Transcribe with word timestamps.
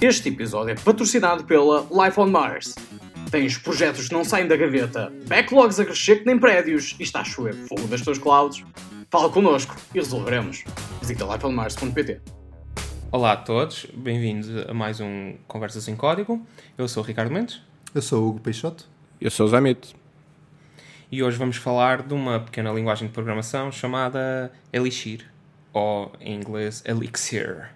Este 0.00 0.28
episódio 0.28 0.72
é 0.72 0.74
patrocinado 0.74 1.44
pela 1.44 1.86
Life 1.90 2.20
on 2.20 2.26
Mars. 2.26 2.74
Tens 3.30 3.56
projetos 3.58 4.08
que 4.08 4.14
não 4.14 4.24
saem 4.24 4.46
da 4.46 4.56
gaveta, 4.56 5.12
backlogs 5.26 5.80
a 5.80 5.84
crescer 5.84 6.16
que 6.16 6.26
nem 6.26 6.38
prédios 6.38 6.94
e 7.00 7.02
está 7.02 7.20
a 7.20 7.24
chover 7.24 7.54
fogo 7.54 7.86
das 7.88 8.02
tuas 8.02 8.18
clouds? 8.18 8.62
Fala 9.10 9.30
connosco 9.30 9.74
e 9.94 9.98
resolveremos. 9.98 10.64
Visita 11.00 11.24
lifeonmars.pt 11.24 12.20
Olá 13.10 13.32
a 13.32 13.36
todos, 13.36 13.86
bem-vindos 13.94 14.50
a 14.68 14.74
mais 14.74 15.00
um 15.00 15.36
Conversas 15.46 15.88
em 15.88 15.96
Código. 15.96 16.44
Eu 16.76 16.86
sou 16.88 17.02
o 17.02 17.06
Ricardo 17.06 17.32
Mendes 17.32 17.62
Eu 17.94 18.02
sou 18.02 18.24
o 18.24 18.28
Hugo 18.28 18.40
Peixoto. 18.40 18.86
Eu 19.20 19.30
sou 19.30 19.46
o 19.46 19.48
Zamit. 19.48 19.94
e 21.10 21.22
hoje 21.22 21.38
vamos 21.38 21.56
falar 21.56 22.02
de 22.02 22.12
uma 22.12 22.40
pequena 22.40 22.72
linguagem 22.72 23.06
de 23.08 23.14
programação 23.14 23.70
chamada 23.72 24.52
Elixir, 24.72 25.24
ou 25.72 26.12
em 26.20 26.34
inglês 26.34 26.82
Elixir. 26.84 27.70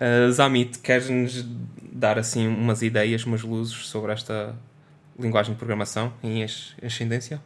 Uh, 0.00 0.30
Zamit, 0.32 0.78
queres-nos 0.78 1.44
dar 1.92 2.18
assim 2.18 2.46
umas 2.46 2.82
ideias, 2.82 3.24
umas 3.24 3.42
luzes 3.42 3.74
sobre 3.88 4.12
esta 4.12 4.54
linguagem 5.18 5.52
de 5.54 5.58
programação 5.58 6.12
em 6.22 6.44
as- 6.44 6.74
ascendência? 6.82 7.40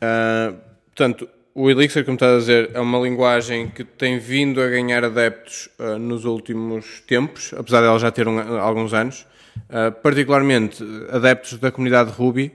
Ah, 0.00 0.54
portanto, 0.86 1.28
o 1.54 1.68
Elixir, 1.68 2.04
como 2.04 2.14
estás 2.14 2.34
a 2.34 2.38
dizer, 2.38 2.70
é 2.74 2.80
uma 2.80 2.98
linguagem 3.00 3.68
que 3.68 3.82
tem 3.84 4.18
vindo 4.18 4.60
a 4.62 4.68
ganhar 4.68 5.04
adeptos 5.04 5.68
ah, 5.78 5.98
nos 5.98 6.24
últimos 6.24 7.00
tempos, 7.00 7.52
apesar 7.56 7.80
dela 7.80 7.98
já 7.98 8.10
ter 8.10 8.28
um- 8.28 8.58
alguns 8.60 8.94
anos. 8.94 9.26
Ah, 9.68 9.90
particularmente 9.90 10.82
adeptos 11.10 11.58
da 11.58 11.70
comunidade 11.72 12.10
Ruby, 12.12 12.52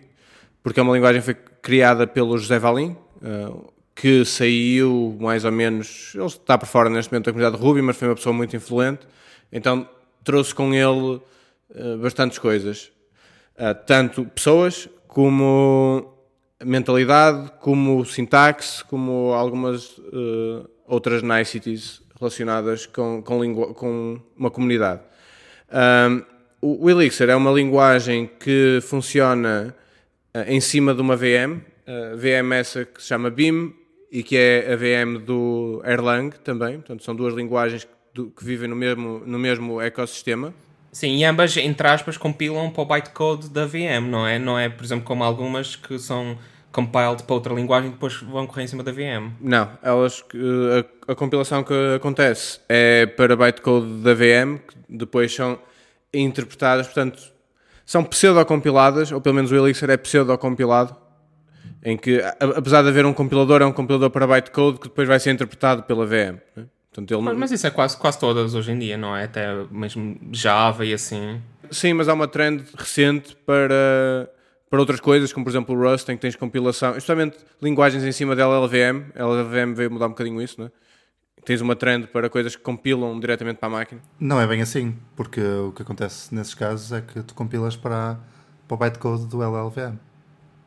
porque 0.64 0.80
é 0.80 0.84
uma 0.84 0.94
linguagem 0.94 1.22
que 1.22 1.26
foi 1.26 1.36
criada 1.62 2.08
pelo 2.08 2.38
José 2.38 2.58
Valim, 2.58 2.96
ah, 3.22 3.52
que 4.00 4.24
saiu 4.24 5.18
mais 5.20 5.44
ou 5.44 5.52
menos. 5.52 6.14
Ele 6.14 6.26
está 6.26 6.56
por 6.58 6.68
fora 6.68 6.90
neste 6.90 7.12
momento 7.12 7.26
da 7.26 7.32
comunidade 7.32 7.62
Ruby, 7.62 7.82
mas 7.82 7.98
foi 7.98 8.08
uma 8.08 8.16
pessoa 8.16 8.32
muito 8.32 8.56
influente, 8.56 9.08
então 9.52 9.90
trouxe 10.24 10.54
com 10.54 10.72
ele 10.74 11.20
ah, 11.76 11.98
bastantes 12.02 12.38
coisas. 12.38 12.92
Uh, 13.56 13.74
tanto 13.88 14.24
pessoas 14.26 14.88
como 15.08 16.14
mentalidade, 16.64 17.52
como 17.60 18.06
sintaxe, 18.06 18.84
como 18.84 19.34
algumas 19.34 19.98
uh, 19.98 20.70
outras 20.86 21.24
niceties 21.24 22.04
relacionadas 22.20 22.86
com, 22.86 23.24
com, 23.24 23.74
com 23.74 24.22
uma 24.36 24.52
comunidade. 24.52 25.02
Um, 25.72 26.22
o, 26.62 26.88
Elixir 26.88 27.30
é 27.30 27.36
uma 27.36 27.52
linguagem 27.52 28.30
que 28.40 28.80
funciona 28.84 29.76
em 30.46 30.62
cima 30.62 30.94
de 30.94 31.02
uma 31.02 31.16
VM, 31.16 31.62
uh, 31.88 32.16
VM 32.16 32.54
essa 32.54 32.86
que 32.86 33.02
se 33.02 33.08
chama 33.08 33.32
BIM 33.32 33.74
e 34.12 34.24
que 34.24 34.38
é 34.38 34.74
a 34.74 34.76
VM 34.76 35.20
do 35.24 35.82
Erlang 35.86 36.36
também, 36.44 36.76
portanto 36.76 37.04
são 37.04 37.16
duas 37.16 37.34
linguagens 37.34 37.88
que, 38.36 38.44
vivem 38.44 38.68
no 38.68 38.76
mesmo, 38.76 39.22
no 39.26 39.38
mesmo 39.38 39.82
ecossistema. 39.82 40.54
Sim, 40.92 41.18
e 41.18 41.24
ambas, 41.24 41.56
entre 41.58 41.88
aspas, 41.88 42.18
compilam 42.18 42.72
para 42.72 42.82
o 42.82 42.86
bytecode 42.86 43.50
da 43.50 43.66
VM, 43.66 44.08
não 44.10 44.26
é? 44.26 44.40
Não 44.40 44.58
é, 44.58 44.70
por 44.70 44.84
exemplo, 44.84 45.06
como 45.06 45.24
algumas 45.24 45.76
que 45.76 46.00
são 46.00 46.38
compiled 46.72 47.24
para 47.24 47.36
outra 47.36 47.54
linguagem 47.54 47.90
e 47.90 47.94
depois 47.94 48.16
vão 48.22 48.48
correr 48.48 48.64
em 48.64 48.68
cima 48.68 48.84
da 48.84 48.92
VM. 48.92 49.32
Não, 49.40 49.70
elas, 49.82 50.24
a, 51.08 51.12
a 51.12 51.16
compilação 51.16 51.64
que 51.64 51.74
acontece 51.96 52.60
é 52.70 53.06
para 53.06 53.36
bytecode 53.36 53.88
da 54.02 54.14
VM, 54.14 54.58
que 54.58 54.76
depois 54.90 55.34
são 55.34 55.60
interpretadas, 56.14 56.88
portanto, 56.88 57.32
são 57.86 58.04
pseudo-compiladas, 58.04 59.12
ou 59.12 59.22
pelo 59.22 59.36
menos 59.36 59.52
o 59.52 59.56
Elixir 59.56 59.90
é 59.90 59.98
pseudo-compilado, 59.98 60.96
em 61.84 61.96
que, 61.98 62.20
a- 62.22 62.36
apesar 62.58 62.82
de 62.82 62.90
haver 62.90 63.06
um 63.06 63.14
compilador, 63.14 63.62
é 63.62 63.66
um 63.66 63.72
compilador 63.72 64.10
para 64.10 64.26
bytecode 64.28 64.80
que 64.80 64.88
depois 64.88 65.08
vai 65.08 65.20
ser 65.20 65.32
interpretado 65.32 65.84
pela 65.84 66.06
VM. 66.06 66.40
né? 66.56 66.66
Portanto, 66.92 67.14
ele 67.14 67.36
Mas, 67.36 67.52
isso 67.52 67.68
é 67.68 67.70
quase, 67.70 67.96
quase 67.96 68.20
todas 68.20 68.56
hoje 68.56 68.72
em 68.72 68.80
dia, 68.80 68.98
não 68.98 69.16
é? 69.16 69.26
Até 69.26 69.48
mesmo 69.70 70.18
Java 70.32 70.84
e 70.86 70.94
assim. 70.94 71.40
Sim, 71.70 71.94
mas 71.94 72.08
há 72.10 72.14
uma 72.14 72.28
trend 72.28 72.64
recente 72.76 73.36
para, 73.46 74.28
para 74.70 74.80
outras 74.80 75.00
coisas, 75.00 75.32
como 75.32 75.46
por 75.46 75.52
exemplo 75.52 75.76
o 75.76 75.80
Rust, 75.92 76.10
em 76.10 76.16
que 76.16 76.22
tens 76.22 76.36
compilação, 76.36 76.92
especialmente 76.92 77.38
linguagens 77.62 78.04
em 78.04 78.12
cima 78.12 78.36
da 78.36 78.44
LLVM. 78.46 79.12
A 79.16 79.20
LLVM 79.22 79.74
veio 79.76 79.92
mudar 79.92 80.08
um 80.08 80.10
bocadinho 80.10 80.42
isso, 80.42 80.56
não 80.60 80.68
é? 80.68 80.72
Tens 81.46 81.62
uma 81.62 81.76
trend 81.76 82.08
para 82.08 82.30
coisas 82.30 82.56
que 82.56 82.62
compilam 82.64 83.18
diretamente 83.20 83.60
para 83.60 83.68
a 83.68 83.72
máquina. 83.72 84.02
Não 84.20 84.42
é 84.42 84.48
bem 84.48 84.62
assim, 84.62 84.96
porque 85.16 85.40
o 85.40 85.72
que 85.72 85.84
acontece 85.84 86.34
nesses 86.34 86.54
casos 86.56 86.92
é 86.92 87.00
que 87.00 87.22
tu 87.22 87.34
compilas 87.36 87.76
para, 87.78 88.18
para 88.68 88.76
o 88.76 88.78
bytecode 88.78 89.28
do 89.28 89.42
LLVM. 89.44 89.98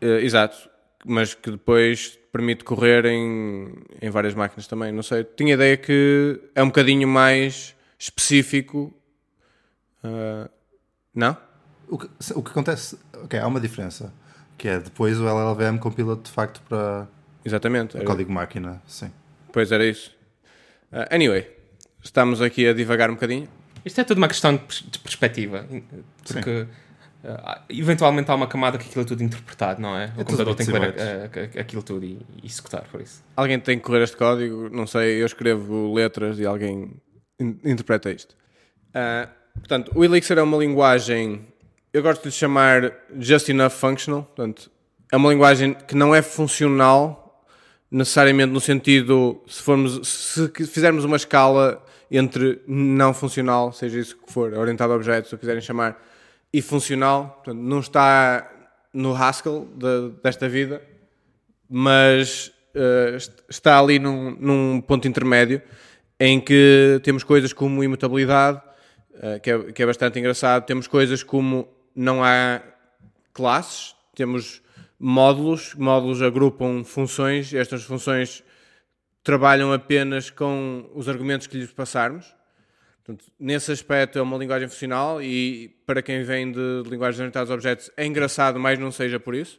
Eh, 0.01 0.25
exato, 0.25 0.70
mas 1.05 1.35
que 1.35 1.51
depois 1.51 2.19
permite 2.33 2.63
correr 2.65 3.05
em, 3.07 3.73
em 4.01 4.11
várias 4.11 4.35
máquinas 4.35 4.67
também. 4.67 4.93
Não 4.93 5.03
sei, 5.03 5.25
tinha 5.25 5.55
a 5.55 5.57
ideia 5.57 5.77
que 5.77 6.41
é 6.55 6.63
um 6.63 6.67
bocadinho 6.67 7.09
mais 7.09 7.75
específico. 7.99 8.95
Ah, 10.03 10.49
não? 11.15 11.37
O 11.89 11.99
que, 11.99 12.09
o 12.35 12.43
que 12.43 12.51
acontece, 12.51 12.97
ok, 13.25 13.39
há 13.39 13.47
uma 13.47 13.61
diferença, 13.61 14.13
que 14.57 14.69
é 14.69 14.79
depois 14.79 15.19
o 15.19 15.25
LLVM 15.27 15.79
compila 15.79 16.15
de 16.17 16.31
facto 16.31 16.63
para 16.69 17.09
Exatamente. 17.45 17.97
era- 17.97 18.07
código 18.07 18.33
máquina, 18.33 18.81
sim. 18.87 19.11
Pois 19.53 19.73
era 19.73 19.85
isso. 19.85 20.15
Ah, 20.93 21.09
anyway, 21.11 21.49
estamos 22.03 22.41
aqui 22.41 22.67
a 22.69 22.73
divagar 22.73 23.11
um 23.11 23.15
bocadinho. 23.15 23.49
Isto 23.85 24.01
é 24.01 24.05
tudo 24.05 24.19
uma 24.19 24.29
questão 24.29 24.53
de, 24.55 24.61
pers- 24.63 24.85
de 24.89 24.99
perspectiva. 25.01 25.67
Porque 26.25 26.67
ah, 27.25 27.63
eventualmente 27.69 28.31
há 28.31 28.35
uma 28.35 28.47
camada 28.47 28.79
que 28.79 28.87
aquilo 28.89 29.03
é 29.05 29.07
tudo 29.07 29.23
interpretado, 29.23 29.81
não 29.81 29.97
é? 29.97 30.07
O 30.07 30.09
tudo 30.09 30.25
computador 30.25 30.55
tem 30.55 30.67
que 30.67 30.73
a- 30.77 30.79
a- 30.79 31.59
a- 31.59 31.61
aquilo 31.63 31.83
tudo 31.83 32.05
e, 32.05 32.19
e 32.43 32.47
executar 32.47 32.83
por 32.91 33.01
isso. 33.01 33.23
Alguém 33.37 33.59
tem 33.61 33.79
que 33.79 33.85
correr 33.85 34.03
este 34.03 34.17
código, 34.17 34.69
não 34.71 34.87
sei, 34.87 35.21
eu 35.23 35.27
escrevo 35.27 35.93
letras 35.95 36.39
e 36.39 36.47
alguém 36.47 36.93
in- 37.39 37.59
interpreta 37.65 38.11
isto. 38.11 38.35
Ah, 38.95 39.29
portanto, 39.55 39.93
o 39.95 40.05
Elixir 40.05 40.39
é 40.39 40.43
uma 40.43 40.57
linguagem, 40.57 41.47
eu 41.93 42.03
gosto 42.03 42.23
de 42.23 42.29
lhe 42.29 42.33
chamar 42.35 42.93
just 43.19 43.49
enough 43.49 43.71
functional, 43.73 44.23
portanto, 44.23 44.71
é 45.13 45.17
uma 45.17 45.29
linguagem 45.31 45.75
que 45.75 45.95
não 45.95 46.15
é 46.15 46.23
funcional 46.23 47.19
necessariamente 47.91 48.53
no 48.53 48.61
sentido, 48.61 49.43
se 49.49 49.61
formos, 49.63 50.07
se 50.09 50.49
fizermos 50.69 51.05
uma 51.05 51.17
escala 51.17 51.85
entre 52.11 52.63
não 52.67 53.13
funcional, 53.13 53.73
seja 53.73 53.99
isso 53.99 54.17
que 54.17 54.33
for, 54.33 54.53
orientado 54.55 54.93
a 54.93 54.97
objetos, 54.97 55.29
se 55.29 55.35
o 55.35 55.39
quiserem 55.39 55.61
chamar, 55.61 56.01
e 56.53 56.61
funcional, 56.63 57.41
portanto, 57.45 57.61
não 57.63 57.81
está 57.81 58.51
no 58.93 59.15
Haskell 59.15 59.69
de- 59.77 60.11
desta 60.23 60.49
vida, 60.49 60.83
mas 61.69 62.53
est- 63.17 63.45
está 63.49 63.79
ali 63.79 63.99
num, 63.99 64.37
num 64.39 64.81
ponto 64.81 65.07
intermédio 65.07 65.63
em 66.19 66.41
que 66.41 67.01
temos 67.03 67.23
coisas 67.25 67.53
como 67.53 67.83
imutabilidade, 67.85 68.61
eh, 69.23 69.39
que, 69.39 69.51
é, 69.51 69.73
que 69.73 69.83
é 69.83 69.87
bastante 69.87 70.19
engraçado, 70.19 70.67
temos 70.67 70.87
coisas 70.87 71.23
como 71.23 71.69
não 71.95 72.23
há 72.23 72.61
classes, 73.33 73.95
temos 74.15 74.61
módulos, 74.99 75.75
módulos 75.75 76.21
agrupam 76.21 76.85
funções, 76.85 77.55
estas 77.55 77.83
funções 77.85 78.43
trabalham 79.23 79.73
apenas 79.73 80.31
com 80.31 80.91
os 80.95 81.09
argumentos 81.09 81.47
que 81.47 81.57
lhes 81.59 81.71
passarmos. 81.73 82.35
Portanto, 83.05 83.25
nesse 83.39 83.73
aspecto 83.73 84.19
é 84.19 84.23
uma 84.23 84.37
linguagem 84.37 84.69
funcional 84.69 85.23
e 85.23 85.69
para 85.87 86.03
quem 86.03 86.23
vem 86.23 86.53
de 86.53 86.83
linguagens 86.87 87.19
orientadas 87.19 87.51
a 87.51 87.55
objetos 87.55 87.91
é 87.97 88.05
engraçado, 88.07 88.59
mas 88.61 88.79
não 88.79 88.93
seja 88.93 89.19
por 89.19 89.35
isso. 89.35 89.59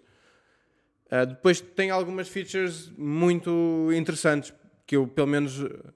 Uh, 1.12 1.26
depois 1.26 1.60
tem 1.60 1.90
algumas 1.90 2.30
features 2.30 2.92
muito 2.98 3.90
interessantes 3.94 4.54
que 4.88 4.96
eu, 4.96 5.08
pelo 5.08 5.28
menos, 5.28 5.60
uh, 5.60 5.94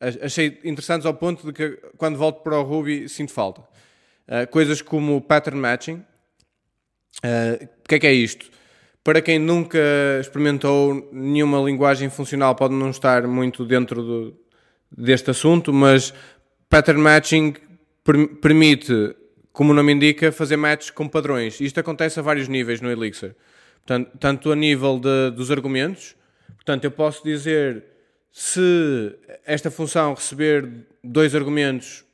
ach- 0.00 0.18
achei 0.22 0.60
interessantes 0.64 1.06
ao 1.06 1.14
ponto 1.14 1.46
de 1.46 1.52
que 1.52 1.70
quando 1.96 2.18
volto 2.18 2.42
para 2.42 2.58
o 2.58 2.62
Ruby 2.62 3.08
sinto 3.08 3.32
falta. 3.32 3.62
Uh, 3.62 4.46
coisas 4.50 4.82
como 4.82 5.20
pattern 5.22 5.58
matching. 5.58 6.04
Uh, 7.24 7.64
o 7.64 7.88
que 7.88 7.94
é 7.94 7.98
que 7.98 8.06
é 8.06 8.12
isto? 8.12 8.50
Para 9.02 9.22
quem 9.22 9.38
nunca 9.38 9.78
experimentou 10.20 11.08
nenhuma 11.12 11.58
linguagem 11.62 12.10
funcional, 12.10 12.54
pode 12.54 12.74
não 12.74 12.90
estar 12.90 13.26
muito 13.26 13.64
dentro 13.64 14.02
do- 14.02 14.36
deste 14.90 15.30
assunto, 15.30 15.72
mas 15.72 16.12
pattern 16.68 17.00
matching 17.00 17.54
per- 18.04 18.28
permite, 18.40 19.14
como 19.52 19.72
o 19.72 19.74
nome 19.74 19.92
indica, 19.92 20.30
fazer 20.30 20.56
matches 20.56 20.90
com 20.90 21.08
padrões. 21.08 21.60
Isto 21.60 21.80
acontece 21.80 22.18
a 22.18 22.22
vários 22.22 22.48
níveis 22.48 22.80
no 22.80 22.90
Elixir. 22.90 23.34
Portanto, 23.86 24.10
tanto 24.18 24.52
a 24.52 24.56
nível 24.56 24.98
de- 24.98 25.30
dos 25.30 25.50
argumentos, 25.50 26.14
portanto, 26.56 26.84
eu 26.84 26.90
posso 26.90 27.24
dizer 27.24 27.84
se 28.30 29.14
esta 29.46 29.70
função 29.70 30.14
receber 30.14 30.68
dois 31.02 31.34
argumentos, 31.34 32.04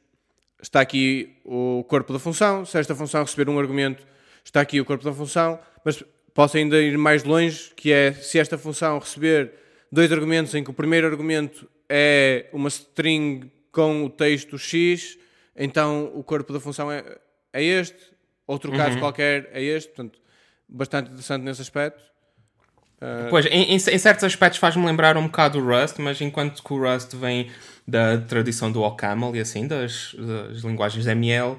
está 0.62 0.80
aqui 0.80 1.36
o 1.44 1.84
corpo 1.88 2.12
da 2.12 2.18
função, 2.18 2.64
se 2.64 2.78
esta 2.78 2.94
função 2.94 3.22
receber 3.22 3.50
um 3.50 3.58
argumento, 3.58 4.06
está 4.44 4.60
aqui 4.60 4.80
o 4.80 4.84
corpo 4.84 5.04
da 5.04 5.12
função, 5.12 5.58
mas 5.84 6.02
posso 6.32 6.56
ainda 6.56 6.80
ir 6.80 6.96
mais 6.96 7.24
longe, 7.24 7.72
que 7.76 7.92
é 7.92 8.12
se 8.12 8.38
esta 8.38 8.56
função 8.56 8.98
receber 8.98 9.52
dois 9.90 10.10
argumentos 10.12 10.54
em 10.54 10.62
que 10.64 10.70
o 10.70 10.74
primeiro 10.74 11.06
argumento 11.06 11.68
é 11.88 12.46
uma 12.52 12.68
string 12.68 13.50
com 13.74 14.04
o 14.04 14.08
texto 14.08 14.56
X, 14.56 15.18
então 15.56 16.12
o 16.14 16.22
corpo 16.22 16.52
da 16.52 16.60
função 16.60 16.90
é, 16.90 17.04
é 17.52 17.62
este, 17.62 17.98
outro 18.46 18.72
caso 18.72 18.98
qualquer 18.98 19.50
é 19.52 19.62
este, 19.62 19.88
portanto, 19.88 20.18
bastante 20.68 21.10
interessante 21.10 21.42
nesse 21.42 21.60
aspecto. 21.60 22.02
Pois, 23.28 23.44
em, 23.46 23.64
em, 23.64 23.74
em 23.74 23.78
certos 23.78 24.24
aspectos 24.24 24.58
faz-me 24.58 24.86
lembrar 24.86 25.16
um 25.18 25.24
bocado 25.24 25.58
o 25.58 25.66
Rust, 25.66 25.98
mas 25.98 26.20
enquanto 26.20 26.62
que 26.62 26.72
o 26.72 26.78
Rust 26.78 27.14
vem 27.14 27.50
da 27.86 28.16
tradição 28.16 28.72
do 28.72 28.80
OCaml 28.82 29.36
e 29.36 29.40
assim, 29.40 29.66
das, 29.66 30.14
das 30.14 30.62
linguagens 30.62 31.06
ML, 31.06 31.58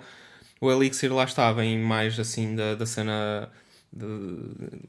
o 0.60 0.72
Elixir 0.72 1.14
lá 1.14 1.26
está, 1.26 1.52
vem 1.52 1.78
mais 1.78 2.20
assim 2.20 2.56
da, 2.56 2.74
da 2.74 2.86
cena 2.86 3.52
de, 3.94 4.06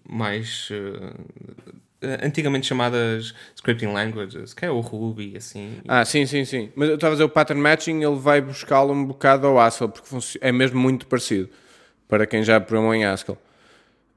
mais 0.09 0.71
uh, 0.71 1.75
antigamente 2.23 2.67
chamadas 2.67 3.35
scripting 3.55 3.87
languages, 3.87 4.55
que 4.55 4.65
é 4.65 4.71
o 4.71 4.81
Ruby, 4.81 5.35
assim. 5.37 5.79
Ah, 5.87 6.05
sim, 6.05 6.27
sim, 6.27 6.45
sim. 6.45 6.71
Mas 6.75 6.89
eu 6.89 6.95
estava 6.97 7.13
a 7.13 7.15
dizer, 7.15 7.25
o 7.25 7.29
pattern 7.29 7.61
matching 7.63 8.03
ele 8.03 8.17
vai 8.17 8.41
buscá-lo 8.41 8.93
um 8.93 9.05
bocado 9.05 9.47
ao 9.47 9.59
Haskell, 9.59 9.89
porque 9.89 10.09
é 10.41 10.53
mesmo 10.53 10.79
muito 10.79 11.07
parecido 11.07 11.49
para 12.09 12.27
quem 12.27 12.43
já 12.43 12.61
programou 12.61 12.95
em 12.95 13.05
Haskell. 13.05 13.39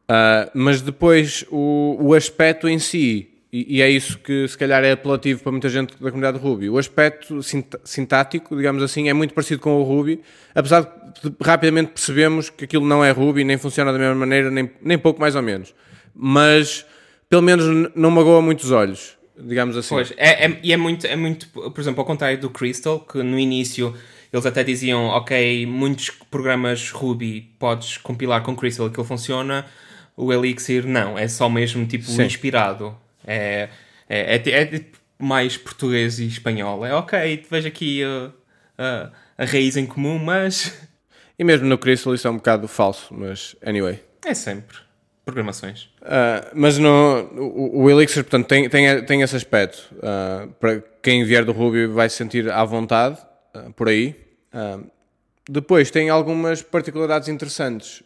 Uh, 0.10 0.50
mas 0.54 0.82
depois 0.82 1.46
o, 1.52 1.98
o 2.00 2.14
aspecto 2.16 2.68
em 2.68 2.80
si, 2.80 3.30
e, 3.54 3.78
e, 3.78 3.82
é 3.82 3.90
isso 3.90 4.18
que 4.18 4.48
se 4.48 4.58
calhar 4.58 4.84
é 4.84 4.92
apelativo 4.92 5.42
para 5.44 5.52
muita 5.52 5.70
gente 5.70 5.94
da 5.94 6.10
comunidade 6.10 6.38
Ruby, 6.38 6.70
o 6.70 6.78
aspecto 6.78 7.42
sintático, 7.84 8.56
digamos 8.56 8.82
assim, 8.82 9.08
é 9.10 9.14
muito 9.14 9.34
parecido 9.34 9.62
com 9.62 9.80
o 9.80 9.84
Ruby, 9.84 10.20
apesar 10.54 10.82
de 10.82 11.32
rapidamente 11.42 11.92
percebemos 11.92 12.50
que 12.50 12.66
aquilo 12.66 12.86
não 12.86 13.04
é 13.04 13.12
Ruby, 13.12 13.44
nem 13.44 13.58
funciona 13.58 13.92
da 13.92 14.00
mesma 14.00 14.16
maneira, 14.16 14.50
nem, 14.50 14.72
nem 14.82 14.98
pouco 14.98 15.20
mais 15.20 15.36
ou 15.36 15.42
menos. 15.42 15.76
Mas 16.16 16.86
pelo 17.30 17.42
menos 17.42 17.92
não 17.96 18.10
magoa 18.10 18.42
muitos 18.42 18.72
olhos, 18.72 19.18
digamos 19.38 19.78
assim. 19.78 19.96
Pois, 19.96 20.12
é, 20.18 20.46
é, 20.46 20.60
e 20.64 20.74
é 20.74 20.78
muito, 20.78 21.06
é 21.06 21.16
muito, 21.16 21.48
por 21.48 21.80
exemplo, 21.80 22.02
ao 22.02 22.06
contrário 22.06 22.40
do 22.40 22.50
Crystal, 22.50 23.00
que 23.00 23.22
no 23.22 23.38
início 23.38 23.96
eles 24.34 24.46
até 24.46 24.64
diziam, 24.64 25.06
ok, 25.06 25.66
muitos 25.66 26.10
programas 26.10 26.92
Ruby 26.92 27.54
podes 27.58 27.98
compilar 27.98 28.42
com 28.44 28.56
Crystal, 28.56 28.88
aquilo 28.88 29.06
funciona 29.06 29.66
o 30.20 30.34
Elixir 30.34 30.86
não, 30.86 31.18
é 31.18 31.30
só 31.30 31.48
mesmo 31.48 31.86
tipo 31.86 32.04
Sim. 32.04 32.24
inspirado. 32.24 32.96
É, 33.26 33.70
é, 34.10 34.36
é, 34.36 34.52
é, 34.52 34.66
tipo 34.66 34.98
mais 35.18 35.56
português 35.56 36.20
e 36.20 36.28
espanhol. 36.28 36.86
É 36.86 36.94
ok, 36.94 37.46
vejo 37.50 37.68
aqui 37.68 38.02
uh, 38.04 38.28
uh, 38.28 39.12
a 39.38 39.46
raiz 39.46 39.78
em 39.78 39.86
comum, 39.86 40.20
mas. 40.20 40.78
E 41.38 41.44
mesmo 41.44 41.68
no 41.68 41.78
Crystal 41.78 42.14
isso 42.14 42.28
é 42.28 42.32
um 42.32 42.36
bocado 42.36 42.68
falso, 42.68 43.14
mas 43.14 43.56
anyway. 43.66 44.04
É 44.26 44.34
sempre. 44.34 44.78
Programações. 45.30 45.84
Uh, 46.02 46.50
mas 46.56 46.80
no, 46.80 47.22
o, 47.38 47.84
o, 47.84 47.90
Elixir, 47.90 48.24
portanto, 48.24 48.48
tem, 48.48 48.68
tem, 48.68 49.06
tem 49.06 49.22
esse 49.22 49.36
aspecto. 49.36 49.94
Uh, 49.98 50.48
para 50.60 50.82
quem 51.04 51.24
vier 51.24 51.46
do 51.46 51.52
Ruby 51.52 51.86
vai 51.86 52.10
se 52.10 52.16
sentir 52.16 52.50
à 52.50 52.66
vontade 52.66 53.20
uh, 53.56 53.72
por 53.74 53.88
aí. 53.88 54.16
depois 55.48 55.92
tem 55.92 56.10
algumas 56.10 56.64
particularidades 56.64 57.30
interessantes, 57.30 58.02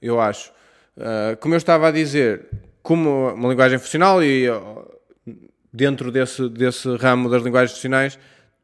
eu 0.00 0.20
acho. 0.20 0.52
Como 1.40 1.54
eu 1.54 1.58
estava 1.58 1.88
a 1.88 1.90
dizer, 1.90 2.46
como 2.82 3.32
uma 3.34 3.48
linguagem 3.48 3.78
funcional 3.78 4.22
e 4.22 4.46
dentro 5.72 6.12
desse, 6.12 6.48
desse 6.48 6.88
ramo 6.96 7.28
das 7.28 7.42
linguagens 7.42 7.72
funcionais, 7.72 8.16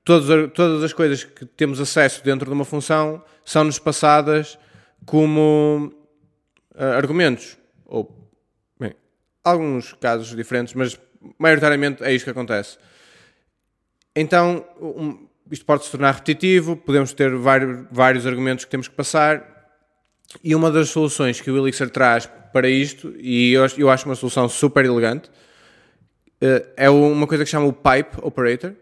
todas, 0.04 0.52
todas 0.52 0.84
as 0.84 0.92
coisas 0.92 1.24
que 1.24 1.44
temos 1.44 1.80
acesso 1.80 2.22
dentro 2.22 2.46
de 2.46 2.52
uma 2.52 2.64
função 2.64 3.20
são-nos 3.44 3.80
passadas 3.80 4.56
como 5.04 5.92
argumentos. 6.76 7.59
Ou, 7.90 8.30
bem, 8.78 8.94
alguns 9.44 9.92
casos 9.92 10.34
diferentes, 10.34 10.72
mas 10.74 10.98
maioritariamente 11.38 12.02
é 12.02 12.14
isto 12.14 12.24
que 12.24 12.30
acontece. 12.30 12.78
Então, 14.16 14.64
um, 14.80 15.26
isto 15.50 15.64
pode 15.66 15.84
se 15.84 15.90
tornar 15.90 16.12
repetitivo, 16.12 16.76
podemos 16.76 17.12
ter 17.12 17.34
vários, 17.36 17.86
vários 17.90 18.26
argumentos 18.26 18.64
que 18.64 18.70
temos 18.70 18.88
que 18.88 18.94
passar, 18.94 19.68
e 20.42 20.54
uma 20.54 20.70
das 20.70 20.88
soluções 20.88 21.40
que 21.40 21.50
o 21.50 21.58
Elixir 21.58 21.90
traz 21.90 22.26
para 22.52 22.68
isto, 22.68 23.14
e 23.18 23.52
eu, 23.52 23.66
eu 23.76 23.90
acho 23.90 24.06
uma 24.06 24.14
solução 24.14 24.48
super 24.48 24.84
elegante, 24.84 25.30
eh, 26.40 26.66
é 26.76 26.90
uma 26.90 27.26
coisa 27.26 27.44
que 27.44 27.50
chama 27.50 27.66
o 27.66 27.72
Pipe 27.72 28.16
Operator. 28.22 28.72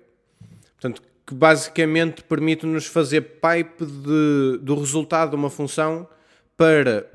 Portanto, 0.80 1.02
que 1.26 1.34
basicamente 1.34 2.22
permite-nos 2.22 2.86
fazer 2.86 3.20
pipe 3.20 3.84
de, 3.84 4.58
do 4.62 4.78
resultado 4.78 5.30
de 5.30 5.36
uma 5.36 5.50
função 5.50 6.08
para 6.56 7.06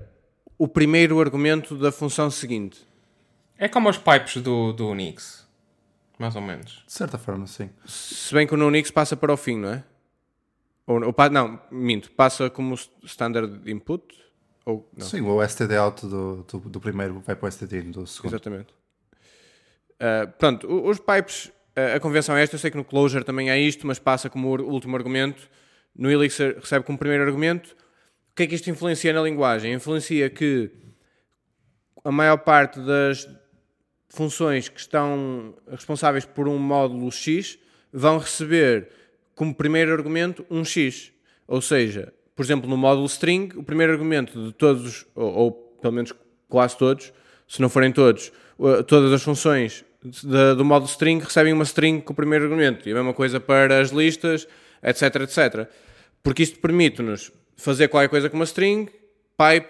o 0.64 0.68
primeiro 0.68 1.20
argumento 1.20 1.76
da 1.76 1.92
função 1.92 2.32
seguinte. 2.32 2.88
É 3.58 3.68
como 3.68 3.90
os 3.90 3.98
pipes 3.98 4.42
do, 4.42 4.72
do 4.72 4.88
Unix, 4.88 5.46
mais 6.18 6.38
ou 6.38 6.42
menos. 6.42 6.86
De 6.88 6.94
certa 6.94 7.18
forma, 7.18 7.46
sim. 7.48 7.70
Se 7.86 8.34
bem 8.34 8.48
que 8.48 8.56
o 8.56 8.68
Unix 8.68 8.90
passa 8.90 9.18
para 9.18 9.34
o 9.34 9.36
fim, 9.36 9.58
não 9.58 9.74
é? 9.74 9.84
Ou, 10.88 11.02
ou, 11.04 11.30
não, 11.30 11.60
minto, 11.70 12.10
passa 12.12 12.50
como 12.50 12.76
standard 13.04 13.70
input? 13.70 14.04
Ou, 14.66 14.90
não. 14.98 15.06
Sim, 15.06 15.20
o 15.20 15.46
STD 15.46 15.76
out 15.76 16.08
do, 16.08 16.44
do, 16.44 16.60
do, 16.60 16.80
primeiro 16.80 17.20
vai 17.20 17.36
para 17.36 17.46
o 17.46 17.52
STD 17.52 17.82
do 17.82 18.08
segundo. 18.08 18.32
Exatamente. 18.32 18.74
Uh, 19.96 20.32
pronto, 20.40 20.66
os 20.88 20.98
pipes, 20.98 21.52
a 21.94 22.00
convenção 22.00 22.38
é 22.38 22.44
esta, 22.44 22.56
eu 22.56 22.60
sei 22.60 22.72
que 22.72 22.78
no 22.78 22.86
Closure 22.86 23.26
também 23.26 23.52
há 23.52 23.58
isto, 23.58 23.86
mas 23.86 24.00
passa 24.00 24.30
como 24.30 24.48
último 24.48 24.96
argumento. 24.96 25.50
No 25.94 26.10
Elixir 26.10 26.56
recebe 26.58 26.86
como 26.86 26.98
primeiro 26.98 27.26
argumento. 27.26 27.76
O 28.34 28.36
que 28.36 28.44
é 28.44 28.48
que 28.48 28.56
isto 28.56 28.68
influencia 28.68 29.14
na 29.14 29.22
linguagem? 29.22 29.74
Influencia 29.74 30.28
que 30.28 30.72
a 32.04 32.12
maior 32.12 32.38
parte 32.38 32.80
das 32.80 33.30
funções 34.10 34.68
que 34.68 34.80
estão 34.80 35.54
responsáveis 35.70 36.26
por 36.26 36.48
um 36.48 36.58
módulo 36.58 37.12
X 37.12 37.60
vão 37.92 38.18
receber 38.18 38.90
como 39.36 39.54
primeiro 39.54 39.94
argumento 39.94 40.44
um 40.50 40.66
X. 40.66 41.14
Ou 41.48 41.62
seja, 41.62 42.12
por 42.36 42.42
exemplo, 42.42 42.68
no 42.68 42.76
módulo 42.76 43.06
string, 43.06 43.56
o 43.56 43.64
primeiro 43.64 43.94
argumento 43.94 44.48
de 44.48 44.52
todos, 44.52 45.06
ou, 45.14 45.32
ou 45.32 45.52
pelo 45.80 45.94
menos 45.94 46.12
quase 46.50 46.76
todos, 46.76 47.14
se 47.48 47.62
não 47.62 47.70
forem 47.70 47.92
todos, 47.92 48.32
todas 48.88 49.14
as 49.14 49.22
funções 49.22 49.86
de, 50.04 50.56
do 50.56 50.66
módulo 50.66 50.90
string 50.90 51.24
recebem 51.24 51.54
uma 51.54 51.66
string 51.66 52.02
com 52.02 52.14
o 52.14 52.16
primeiro 52.16 52.46
argumento. 52.46 52.90
E 52.90 52.92
a 52.94 52.96
mesma 52.96 53.14
coisa 53.14 53.40
para 53.40 53.80
as 53.80 53.92
listas, 53.92 54.48
etc, 54.82 55.22
etc. 55.22 55.70
Porque 56.24 56.42
isto 56.42 56.58
permite-nos 56.58 57.32
fazer 57.58 57.88
qualquer 57.88 58.10
coisa 58.10 58.30
com 58.30 58.36
uma 58.38 58.46
string, 58.46 58.86
pipe, 59.38 59.70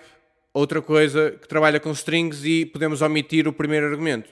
outra 0.53 0.81
coisa 0.81 1.31
que 1.31 1.47
trabalha 1.47 1.79
com 1.79 1.91
strings 1.91 2.43
e 2.45 2.65
podemos 2.65 3.01
omitir 3.01 3.47
o 3.47 3.53
primeiro 3.53 3.87
argumento. 3.87 4.29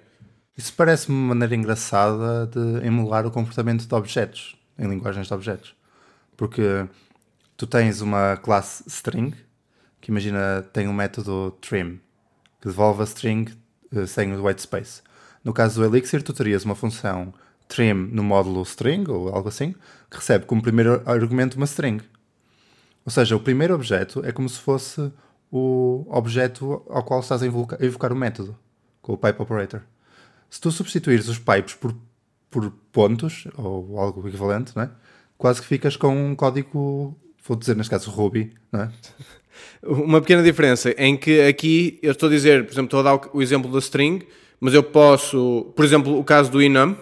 Isso 0.58 0.74
parece-me 0.76 1.18
uma 1.18 1.30
maneira 1.30 1.56
engraçada 1.56 2.46
de 2.48 2.86
emular 2.86 3.26
o 3.26 3.32
comportamento 3.32 3.88
de 3.88 3.96
objetos 3.96 4.56
em 4.78 4.88
linguagens 4.88 5.28
de 5.28 5.34
objetos. 5.34 5.76
Porque 6.36 6.86
tu 7.56 7.66
tens 7.68 8.02
uma 8.02 8.38
classe 8.38 8.84
string, 8.88 9.34
que 10.00 10.12
imagina 10.12 10.68
tem 10.74 10.88
um 10.88 10.94
método 10.94 11.52
trim, 11.62 12.00
que 12.60 12.68
devolve 12.68 13.02
a 13.02 13.06
string 13.06 13.52
uh, 13.94 14.06
sem 14.08 14.34
o 14.34 14.46
white 14.46 14.62
space. 14.62 15.02
No 15.44 15.54
caso 15.54 15.80
do 15.80 15.86
Elixir, 15.86 16.22
tu 16.22 16.34
terias 16.34 16.66
uma 16.66 16.76
função 16.76 17.34
trim 17.68 17.94
no 17.94 18.24
módulo 18.24 18.62
string, 18.64 19.10
ou 19.10 19.30
algo 19.30 19.50
assim, 19.50 19.74
que 20.10 20.18
recebe 20.18 20.46
como 20.46 20.62
primeiro 20.62 21.02
argumento 21.06 21.56
uma 21.56 21.66
string. 21.66 22.02
Ou 23.06 23.12
seja, 23.12 23.36
o 23.36 23.40
primeiro 23.40 23.74
objeto 23.74 24.24
é 24.26 24.32
como 24.32 24.48
se 24.48 24.60
fosse 24.60 25.12
o 25.52 26.06
objeto 26.10 26.82
ao 26.90 27.04
qual 27.04 27.20
estás 27.20 27.44
a 27.44 27.46
evocar 27.46 28.14
o 28.14 28.16
método, 28.16 28.58
com 29.02 29.14
o 29.14 29.18
pipe 29.18 29.42
operator. 29.42 29.82
Se 30.50 30.62
tu 30.62 30.72
substituires 30.72 31.28
os 31.28 31.40
pipes 31.40 31.74
por 31.76 31.96
por 32.52 32.70
pontos, 32.92 33.48
ou 33.58 33.98
algo 33.98 34.28
equivalente, 34.28 34.74
não 34.76 34.84
é? 34.84 34.90
quase 35.38 35.62
que 35.62 35.68
ficas 35.68 35.96
com 35.96 36.14
um 36.14 36.36
código, 36.36 37.18
vou 37.48 37.58
dizer 37.58 37.76
neste 37.76 37.90
caso 37.90 38.12
Ruby, 38.12 38.54
não 38.72 38.82
é? 38.82 38.92
Uma 39.82 40.22
pequena 40.22 40.44
diferença 40.44 40.92
em 40.98 41.18
que 41.18 41.42
aqui 41.42 42.00
eu 42.04 42.12
estou 42.12 42.28
a 42.28 42.32
dizer, 42.32 42.66
por 42.66 42.74
exemplo, 42.74 42.86
estou 42.86 43.00
a 43.00 43.04
dar 43.04 43.30
o 43.34 43.42
exemplo 43.42 43.72
da 43.72 43.80
string, 43.80 44.26
mas 44.60 44.74
eu 44.74 44.84
posso, 44.84 45.72
por 45.76 45.84
exemplo, 45.84 46.20
o 46.20 46.24
caso 46.24 46.52
do 46.52 46.62
enum, 46.62 46.96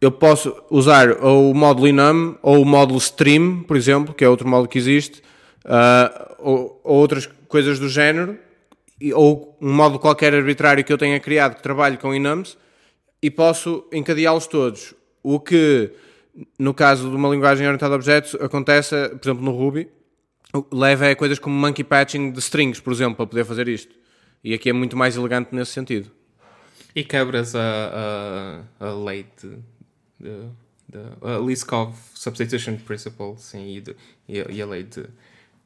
eu 0.00 0.12
posso 0.12 0.54
usar 0.70 1.10
ou 1.22 1.50
o 1.50 1.54
módulo 1.54 1.88
enum 1.88 2.36
ou 2.42 2.62
o 2.62 2.64
módulo 2.64 2.98
stream, 2.98 3.62
por 3.64 3.76
exemplo, 3.76 4.14
que 4.14 4.24
é 4.24 4.28
outro 4.28 4.46
módulo 4.46 4.68
que 4.68 4.78
existe, 4.78 5.20
uh, 5.64 6.34
ou, 6.38 6.80
ou, 6.84 6.96
outras 6.96 7.26
coisas 7.48 7.78
do 7.78 7.88
género, 7.88 8.38
ou 9.14 9.56
um 9.60 9.72
módulo 9.72 9.98
qualquer 9.98 10.34
arbitrário 10.34 10.84
que 10.84 10.92
eu 10.92 10.98
tenha 10.98 11.18
criado 11.18 11.56
que 11.56 11.62
trabalhe 11.62 11.96
com 11.96 12.14
enums, 12.14 12.56
e 13.20 13.30
posso 13.30 13.84
encadeá-los 13.92 14.46
todos. 14.46 14.94
O 15.22 15.40
que, 15.40 15.90
no 16.58 16.72
caso 16.72 17.10
de 17.10 17.16
uma 17.16 17.28
linguagem 17.28 17.66
orientada 17.66 17.94
a 17.94 17.96
objetos, 17.96 18.36
acontece, 18.36 19.08
por 19.08 19.28
exemplo, 19.28 19.44
no 19.44 19.50
Ruby, 19.50 19.88
leva 20.72 21.10
a 21.10 21.16
coisas 21.16 21.40
como 21.40 21.56
monkey 21.56 21.82
patching 21.82 22.30
de 22.30 22.38
strings, 22.38 22.80
por 22.80 22.92
exemplo, 22.92 23.16
para 23.16 23.26
poder 23.26 23.44
fazer 23.44 23.66
isto. 23.68 23.94
E 24.42 24.54
aqui 24.54 24.70
é 24.70 24.72
muito 24.72 24.96
mais 24.96 25.16
elegante 25.16 25.52
nesse 25.52 25.72
sentido. 25.72 26.10
E 26.94 27.02
quebras 27.04 27.54
a, 27.54 28.62
a, 28.80 28.86
a 28.86 28.94
lei 28.94 29.26
de, 29.40 29.58
de, 30.18 30.48
de 30.88 30.98
a 31.22 31.38
Liskov 31.38 31.94
Substitution 32.14 32.76
Principle 32.76 33.34
sim, 33.38 33.82
e, 34.28 34.44
e, 34.56 34.62
a 34.62 34.66
lei 34.66 34.84
de 34.84 35.04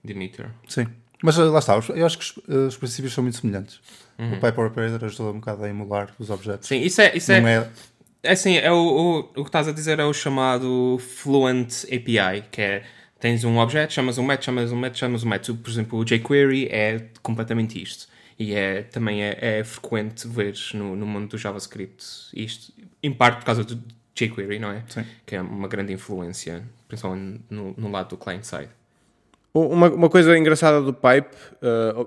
Demeter. 0.05 0.51
Sim. 0.69 0.87
Mas 1.23 1.37
lá 1.37 1.59
está, 1.59 1.79
eu 1.95 2.05
acho 2.05 2.19
que 2.19 2.25
os, 2.25 2.49
os 2.49 2.77
princípios 2.77 3.15
são 3.15 3.23
muito 3.23 3.39
semelhantes. 3.39 3.81
Uhum. 4.19 4.33
O 4.33 4.41
Piper 4.41 4.67
Operator 4.67 5.05
ajuda 5.05 5.31
um 5.31 5.41
bocado 5.41 5.65
a 5.65 5.69
emular 5.69 6.13
os 6.19 6.31
objetos. 6.31 6.69
Sim, 6.69 6.81
isso 6.81 7.01
é. 7.01 7.17
Isso 7.17 7.31
é, 7.31 7.39
é... 7.39 7.71
é 8.25 8.33
assim, 8.33 8.57
é 8.57 8.71
o, 8.73 8.77
o, 8.77 9.19
o 9.21 9.25
que 9.45 9.49
estás 9.49 9.69
a 9.69 9.73
dizer 9.73 10.01
é 10.01 10.05
o 10.05 10.13
chamado 10.13 10.99
Fluent 10.99 11.85
API, 11.85 12.45
que 12.51 12.61
é 12.61 12.85
tens 13.21 13.45
um 13.45 13.59
objeto, 13.59 13.93
chamas 13.93 14.19
um 14.19 14.25
método, 14.25 14.47
chamas 14.47 14.73
um 14.73 14.77
método, 14.77 14.99
chamas 14.99 15.23
um 15.23 15.29
método. 15.29 15.59
Por 15.61 15.71
exemplo, 15.71 15.99
o 16.01 16.05
jQuery 16.05 16.67
é 16.67 17.07
completamente 17.23 17.81
isto. 17.81 18.09
E 18.37 18.53
é, 18.53 18.83
também 18.83 19.23
é, 19.23 19.39
é 19.41 19.65
frequente 19.65 20.27
ver 20.27 20.55
no, 20.75 20.97
no 20.97 21.07
mundo 21.07 21.29
do 21.29 21.39
JavaScript 21.39 22.05
isto, 22.35 22.73
em 23.01 23.13
parte 23.13 23.39
por 23.39 23.45
causa 23.45 23.63
do 23.63 23.81
jQuery, 24.15 24.59
não 24.59 24.71
é? 24.71 24.83
Sim. 24.89 25.05
Que 25.27 25.37
é 25.37 25.41
uma 25.41 25.69
grande 25.69 25.93
influência, 25.93 26.63
principalmente 26.89 27.43
no, 27.51 27.75
no 27.77 27.91
lado 27.91 28.11
do 28.11 28.17
client-side. 28.17 28.69
Uma, 29.55 29.91
uma 29.91 30.09
coisa 30.09 30.37
engraçada 30.37 30.81
do 30.81 30.95
pipe, 30.95 31.37
uh, 31.63 32.07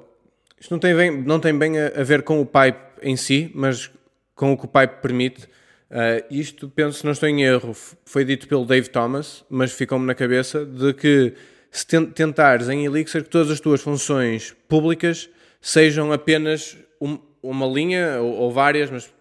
isto 0.60 0.72
não 0.72 0.80
tem 0.80 0.96
bem, 0.96 1.12
não 1.22 1.40
tem 1.40 1.58
bem 1.58 1.78
a, 1.80 1.88
a 2.00 2.04
ver 2.04 2.24
com 2.24 2.42
o 2.42 2.46
pipe 2.46 2.80
em 3.02 3.16
si, 3.16 3.52
mas 3.54 3.92
com 4.34 4.52
o 4.54 4.58
que 4.58 4.66
o 4.66 4.68
pipe 4.68 4.96
permite. 5.02 5.44
Uh, 5.92 6.26
isto, 6.32 6.68
penso, 6.70 7.06
não 7.06 7.12
estou 7.12 7.30
em 7.30 7.44
erro, 7.44 7.74
foi 8.06 8.26
dito 8.26 8.48
pelo 8.48 8.66
Dave 8.66 8.90
Thomas, 8.90 9.46
mas 9.50 9.72
ficou-me 9.72 10.06
na 10.08 10.16
cabeça 10.16 10.66
de 10.66 10.94
que 10.94 11.34
se 11.70 11.86
ten- 11.86 12.08
tentares 12.08 12.68
em 12.70 12.86
Elixir 12.86 13.24
que 13.24 13.30
todas 13.30 13.52
as 13.52 13.60
tuas 13.60 13.82
funções 13.82 14.56
públicas 14.68 15.30
sejam 15.62 16.12
apenas 16.12 16.76
um- 17.00 17.20
uma 17.44 17.68
linha 17.68 18.20
ou, 18.22 18.32
ou 18.34 18.52
várias, 18.52 18.90
mas 18.90 19.14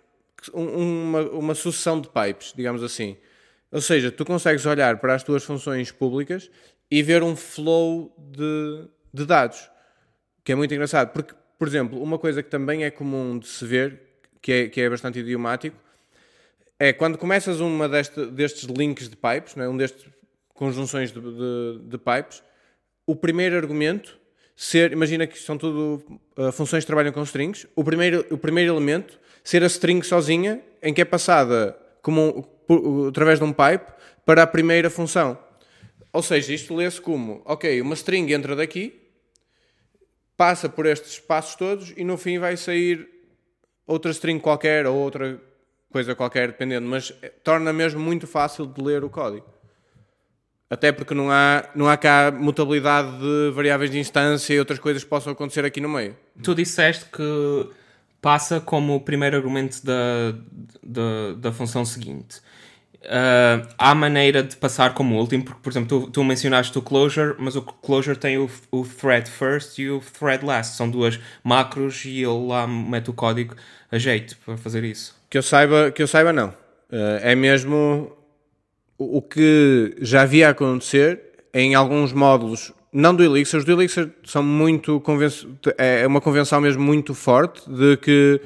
uma, 0.53 1.23
uma 1.31 1.55
sucessão 1.55 2.01
de 2.01 2.09
pipes, 2.09 2.53
digamos 2.55 2.83
assim. 2.83 3.17
Ou 3.71 3.81
seja, 3.81 4.11
tu 4.11 4.25
consegues 4.25 4.65
olhar 4.67 4.99
para 4.99 5.15
as 5.15 5.23
tuas 5.23 5.43
funções 5.43 5.91
públicas 5.91 6.51
e 6.91 7.03
ver 7.03 7.23
um 7.23 7.35
flow 7.35 8.15
de, 8.19 8.89
de 9.13 9.27
dados, 9.27 9.69
que 10.45 10.53
é 10.53 10.55
muito 10.55 10.73
engraçado. 10.73 11.13
Porque, 11.13 11.35
por 11.59 11.67
exemplo, 11.67 12.03
uma 12.03 12.19
coisa 12.19 12.43
que 12.43 12.51
também 12.51 12.85
é 12.85 12.91
comum 12.91 13.39
de 13.39 13.49
se 13.49 13.65
ver, 13.65 14.01
que 14.41 14.53
é, 14.53 14.69
que 14.69 14.81
é 14.81 14.89
bastante 14.89 15.19
idiomático, 15.19 15.77
é 16.79 16.93
quando 16.93 17.19
começas 17.19 17.61
uma 17.61 17.89
deste, 17.89 18.27
destes 18.27 18.65
links 18.65 19.09
de 19.09 19.17
pipes, 19.17 19.57
é? 19.57 19.69
um 19.69 19.77
destes 19.77 20.07
conjunções 20.53 21.13
de, 21.13 21.21
de, 21.21 21.81
de 21.83 21.99
pipes, 21.99 22.43
o 23.07 23.17
primeiro 23.17 23.57
argumento 23.57 24.19
ser, 24.57 24.93
imagina 24.93 25.27
que 25.27 25.39
são 25.39 25.59
tudo 25.59 26.03
uh, 26.39 26.53
funções 26.53 26.85
que 26.85 26.87
trabalham 26.87 27.13
com 27.13 27.23
strings, 27.23 27.67
o 27.75 27.83
primeiro, 27.83 28.25
o 28.31 28.39
primeiro 28.39 28.73
elemento 28.73 29.19
ser 29.45 29.63
a 29.63 29.67
string 29.67 30.03
sozinha, 30.05 30.61
em 30.83 30.93
que 30.93 31.03
é 31.03 31.05
passada 31.05 31.79
como 32.03 32.49
um- 32.69 33.09
através 33.09 33.39
de 33.39 33.45
um 33.45 33.53
pipe 33.53 33.93
para 34.27 34.43
a 34.43 34.47
primeira 34.47 34.89
função. 34.91 35.39
Ou 36.13 36.23
seja, 36.23 36.53
isto 36.55 36.75
lê-se 36.75 37.01
como, 37.01 37.43
ok, 37.45 37.81
uma 37.81 37.95
string 37.95 38.33
entra 38.33 38.57
daqui, 38.57 39.01
passa 40.37 40.69
por 40.69 40.87
estes 40.87 41.13
espaços 41.13 41.55
todos 41.57 41.93
e 41.97 42.05
no 42.05 42.17
fim 42.17 42.39
vai 42.39 42.57
sair 42.57 43.07
outra 43.87 44.11
string 44.11 44.41
qualquer 44.41 44.87
ou 44.87 44.97
outra 44.97 45.41
coisa 45.91 46.15
qualquer, 46.15 46.49
dependendo, 46.49 46.89
mas 46.89 47.13
eh, 47.23 47.29
torna 47.43 47.73
mesmo 47.73 48.01
muito 48.01 48.27
fácil 48.27 48.67
de 48.67 48.83
ler 48.83 49.05
o 49.05 49.11
código. 49.11 49.47
Até 50.69 50.91
porque 50.91 51.15
não 51.15 51.31
há, 51.31 51.69
não 51.75 51.89
há 51.89 51.97
cá 51.97 52.33
mutabilidade 52.33 53.17
de 53.19 53.51
variáveis 53.53 53.91
de 53.91 53.99
instância 53.99 54.55
e 54.55 54.59
outras 54.59 54.79
coisas 54.81 55.05
que 55.05 55.11
possam 55.11 55.33
acontecer 55.33 55.65
aqui 55.65 55.81
no 55.81 55.89
meio. 55.89 56.17
Tu 56.43 56.53
disseste 56.55 57.05
que 57.07 57.71
passa 58.25 58.59
como 58.59 58.95
o 58.95 59.01
primeiro 59.01 59.37
argumento 59.37 59.85
da, 59.85 60.35
da, 60.83 61.35
da 61.37 61.53
função 61.53 61.85
seguinte. 61.85 62.41
Ah, 63.05 63.67
há 63.77 63.95
maneira 63.95 64.43
de 64.43 64.57
passar 64.57 64.95
como 64.95 65.19
último, 65.19 65.45
porque, 65.45 65.61
por 65.61 65.71
exemplo, 65.71 66.07
tu, 66.07 66.11
tu 66.11 66.25
mencionaste 66.25 66.77
o 66.79 66.81
closure, 66.81 67.35
mas 67.39 67.55
o 67.55 67.61
closure 67.61 68.17
tem 68.17 68.39
o, 68.39 68.49
o 68.71 68.83
thread 68.83 69.29
first 69.29 69.79
e 69.79 69.91
o 69.91 70.01
thread 70.01 70.43
last. 70.43 70.75
São 70.75 70.89
duas 70.89 71.21
macros 71.43 72.07
e 72.07 72.23
ele 72.23 72.47
lá 72.47 72.67
mete 72.67 73.11
o 73.11 73.13
código 73.13 73.55
a 73.93 73.99
jeito 73.99 74.39
para 74.39 74.57
fazer 74.57 74.85
isso. 74.85 75.15
Que 75.29 75.37
eu 75.37 75.43
saiba, 75.43 75.91
que 75.91 76.03
eu 76.03 76.07
saiba 76.07 76.33
não. 76.33 76.55
Eh, 76.91 77.33
é 77.33 77.35
mesmo 77.35 78.11
o 78.97 79.21
que 79.21 79.97
já 80.01 80.23
havia 80.23 80.49
acontecer 80.49 81.21
em 81.53 81.75
alguns 81.75 82.11
módulos, 82.13 82.73
não 82.95 83.13
do 83.15 83.25
Elixir, 83.25 83.59
os 83.59 83.65
do 83.65 83.73
Elixir 83.73 84.09
são 84.25 84.43
muito 84.43 85.01
conven- 85.01 85.29
é 85.77 86.07
uma 86.07 86.21
convenção 86.21 86.61
mesmo 86.61 86.83
muito 86.83 87.13
forte 87.13 87.69
de 87.69 87.97
que 87.97 88.41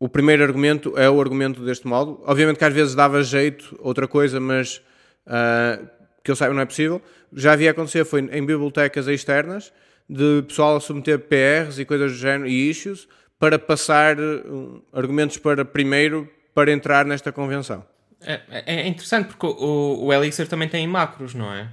o 0.00 0.08
primeiro 0.08 0.42
argumento 0.42 0.98
é 0.98 1.08
o 1.08 1.20
argumento 1.20 1.62
deste 1.64 1.86
módulo. 1.86 2.22
Obviamente 2.26 2.56
que 2.58 2.64
às 2.64 2.72
vezes 2.72 2.94
dava 2.94 3.22
jeito, 3.22 3.78
outra 3.80 4.08
coisa, 4.08 4.40
mas 4.40 4.80
ah, 5.26 5.78
que 6.24 6.30
eu 6.30 6.36
saiba 6.36 6.54
não 6.54 6.62
é 6.62 6.66
possível. 6.66 7.00
Já 7.34 7.52
havia 7.52 7.70
acontecer, 7.70 8.04
foi 8.04 8.20
em 8.20 8.44
bibliotecas 8.44 9.06
externas, 9.06 9.72
de 10.08 10.42
pessoal 10.48 10.76
a 10.76 10.80
submeter 10.80 11.18
PRs 11.20 11.78
e 11.78 11.84
coisas 11.84 12.12
do 12.12 12.18
género 12.18 12.48
e 12.48 12.68
issues 12.70 13.06
para 13.38 13.58
passar 13.58 14.18
um, 14.18 14.80
argumentos 14.92 15.36
para 15.36 15.64
primeiro 15.64 16.28
para 16.54 16.72
entrar 16.72 17.04
nesta 17.04 17.30
convenção. 17.30 17.84
É, 18.20 18.40
é 18.66 18.86
interessante 18.88 19.26
porque 19.28 19.46
o, 19.46 20.04
o 20.04 20.12
Elixir 20.12 20.46
também 20.48 20.68
tem 20.68 20.86
macros, 20.86 21.34
não 21.34 21.52
é? 21.52 21.68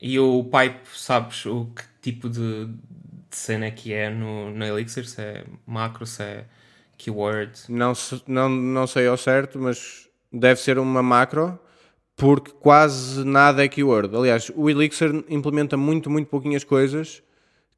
E 0.00 0.18
o 0.18 0.44
pipe, 0.44 0.80
sabes 0.94 1.44
o 1.46 1.66
que 1.66 1.82
tipo 2.00 2.28
de, 2.28 2.66
de 2.66 3.36
cena 3.36 3.66
é 3.66 3.70
que 3.70 3.92
é 3.92 4.10
no, 4.10 4.50
no 4.50 4.64
Elixir? 4.64 5.06
Se 5.06 5.20
é 5.20 5.44
macro, 5.66 6.06
se 6.06 6.22
é 6.22 6.44
keyword. 6.96 7.52
Não, 7.68 7.92
não, 8.26 8.48
não 8.48 8.86
sei 8.86 9.06
ao 9.06 9.16
certo, 9.16 9.58
mas 9.58 10.08
deve 10.32 10.60
ser 10.60 10.78
uma 10.78 11.02
macro, 11.02 11.58
porque 12.16 12.50
quase 12.52 13.24
nada 13.24 13.64
é 13.64 13.68
keyword. 13.68 14.14
Aliás, 14.14 14.50
o 14.54 14.68
Elixir 14.68 15.24
implementa 15.28 15.76
muito, 15.76 16.10
muito 16.10 16.28
pouquinhas 16.28 16.64
coisas 16.64 17.22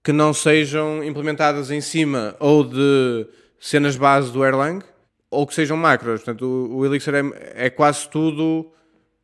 que 0.03 0.13
não 0.13 0.35
sejam 0.35 1.03
implementadas 1.05 1.71
em 1.71 1.81
cima 1.81 2.35
ou 2.41 2.65
de 2.65 3.27
cenas 3.61 3.97
base 3.97 4.33
do 4.33 4.45
Erlang 4.45 4.85
ou 5.31 5.47
que 5.47 5.55
sejam 5.55 5.77
macros. 5.77 6.23
Portanto, 6.23 6.45
o, 6.45 6.79
o 6.79 6.87
Elixir 6.87 7.15
é, 7.15 7.67
é 7.67 7.71
quase 7.71 8.09
tudo 8.09 8.71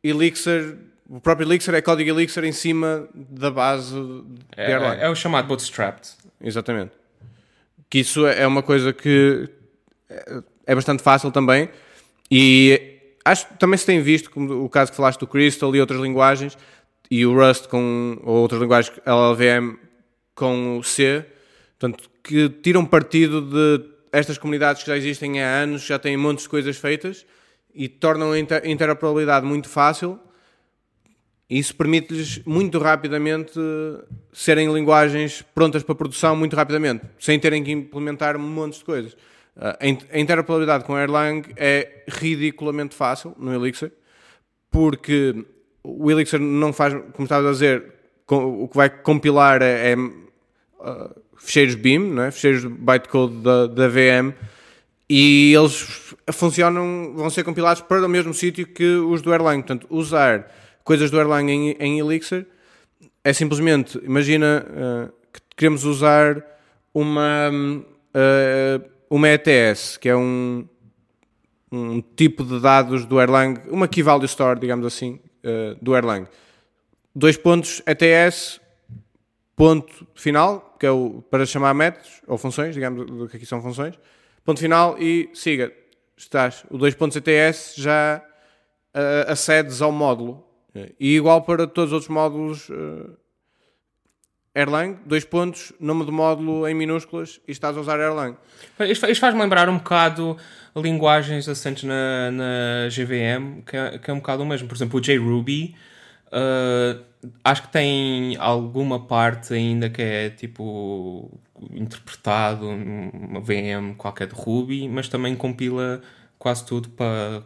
Elixir. 0.03 0.77
O 1.09 1.19
próprio 1.19 1.47
Elixir 1.47 1.73
é 1.73 1.81
código 1.81 2.09
Elixir 2.11 2.43
em 2.43 2.51
cima 2.51 3.09
da 3.15 3.49
base 3.49 3.93
de 3.95 4.23
É, 4.55 4.71
Erlang. 4.71 4.97
é, 5.01 5.05
é 5.05 5.09
o 5.09 5.15
chamado 5.15 5.47
bootstrapped. 5.47 6.11
Exatamente. 6.39 6.91
Que 7.89 7.99
isso 7.99 8.27
é 8.27 8.45
uma 8.45 8.61
coisa 8.61 8.93
que 8.93 9.49
é- 10.09 10.43
é 10.67 10.75
bastante 10.75 11.01
fácil 11.01 11.31
também. 11.31 11.69
E 12.29 12.99
acho 13.25 13.47
que 13.47 13.57
também 13.57 13.77
se 13.77 13.85
tem 13.87 13.99
visto, 14.01 14.29
como 14.29 14.63
o 14.63 14.69
caso 14.69 14.91
que 14.91 14.97
falaste 14.97 15.19
do 15.19 15.25
Crystal 15.27 15.75
e 15.75 15.79
outras 15.81 15.99
linguagens, 15.99 16.55
e 17.09 17.25
o 17.25 17.33
Rust 17.33 17.67
com 17.67 18.19
ou 18.23 18.35
outras 18.37 18.61
linguagens, 18.61 18.95
LLVM 19.03 19.77
com 20.35 20.77
o 20.77 20.83
C, 20.83 21.25
portanto, 21.79 22.07
que 22.23 22.47
tiram 22.49 22.85
partido 22.85 23.41
de 23.41 23.83
estas 24.11 24.37
comunidades 24.37 24.83
que 24.83 24.89
já 24.89 24.95
existem 24.95 25.41
há 25.41 25.47
anos, 25.63 25.81
já 25.83 25.97
têm 25.97 26.15
montes 26.15 26.43
de 26.43 26.49
coisas 26.49 26.77
feitas 26.77 27.25
e 27.73 27.89
tornam 27.89 28.31
a 28.31 28.37
inter- 28.39 28.61
interoperabilidade 28.63 29.43
muito 29.45 29.67
fácil 29.67 30.19
isso 31.49 31.75
permite-lhes 31.75 32.41
muito 32.45 32.77
rapidamente 32.77 33.53
eh, 33.59 34.03
serem 34.31 34.71
linguagens 34.71 35.41
prontas 35.55 35.81
para 35.81 35.95
produção 35.95 36.35
muito 36.35 36.55
rapidamente, 36.55 37.03
sem 37.17 37.39
terem 37.39 37.63
que 37.63 37.71
implementar 37.71 38.37
montes 38.37 38.79
de 38.79 38.85
coisas. 38.85 39.17
Ah, 39.57 39.77
a 39.79 39.87
in- 39.87 39.97
a 40.11 40.19
interoperabilidade 40.19 40.83
com 40.83 40.97
Erlang 40.97 41.41
é 41.57 42.03
ridiculamente 42.07 42.93
fácil 42.95 43.33
no 43.39 43.53
Elixir, 43.53 43.91
porque 44.69 45.43
o 45.83 46.11
Elixir 46.11 46.39
não 46.39 46.71
faz, 46.71 46.93
como 47.13 47.23
estavas 47.25 47.47
a 47.47 47.51
dizer, 47.51 47.83
o 48.27 48.67
que 48.67 48.77
vai 48.77 48.89
compilar 48.89 49.61
é, 49.63 49.93
é, 49.93 49.95
ah, 50.81 51.09
fecheiros 51.37 51.73
BIM, 51.75 51.97
não 52.11 52.23
é? 52.23 52.31
fecheiros 52.31 52.61
de 52.61 52.67
bytecode 52.69 53.35
da, 53.41 53.65
da 53.65 53.87
VM, 53.87 54.33
e 55.09 55.51
eles 55.55 56.13
funcionam, 56.31 57.13
vão 57.15 57.29
ser 57.31 57.43
compilados 57.43 57.81
para 57.81 58.05
o 58.05 58.09
mesmo 58.09 58.33
sítio 58.35 58.67
que 58.67 58.85
os 58.97 59.23
do 59.23 59.33
Erlang. 59.33 59.57
Portanto, 59.63 59.87
usar 59.89 60.45
coisas 60.89 61.11
do 61.11 61.19
Erlang 61.19 61.51
em, 61.51 61.75
em 61.79 61.99
Elixir 61.99 62.47
é 63.23 63.31
simplesmente, 63.31 63.99
imagina 64.03 64.65
uh, 64.65 65.13
que 65.31 65.39
queremos 65.55 65.83
usar 65.83 66.43
uma, 66.91 67.51
uh, 67.51 68.89
uma 69.07 69.29
ETS, 69.29 69.97
que 69.97 70.09
é 70.09 70.15
um, 70.15 70.67
um 71.71 72.01
tipo 72.01 72.43
de 72.43 72.59
dados 72.59 73.05
do 73.05 73.21
Erlang, 73.21 73.61
uma 73.69 73.87
key 73.87 74.01
value 74.01 74.25
store, 74.25 74.59
digamos 74.59 74.83
assim, 74.83 75.19
uh, 75.45 75.77
do 75.79 75.95
Erlang. 75.95 76.27
Dois 77.13 77.37
pontos 77.37 77.83
ETS, 77.85 78.59
ponto 79.55 80.07
final, 80.15 80.75
que 80.79 80.87
é 80.87 80.91
o 80.91 81.23
para 81.29 81.45
chamar 81.45 81.75
métodos 81.75 82.19
ou 82.25 82.35
funções, 82.35 82.73
digamos 82.73 83.29
que 83.29 83.37
aqui 83.37 83.45
são 83.45 83.61
funções, 83.61 83.93
ponto 84.43 84.59
final 84.59 84.97
e 84.97 85.29
siga. 85.35 85.71
Estás. 86.17 86.65
O 86.67 86.79
dois 86.79 86.95
pontos 86.95 87.15
ETS 87.15 87.75
já 87.77 88.25
acedes 89.27 89.83
ao 89.83 89.91
módulo. 89.91 90.48
E 90.99 91.15
igual 91.15 91.41
para 91.41 91.67
todos 91.67 91.89
os 91.89 91.93
outros 91.93 92.09
módulos 92.09 92.69
uh, 92.69 93.17
Erlang, 94.53 94.97
dois 95.05 95.23
pontos, 95.23 95.71
nome 95.79 96.05
do 96.05 96.11
módulo 96.11 96.67
em 96.67 96.73
minúsculas 96.73 97.39
e 97.47 97.51
estás 97.51 97.77
a 97.77 97.79
usar 97.79 97.99
Erlang. 97.99 98.35
Isto, 98.79 99.13
faz-me 99.15 99.41
lembrar 99.41 99.69
um 99.69 99.77
bocado 99.77 100.35
linguagens 100.75 101.47
assentes 101.47 101.83
na, 101.83 102.31
na 102.31 102.87
GVM, 102.89 103.61
que 103.65 103.77
é, 103.77 103.97
que 103.99 104.09
é 104.09 104.13
um 104.13 104.17
bocado 104.17 104.43
o 104.43 104.45
mesmo. 104.45 104.67
Por 104.67 104.75
exemplo, 104.75 104.97
o 104.97 105.01
JRuby, 105.01 105.75
uh, 106.27 107.03
acho 107.43 107.61
que 107.63 107.67
tem 107.69 108.37
alguma 108.37 109.05
parte 109.05 109.53
ainda 109.53 109.89
que 109.89 110.01
é 110.01 110.29
tipo 110.29 111.39
interpretado 111.71 112.71
numa 112.75 113.41
VM 113.41 113.95
qualquer 113.97 114.27
de 114.27 114.35
Ruby, 114.35 114.87
mas 114.87 115.07
também 115.07 115.35
compila 115.35 116.01
quase 116.37 116.65
tudo 116.65 116.89
para, 116.89 117.43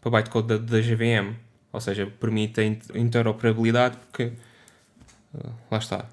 para 0.00 0.10
bytecode 0.10 0.48
da, 0.48 0.56
da 0.56 0.80
GVM. 0.80 1.47
Ou 1.78 1.80
seja, 1.80 2.08
permite 2.18 2.60
a 2.60 2.98
interoperabilidade 2.98 3.96
porque 3.98 4.32
uh, 5.32 5.50
lá 5.70 5.78
está. 5.78 6.06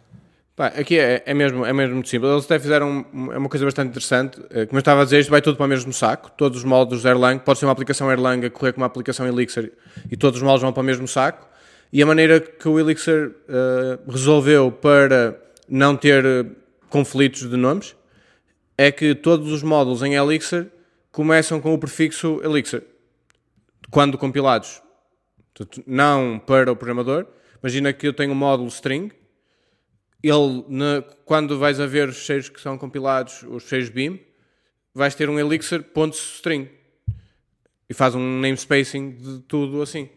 Pá, 0.55 0.67
aqui 0.67 0.99
é, 0.99 1.23
é, 1.25 1.33
mesmo, 1.33 1.65
é 1.65 1.73
mesmo 1.73 1.95
muito 1.95 2.07
simples. 2.07 2.31
Eles 2.31 2.45
até 2.45 2.59
fizeram 2.59 3.03
um- 3.11 3.33
é 3.33 3.37
uma 3.39 3.49
coisa 3.49 3.65
bastante 3.65 3.89
interessante. 3.89 4.39
Eh, 4.51 4.67
Como 4.67 4.77
eu 4.77 4.79
estava 4.79 5.01
a 5.01 5.03
dizer, 5.03 5.19
isto 5.21 5.29
vai 5.31 5.41
tudo 5.41 5.57
para 5.57 5.65
o 5.65 5.69
mesmo 5.69 5.91
saco. 5.91 6.29
Todos 6.37 6.59
os 6.59 6.63
módulos 6.63 7.03
Erlang, 7.03 7.39
pode 7.39 7.57
ser 7.57 7.65
uma 7.65 7.71
aplicação 7.71 8.11
Erlang 8.11 8.45
a 8.45 8.49
correr 8.51 8.73
com 8.73 8.79
uma 8.79 8.85
aplicação 8.85 9.27
Elixir 9.27 9.73
e 10.11 10.15
todos 10.15 10.37
os 10.37 10.43
módulos 10.43 10.61
vão 10.61 10.71
para 10.71 10.81
o 10.81 10.85
mesmo 10.85 11.07
saco. 11.07 11.47
E 11.91 12.01
a 12.01 12.05
maneira 12.05 12.39
que 12.39 12.67
o 12.69 12.79
Elixir 12.79 13.35
eh, 13.49 13.99
resolveu 14.07 14.71
para 14.71 15.35
não 15.67 15.97
ter 15.97 16.23
eh, 16.23 16.45
conflitos 16.89 17.49
de 17.49 17.57
nomes 17.57 17.95
é 18.77 18.91
que 18.91 19.15
todos 19.15 19.51
os 19.51 19.63
módulos 19.63 20.03
em 20.03 20.13
Elixir 20.13 20.67
começam 21.11 21.59
com 21.59 21.73
o 21.73 21.77
prefixo 21.79 22.39
Elixir. 22.43 22.83
Quando 23.89 24.15
compilados. 24.17 24.84
Portanto, 25.55 25.83
não 25.87 26.37
para 26.37 26.71
o 26.71 26.75
programador. 26.75 27.25
Imagina 27.63 27.93
que 27.93 28.05
eu 28.05 28.13
tenho 28.13 28.33
um 28.33 28.35
módulo 28.35 28.67
string 28.67 29.11
ele, 30.21 30.65
na- 30.67 31.03
quando 31.23 31.59
vais 31.59 31.79
a 31.79 31.85
ver 31.85 32.09
os 32.09 32.17
fecheiros 32.17 32.49
que 32.49 32.59
são 32.59 32.77
compilados, 32.77 33.43
os 33.43 33.63
fecheiros 33.63 33.89
BIM, 33.89 34.19
vais 34.93 35.13
ter 35.13 35.29
um 35.29 35.39
elixir.string 35.39 36.67
e 37.87 37.93
faz 37.93 38.15
um 38.15 38.39
namespacing 38.39 39.11
de 39.11 39.39
tudo 39.41 39.81
assim. 39.83 40.09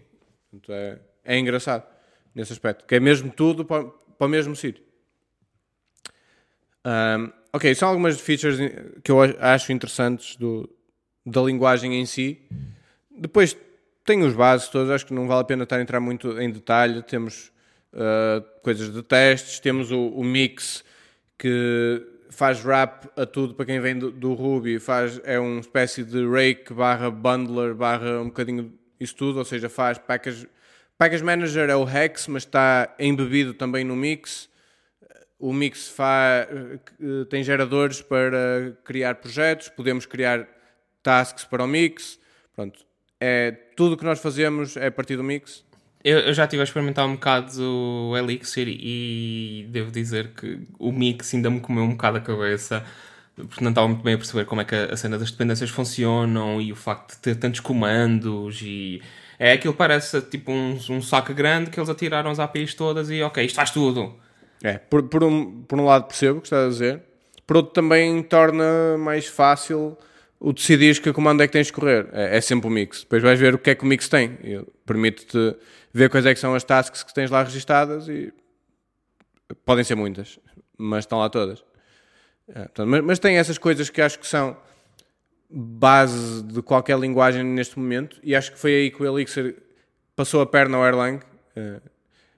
Portanto, 0.50 0.72
é, 0.72 0.98
é 1.24 1.38
engraçado 1.38 1.86
nesse 2.34 2.52
aspecto, 2.54 2.86
que 2.86 2.94
é 2.94 3.00
mesmo 3.00 3.30
tudo 3.30 3.64
para, 3.66 3.84
para 3.84 4.26
o 4.26 4.30
mesmo 4.30 4.56
sítio. 4.56 4.82
Ahm, 6.84 7.30
ok, 7.52 7.74
são 7.74 7.88
algumas 7.90 8.18
features 8.18 8.58
que 9.04 9.10
eu 9.10 9.18
acho 9.20 9.72
interessantes 9.72 10.36
do, 10.36 10.68
da 11.26 11.42
linguagem 11.42 12.00
em 12.00 12.06
si. 12.06 12.40
Depois 13.10 13.54
tem 14.08 14.22
os 14.22 14.32
bases 14.32 14.68
todos, 14.68 14.90
acho 14.90 15.04
que 15.04 15.12
não 15.12 15.28
vale 15.28 15.42
a 15.42 15.44
pena 15.44 15.64
estar 15.64 15.76
a 15.76 15.82
entrar 15.82 16.00
muito 16.00 16.40
em 16.40 16.50
detalhe. 16.50 17.02
Temos 17.02 17.52
uh, 17.92 18.42
coisas 18.62 18.90
de 18.90 19.02
testes, 19.02 19.60
temos 19.60 19.92
o, 19.92 20.08
o 20.08 20.24
mix 20.24 20.82
que 21.36 22.02
faz 22.30 22.64
wrap 22.64 23.04
a 23.14 23.26
tudo 23.26 23.54
para 23.54 23.66
quem 23.66 23.78
vem 23.80 23.98
do, 23.98 24.10
do 24.10 24.32
Ruby, 24.32 24.78
faz, 24.78 25.20
é 25.24 25.38
uma 25.38 25.60
espécie 25.60 26.04
de 26.04 26.26
rake 26.26 26.72
barra 26.72 27.10
bundler 27.10 27.74
barra 27.74 28.20
um 28.20 28.26
bocadinho 28.26 28.72
isso 28.98 29.14
tudo, 29.14 29.38
ou 29.40 29.44
seja, 29.44 29.68
faz 29.68 29.98
package, 29.98 30.48
package 30.96 31.22
manager 31.22 31.68
é 31.68 31.76
o 31.76 31.86
Hex, 31.86 32.28
mas 32.28 32.44
está 32.44 32.94
embebido 32.98 33.52
também 33.52 33.84
no 33.84 33.94
mix. 33.94 34.48
O 35.38 35.52
Mix 35.52 35.86
fa- 35.86 36.48
eh, 36.50 37.24
tem 37.30 37.44
geradores 37.44 38.02
para 38.02 38.76
criar 38.84 39.16
projetos, 39.16 39.68
podemos 39.68 40.04
criar 40.04 40.48
tasks 41.00 41.44
para 41.44 41.62
o 41.62 41.66
Mix. 41.68 42.18
Pronto, 42.56 42.87
é 43.20 43.52
tudo 43.76 43.94
o 43.94 43.96
que 43.96 44.04
nós 44.04 44.20
fazemos 44.20 44.76
é 44.76 44.86
a 44.86 44.92
partir 44.92 45.16
do 45.16 45.24
Mix. 45.24 45.64
Eu, 46.04 46.20
eu 46.20 46.34
já 46.34 46.44
estive 46.44 46.60
a 46.60 46.64
experimentar 46.64 47.06
um 47.06 47.14
bocado 47.14 47.60
o 47.60 48.16
Elixir 48.16 48.68
e 48.68 49.66
devo 49.70 49.90
dizer 49.90 50.28
que 50.28 50.60
o 50.78 50.92
mix 50.92 51.34
ainda 51.34 51.50
me 51.50 51.58
comeu 51.58 51.82
um 51.82 51.90
bocado 51.90 52.18
a 52.18 52.20
cabeça 52.20 52.84
porque 53.46 53.62
não 53.62 53.70
estava 53.70 53.86
muito 53.88 54.02
bem 54.02 54.14
a 54.14 54.16
perceber 54.16 54.44
como 54.44 54.60
é 54.60 54.64
que 54.64 54.74
a, 54.74 54.96
cena 54.96 55.18
das 55.18 55.30
dependências 55.30 55.70
funcionam 55.70 56.60
e 56.60 56.72
o 56.72 56.76
facto 56.76 57.14
de 57.14 57.18
ter 57.18 57.34
tantos 57.36 57.60
comandos 57.60 58.60
e 58.62 59.02
é 59.38 59.52
aquilo 59.52 59.74
parece 59.74 60.20
tipo 60.22 60.50
um, 60.50 60.78
um 60.90 61.02
saco 61.02 61.32
grande 61.34 61.70
que 61.70 61.78
eles 61.78 61.88
atiraram 61.88 62.30
as 62.30 62.38
APIs 62.38 62.74
todas 62.74 63.10
e 63.10 63.22
ok, 63.22 63.44
isto 63.44 63.54
faz 63.56 63.70
tudo. 63.70 64.14
É, 64.62 64.78
por, 64.78 65.04
por, 65.04 65.22
um, 65.22 65.62
por 65.62 65.78
um 65.78 65.84
lado 65.84 66.06
percebo 66.06 66.38
o 66.38 66.40
que 66.40 66.46
estás 66.46 66.66
a 66.66 66.68
dizer, 66.68 67.02
por 67.46 67.56
outro 67.56 67.72
também 67.72 68.22
torna 68.22 68.98
mais 68.98 69.26
fácil 69.26 69.96
o 70.40 70.52
decidir 70.52 71.00
que 71.00 71.12
comando 71.12 71.42
é 71.42 71.46
que 71.46 71.52
tens 71.52 71.66
de 71.66 71.72
correr. 71.72 72.08
É, 72.12 72.36
é 72.36 72.40
sempre 72.40 72.68
o 72.68 72.70
mix. 72.70 73.02
Depois 73.02 73.22
vais 73.22 73.38
ver 73.38 73.54
o 73.54 73.58
que 73.58 73.70
é 73.70 73.74
que 73.74 73.84
o 73.84 73.86
mix 73.86 74.08
tem. 74.08 74.38
Permite-te 74.86 75.56
ver 75.92 76.08
quais 76.08 76.26
é 76.26 76.34
que 76.34 76.40
são 76.40 76.54
as 76.54 76.64
tasks 76.64 77.02
que 77.02 77.12
tens 77.12 77.30
lá 77.30 77.42
registadas 77.42 78.08
e 78.08 78.32
podem 79.64 79.82
ser 79.82 79.94
muitas, 79.94 80.38
mas 80.76 81.00
estão 81.00 81.18
lá 81.18 81.28
todas. 81.28 81.64
É, 82.48 82.60
portanto, 82.60 82.88
mas, 82.88 83.04
mas 83.04 83.18
tem 83.18 83.36
essas 83.36 83.58
coisas 83.58 83.90
que 83.90 84.00
acho 84.00 84.18
que 84.18 84.26
são 84.26 84.56
base 85.50 86.42
de 86.42 86.62
qualquer 86.62 86.98
linguagem 86.98 87.42
neste 87.42 87.78
momento 87.78 88.20
e 88.22 88.36
acho 88.36 88.52
que 88.52 88.58
foi 88.58 88.74
aí 88.74 88.90
que 88.90 89.02
o 89.02 89.06
Elixir 89.06 89.56
passou 90.14 90.42
a 90.42 90.46
perna 90.46 90.76
ao 90.76 90.86
Erlang 90.86 91.20
eh, 91.56 91.80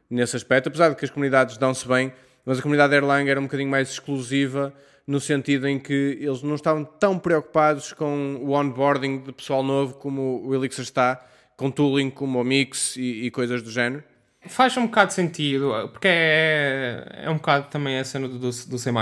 nesse 0.08 0.36
aspecto, 0.36 0.68
apesar 0.68 0.90
de 0.90 0.96
que 0.96 1.04
as 1.04 1.10
comunidades 1.10 1.56
dão-se 1.56 1.86
bem, 1.88 2.12
mas 2.44 2.58
a 2.58 2.62
comunidade 2.62 2.94
Erlang 2.94 3.28
era 3.28 3.40
um 3.40 3.44
bocadinho 3.44 3.70
mais 3.70 3.90
exclusiva 3.90 4.72
no 5.10 5.20
sentido 5.20 5.66
em 5.66 5.76
que 5.76 6.18
eles 6.20 6.40
não 6.40 6.54
estavam 6.54 6.84
tão 6.84 7.18
preocupados 7.18 7.92
com 7.92 8.36
o 8.40 8.52
onboarding 8.52 9.18
de 9.18 9.32
pessoal 9.32 9.60
novo 9.60 9.94
como 9.94 10.40
o 10.46 10.54
Elixir 10.54 10.84
está, 10.84 11.20
com 11.56 11.68
tooling 11.68 12.10
como 12.10 12.40
o 12.40 12.44
Mix 12.44 12.94
e, 12.96 13.26
e 13.26 13.30
coisas 13.32 13.60
do 13.60 13.72
género. 13.72 14.04
Faz 14.42 14.76
um 14.76 14.86
bocado 14.86 15.08
de 15.08 15.14
sentido, 15.14 15.72
porque 15.90 16.06
é, 16.08 17.22
é 17.24 17.28
um 17.28 17.34
bocado 17.34 17.66
também 17.68 17.98
a 17.98 18.04
cena 18.04 18.28
do, 18.28 18.38
do 18.38 18.52
C++, 18.52 18.92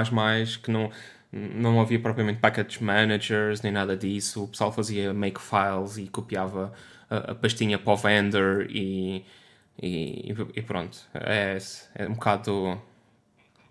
que 0.62 0.70
não, 0.70 0.90
não 1.30 1.78
havia 1.78 2.00
propriamente 2.00 2.40
package 2.40 2.82
managers, 2.82 3.60
nem 3.60 3.70
nada 3.70 3.94
disso. 3.94 4.44
O 4.44 4.48
pessoal 4.48 4.72
fazia 4.72 5.12
make 5.12 5.38
files 5.38 5.98
e 5.98 6.08
copiava 6.08 6.72
a, 7.10 7.32
a 7.32 7.34
pastinha 7.34 7.78
para 7.78 7.92
o 7.92 7.96
vendor 7.98 8.66
e, 8.70 9.26
e, 9.78 10.34
e 10.56 10.62
pronto. 10.62 10.98
É, 11.12 11.58
é 11.96 12.08
um 12.08 12.14
bocado 12.14 12.80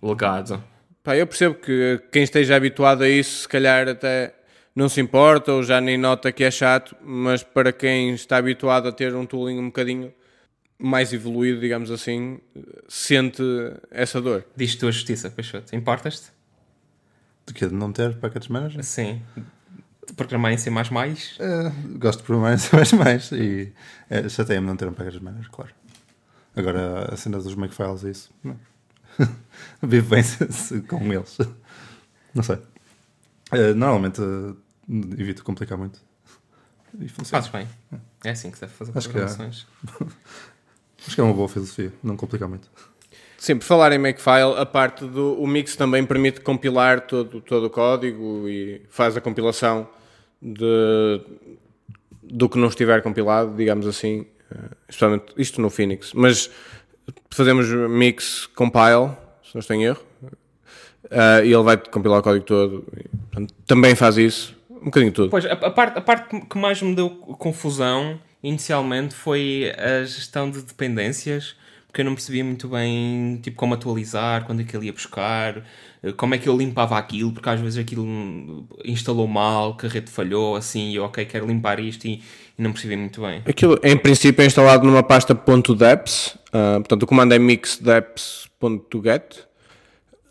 legado. 0.04 0.64
Pá, 1.08 1.16
eu 1.16 1.26
percebo 1.26 1.56
que 1.56 2.02
quem 2.12 2.24
esteja 2.24 2.58
habituado 2.58 3.02
a 3.02 3.08
isso, 3.08 3.44
se 3.44 3.48
calhar 3.48 3.88
até 3.88 4.36
não 4.76 4.90
se 4.90 5.00
importa 5.00 5.54
ou 5.54 5.64
já 5.64 5.80
nem 5.80 5.98
nota 5.98 6.34
que 6.34 6.44
é 6.44 6.52
chato, 6.52 6.98
mas 7.02 7.42
para 7.42 7.72
quem 7.72 8.14
está 8.14 8.36
habituado 8.36 8.90
a 8.90 8.92
ter 8.92 9.16
um 9.16 9.26
tooling 9.26 9.58
um 9.58 9.68
bocadinho 9.68 10.14
mais 10.78 11.14
evoluído, 11.14 11.62
digamos 11.62 11.92
assim, 11.92 12.42
sente 12.90 13.42
essa 13.90 14.20
dor. 14.20 14.44
Diz 14.54 14.76
tua 14.76 14.92
justiça, 14.92 15.30
Peixoto. 15.30 15.74
Importas-te? 15.74 16.30
De 17.46 17.54
que? 17.54 17.66
De 17.68 17.74
não 17.74 17.94
ter 17.94 18.18
package 18.18 18.52
manager? 18.52 18.84
Sim. 18.84 19.22
De 20.06 20.14
programar 20.14 20.52
em 20.52 20.58
C++? 20.58 20.70
Eh, 20.70 21.72
gosto 22.00 22.20
de 22.20 22.26
programar 22.26 22.54
em 22.54 22.58
C++ 22.58 23.36
e 23.38 23.72
é, 24.10 24.28
chateia-me 24.28 24.68
não 24.68 24.76
ter 24.76 24.90
um 24.90 24.94
package 24.94 25.24
manager, 25.24 25.50
claro. 25.52 25.72
Agora, 26.54 27.14
a 27.14 27.16
cena 27.16 27.38
dos 27.38 27.56
makefiles 27.56 28.04
e 28.04 28.10
isso, 28.10 28.30
não. 28.44 28.60
se- 30.52 30.82
com 30.82 31.12
eles. 31.14 31.38
Não 32.34 32.44
sei. 32.44 32.58
Eh, 33.52 33.74
normalmente 33.74 34.22
eh, 34.22 34.54
evito 35.22 35.44
complicar 35.44 35.78
muito. 35.78 36.00
E 37.00 37.08
funciona. 37.10 37.44
Fazes 37.44 37.50
bem. 37.50 37.68
É 38.24 38.32
assim 38.32 38.50
que 38.52 38.58
se 38.58 38.62
deve 38.62 38.74
fazer 38.74 38.92
Acho 38.96 39.10
que 39.10 39.18
é. 39.18 39.22
programações. 39.26 39.68
Acho 41.06 41.16
que 41.16 41.22
é 41.22 41.24
uma 41.24 41.34
boa 41.34 41.48
filosofia, 41.48 41.94
não 42.04 42.18
complicar 42.18 42.50
muito. 42.50 42.70
Sim, 43.38 43.58
por 43.58 43.66
falar 43.66 43.92
em 43.94 44.00
Makefile, 44.00 44.56
a 44.58 44.66
parte 44.66 45.06
do 45.06 45.40
o 45.40 45.46
Mix 45.46 45.76
também 45.76 46.04
permite 46.06 46.42
compilar 46.42 47.02
todo, 47.02 47.40
todo 47.40 47.66
o 47.66 47.70
código 47.70 48.50
e 48.50 48.82
faz 48.90 49.16
a 49.16 49.22
compilação 49.22 49.88
de, 50.42 51.22
do 52.24 52.50
que 52.50 52.58
não 52.58 52.68
estiver 52.68 53.02
compilado, 53.04 53.56
digamos 53.56 53.86
assim, 53.86 54.26
eh, 54.52 54.56
especialmente 54.90 55.26
isto 55.38 55.62
no 55.62 55.70
Phoenix. 55.70 56.14
Mas 56.14 56.50
fazemos 57.30 57.68
Mix 57.70 58.48
Compile, 58.48 59.12
se 59.44 59.56
não 59.56 59.60
estou 59.60 59.76
em 59.76 59.86
erro, 59.86 60.04
eh, 61.10 61.46
e 61.46 61.54
ele 61.54 61.64
vai 61.64 61.78
compilar 61.78 62.20
o 62.20 62.24
código 62.24 62.46
todo. 62.46 62.86
Portanto, 63.32 63.54
também 63.66 63.96
faz 63.96 64.18
isso, 64.18 64.56
um 64.70 64.86
bocadinho 64.86 65.12
tudo. 65.12 65.30
Pois, 65.30 65.46
a, 65.46 65.54
a 65.54 65.72
parte, 65.72 65.98
a 65.98 66.02
parte 66.02 66.42
que 66.42 66.58
mais 66.58 66.82
me 66.82 66.96
deu 66.96 67.10
confusão 67.10 68.20
inicialmente 68.44 69.16
foi 69.16 69.74
a 69.78 70.04
gestão 70.04 70.50
de 70.50 70.62
dependências, 70.62 71.56
porque 71.98 72.04
eu 72.04 72.06
não 72.06 72.14
percebia 72.14 72.44
muito 72.44 72.68
bem 72.68 73.40
tipo, 73.42 73.58
como 73.58 73.74
atualizar, 73.74 74.46
quando 74.46 74.62
é 74.62 74.64
que 74.64 74.78
ele 74.78 74.86
ia 74.86 74.94
buscar, 74.94 75.64
eh, 76.04 76.12
como 76.12 76.36
é 76.36 76.38
que 76.38 76.48
eu 76.48 76.56
limpava 76.56 76.96
aquilo, 76.96 77.32
porque 77.32 77.50
às 77.50 77.60
vezes 77.60 77.80
aquilo 77.80 78.68
instalou 78.86 79.28
mal, 79.28 79.76
rede 79.82 80.12
falhou, 80.12 80.56
assim, 80.56 80.92
e 80.92 80.98
eu, 80.98 81.06
ok, 81.06 81.26
quero 81.26 81.48
limpar 81.48 81.80
isto 81.80 82.06
e, 82.06 82.22
e 82.56 82.62
não 82.62 82.72
percebi 82.72 82.96
muito 82.96 83.22
bem. 83.22 83.42
Aquilo, 83.48 83.80
em 83.82 83.98
princípio, 83.98 84.44
é 84.44 84.46
instalado 84.46 84.86
numa 84.86 85.02
pasta 85.02 85.34
.deps, 85.34 86.38
ah, 86.54 86.76
portanto, 86.76 87.02
o 87.02 87.08
comando 87.08 87.34
é 87.34 87.40
mixdeps.get 87.40 89.48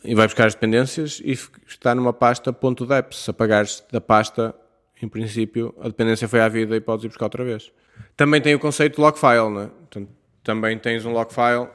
e 0.05 0.14
vai 0.14 0.29
buscar 0.29 0.46
as 0.46 0.55
dependências 0.55 1.20
e 1.24 1.37
está 1.66 1.96
numa 1.96 2.12
pasta 2.12 2.57
.deps. 2.87 3.24
Se 3.24 3.31
apagares 3.31 3.83
da 3.90 4.00
pasta, 4.00 4.55
em 5.02 5.09
princípio, 5.09 5.74
a 5.81 5.88
dependência 5.88 6.29
foi 6.29 6.42
à 6.42 6.48
vida 6.48 6.76
e 6.76 6.81
podes 6.81 7.05
ir 7.05 7.09
buscar 7.09 7.24
outra 7.24 7.44
vez. 7.44 7.72
Também 8.16 8.40
tem 8.40 8.55
o 8.55 8.59
conceito 8.61 8.94
de 8.94 9.00
logfile, 9.00 9.50
né? 9.50 9.68
Portanto, 9.81 10.11
também 10.46 10.78
tens 10.78 11.04
um 11.04 11.12
logfile. 11.12 11.68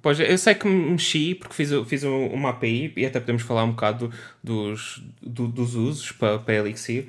Pois, 0.00 0.18
eu 0.20 0.38
sei 0.38 0.54
que 0.54 0.66
me 0.66 0.92
mexi 0.92 1.34
porque 1.34 1.52
fiz, 1.54 1.70
fiz 1.88 2.04
uma 2.04 2.50
API 2.50 2.92
e 2.96 3.04
até 3.04 3.20
podemos 3.20 3.42
falar 3.42 3.64
um 3.64 3.72
bocado 3.72 4.10
dos, 4.42 5.02
do- 5.20 5.48
dos 5.48 5.74
usos 5.74 6.10
para, 6.12 6.38
para 6.38 6.54
Elixir, 6.54 7.08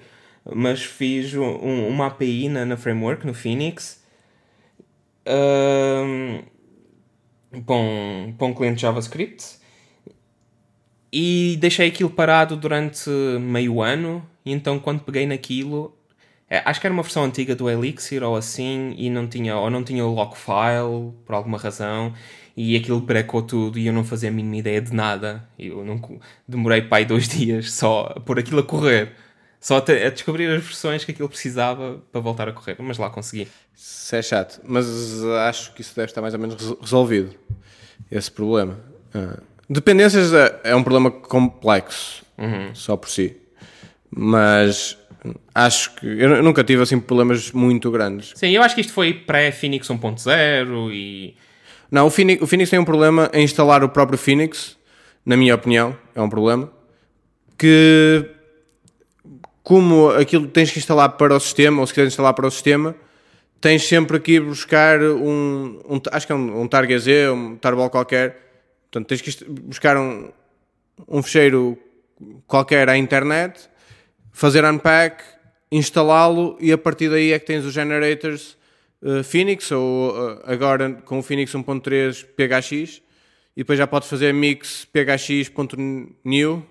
mas 0.54 0.84
fiz 0.84 1.34
um- 1.36 1.88
uma 1.88 2.08
API 2.08 2.50
na, 2.50 2.66
na 2.66 2.76
framework, 2.76 3.26
no 3.26 3.34
Phoenix, 3.34 4.04
ahm, 5.26 6.42
para, 7.66 7.76
um, 7.76 8.34
para 8.38 8.48
um 8.48 8.54
cliente 8.54 8.82
JavaScript 8.82 9.58
e 11.12 11.58
deixei 11.60 11.88
aquilo 11.88 12.10
parado 12.10 12.58
durante 12.58 13.10
meio 13.40 13.82
ano 13.82 14.28
e 14.46 14.52
então 14.52 14.80
quando 14.80 15.02
peguei 15.02 15.26
naquilo 15.26 15.96
é, 16.50 16.62
acho 16.64 16.80
que 16.80 16.88
era 16.88 16.94
uma 16.94 17.02
versão 17.02 17.24
antiga 17.24 17.56
do 17.56 17.70
Elixir 17.70 18.24
ou 18.24 18.36
assim 18.36 18.94
e 18.98 19.10
não 19.10 19.28
tinha, 19.28 19.58
ou 19.58 19.70
não 19.70 19.84
tinha 19.84 20.06
o 20.06 20.14
lock 20.14 20.38
file 20.38 21.14
por 21.26 21.34
alguma 21.34 21.58
razão 21.58 22.14
e 22.56 22.76
aquilo 22.76 23.02
brecou 23.02 23.42
tudo 23.42 23.78
e 23.80 23.88
eu 23.88 23.94
não 23.94 24.04
fazia 24.04 24.30
a 24.30 24.32
mínima 24.32 24.58
ideia 24.58 24.80
de 24.80 24.94
nada. 24.94 25.48
Eu 25.58 25.84
não 25.84 26.00
demorei 26.48 26.84
para 26.84 27.00
aí 27.00 27.06
dois 27.06 27.28
dias 27.30 27.72
só 27.72 28.16
por 28.26 28.40
aquilo 28.40 28.60
a 28.60 28.64
correr. 28.64 29.14
Só 29.60 29.78
a 29.78 30.10
descobrir 30.12 30.46
as 30.46 30.64
versões 30.64 31.04
que 31.04 31.12
aquilo 31.12 31.28
precisava 31.28 32.00
para 32.12 32.22
voltar 32.22 32.48
a 32.48 32.54
correr, 32.54 32.76
mas 32.78 33.00
lá 33.00 33.10
consegui. 33.10 33.48
Isso 33.76 34.16
é 34.16 34.22
chato, 34.22 34.62
mas 34.64 34.86
acho 35.48 35.74
que 35.74 35.82
isso 35.82 35.96
deve 35.96 36.12
estar 36.12 36.22
mais 36.22 36.36
ou 36.36 36.40
menos 36.40 36.78
resolvido, 36.80 37.34
esse 38.12 38.30
problema. 38.30 38.78
Uh, 39.16 39.42
dependências 39.68 40.32
é, 40.36 40.62
é 40.66 40.76
um 40.76 40.84
problema 40.84 41.10
complexo, 41.10 42.24
uhum. 42.38 42.76
só 42.76 42.96
por 42.96 43.10
si. 43.10 43.38
Mas 44.12 45.00
acho 45.54 45.96
que 45.96 46.06
eu 46.06 46.44
nunca 46.44 46.64
tive 46.64 46.82
assim 46.82 47.00
problemas 47.00 47.52
muito 47.52 47.90
grandes. 47.92 48.34
Sim, 48.36 48.50
eu 48.50 48.62
acho 48.62 48.76
que 48.76 48.82
isto 48.82 48.94
foi 48.94 49.14
pré-Phoenix 49.14 49.88
1.0 49.88 50.92
e. 50.92 51.36
Não, 51.90 52.08
o 52.08 52.10
Phoenix, 52.10 52.42
o 52.42 52.48
Phoenix 52.48 52.70
tem 52.70 52.80
um 52.80 52.86
problema 52.86 53.30
em 53.34 53.44
instalar 53.44 53.84
o 53.84 53.90
próprio 53.90 54.18
Phoenix, 54.18 54.78
na 55.26 55.38
minha 55.38 55.56
opinião, 55.56 55.98
é 56.14 56.22
um 56.22 56.30
problema. 56.30 56.72
Que, 57.58 58.30
como 59.64 60.10
aquilo 60.10 60.48
tens 60.48 60.72
que 60.72 60.80
instalar 60.80 61.10
para 61.10 61.36
o 61.36 61.40
sistema, 61.40 61.80
ou 61.80 61.88
se 61.88 61.94
quiseres 61.94 62.14
instalar 62.14 62.34
para 62.34 62.48
o 62.48 62.52
sistema, 62.52 62.96
tens 63.62 63.88
sempre 63.88 64.20
que 64.20 64.34
ir 64.34 64.42
buscar 64.42 65.02
um, 65.02 65.80
um 65.88 66.02
acho 66.12 66.28
que 66.28 66.34
é 66.34 66.36
um, 66.36 66.62
um 66.62 66.68
Target 66.68 67.00
Z, 67.00 67.30
um 67.30 67.56
Tarball 67.56 67.90
qualquer. 67.90 68.38
Portanto, 68.92 69.08
tens 69.08 69.22
que 69.22 69.46
buscar 69.46 69.98
um, 69.98 70.30
um 71.08 71.24
fecheiro 71.24 71.78
qualquer 72.48 72.90
à 72.90 72.98
internet 72.98 73.70
fazer 74.36 74.66
unpack, 74.66 75.24
instalá-lo 75.72 76.58
e 76.60 76.70
a 76.74 76.78
partir 76.78 77.10
daí 77.10 77.32
é 77.32 77.40
que 77.40 77.46
tens 77.46 77.64
os 77.64 77.74
generators 77.74 78.58
uh, 79.02 79.24
Phoenix 79.24 79.72
ou 79.72 80.12
uh, 80.12 80.42
agora 80.44 80.92
com 81.06 81.20
o 81.20 81.24
Phoenix 81.24 81.54
1.3 81.54 82.26
PHX 82.36 83.02
e 83.56 83.62
depois 83.62 83.80
já 83.80 83.88
podes 83.88 84.10
fazer 84.10 84.34
mix 84.34 84.86
phx.new 84.92 86.66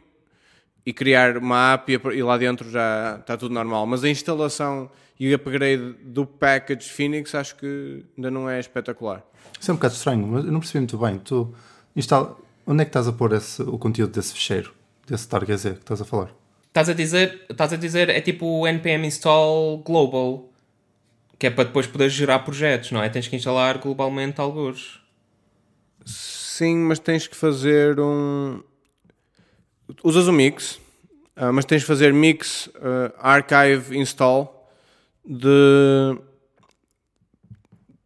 e 0.84 0.92
criar 0.92 1.38
uma 1.38 1.72
app 1.72 1.90
e, 1.90 2.22
lá 2.22 2.36
dentro 2.36 2.70
já 2.70 3.16
está 3.18 3.34
tudo 3.38 3.54
normal. 3.54 3.86
Mas 3.86 4.04
a 4.04 4.10
instalação 4.10 4.90
e 5.18 5.32
o 5.32 5.34
upgrade 5.34 5.94
do 6.02 6.26
package 6.26 6.90
Phoenix 6.90 7.34
acho 7.34 7.56
que 7.56 8.04
ainda 8.14 8.30
não 8.30 8.48
é 8.48 8.60
espetacular. 8.60 9.24
Isso 9.58 9.70
é 9.70 9.72
um 9.72 9.78
bocado 9.78 9.94
estranho, 9.94 10.26
mas 10.26 10.44
eu 10.44 10.52
não 10.52 10.60
percebi 10.60 10.80
muito 10.80 10.98
bem. 10.98 11.18
Tu 11.18 11.50
instala... 11.96 12.36
Onde 12.66 12.82
é 12.82 12.84
que 12.84 12.90
estás 12.90 13.08
a 13.08 13.12
pôr 13.12 13.32
esse, 13.32 13.62
o 13.62 13.78
conteúdo 13.78 14.12
desse 14.12 14.34
fecheiro, 14.34 14.74
desse 15.06 15.26
Target 15.26 15.58
Z 15.58 15.70
que 15.72 15.78
estás 15.78 16.02
a 16.02 16.04
falar? 16.04 16.43
Estás 16.74 16.88
a 16.88 16.92
dizer, 16.92 17.46
estás 17.48 17.72
a 17.72 17.76
dizer, 17.76 18.10
é 18.10 18.20
tipo 18.20 18.44
o 18.44 18.66
npm 18.66 19.06
install 19.06 19.78
global, 19.86 20.50
que 21.38 21.46
é 21.46 21.50
para 21.50 21.62
depois 21.62 21.86
poder 21.86 22.10
gerar 22.10 22.40
projetos, 22.40 22.90
não 22.90 23.00
é? 23.00 23.08
Tens 23.08 23.28
que 23.28 23.36
instalar 23.36 23.78
globalmente 23.78 24.40
alguns. 24.40 25.00
Sim, 26.04 26.78
mas 26.78 26.98
tens 26.98 27.28
que 27.28 27.36
fazer 27.36 28.00
um. 28.00 28.60
Usas 30.02 30.26
o 30.26 30.32
mix, 30.32 30.80
uh, 31.36 31.52
mas 31.52 31.64
tens 31.64 31.82
que 31.82 31.86
fazer 31.86 32.12
mix 32.12 32.66
uh, 32.66 33.14
archive 33.20 33.96
install 33.96 34.68
de. 35.24 36.18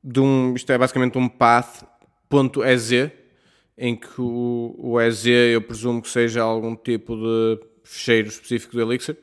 de 0.04 0.20
um. 0.20 0.52
Isto 0.54 0.72
é 0.72 0.76
basicamente 0.76 1.16
um 1.16 1.26
path.ez, 1.26 2.90
em 3.78 3.96
que 3.96 4.20
o, 4.20 4.74
o 4.76 5.00
EZ 5.00 5.24
eu 5.24 5.62
presumo 5.62 6.02
que 6.02 6.10
seja 6.10 6.42
algum 6.42 6.76
tipo 6.76 7.16
de 7.16 7.66
fecheiro 7.88 8.28
específico 8.28 8.74
do 8.74 8.82
Elixir, 8.82 9.16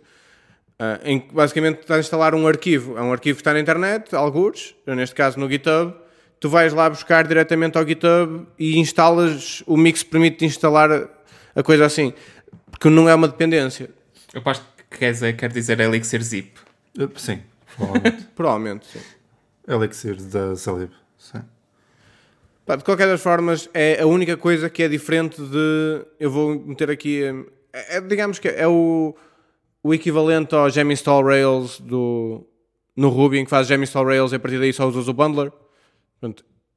uh, 0.79 0.99
em 1.03 1.19
que 1.19 1.33
basicamente 1.33 1.81
estás 1.81 1.97
a 1.97 1.99
instalar 1.99 2.33
um 2.33 2.47
arquivo. 2.47 2.97
É 2.97 3.01
um 3.01 3.11
arquivo 3.11 3.37
que 3.37 3.41
está 3.41 3.53
na 3.53 3.59
internet, 3.59 4.15
alguns, 4.15 4.75
neste 4.87 5.13
caso 5.13 5.39
no 5.39 5.47
GitHub. 5.49 5.93
Tu 6.39 6.49
vais 6.49 6.73
lá 6.73 6.89
buscar 6.89 7.25
diretamente 7.27 7.77
ao 7.77 7.87
GitHub 7.87 8.47
e 8.57 8.77
instalas, 8.77 9.63
o 9.65 9.77
Mix 9.77 10.03
permite 10.03 10.43
instalar 10.45 11.09
a 11.55 11.63
coisa 11.63 11.85
assim, 11.85 12.13
porque 12.69 12.89
não 12.89 13.07
é 13.07 13.15
uma 13.15 13.27
dependência. 13.27 13.89
Eu 14.33 14.41
acho 14.45 14.61
que 14.89 14.97
quer 14.97 15.11
dizer, 15.11 15.37
quer 15.37 15.51
dizer 15.51 15.79
Elixir 15.79 16.21
Zip. 16.21 16.51
Uh, 16.97 17.09
sim, 17.19 17.41
provavelmente. 17.75 18.23
provavelmente, 18.35 18.87
sim. 18.87 18.99
Elixir 19.67 20.15
da 20.23 20.55
Salib, 20.55 20.91
sim. 21.17 21.41
de 22.67 22.83
qualquer 22.83 23.07
das 23.07 23.21
formas, 23.21 23.69
é 23.73 24.01
a 24.01 24.05
única 24.05 24.35
coisa 24.35 24.69
que 24.69 24.83
é 24.83 24.87
diferente 24.87 25.41
de. 25.41 26.05
Eu 26.19 26.29
vou 26.29 26.59
meter 26.59 26.89
aqui 26.91 27.23
é, 27.75 27.97
é, 27.97 28.01
digamos 28.01 28.39
que 28.39 28.47
é 28.47 28.65
o, 28.65 29.13
o 29.83 29.93
equivalente 29.93 30.55
ao 30.55 30.69
gem 30.69 30.89
install 30.93 31.25
Rails 31.25 31.81
do, 31.81 32.47
no 32.95 33.09
Ruby, 33.09 33.39
em 33.39 33.43
que 33.43 33.49
fazes 33.49 33.67
gem 33.67 33.81
install 33.83 34.05
Rails 34.05 34.31
e 34.31 34.35
a 34.35 34.39
partir 34.39 34.59
daí 34.59 34.71
só 34.71 34.87
usas 34.87 35.09
o 35.09 35.13
bundler. 35.13 35.51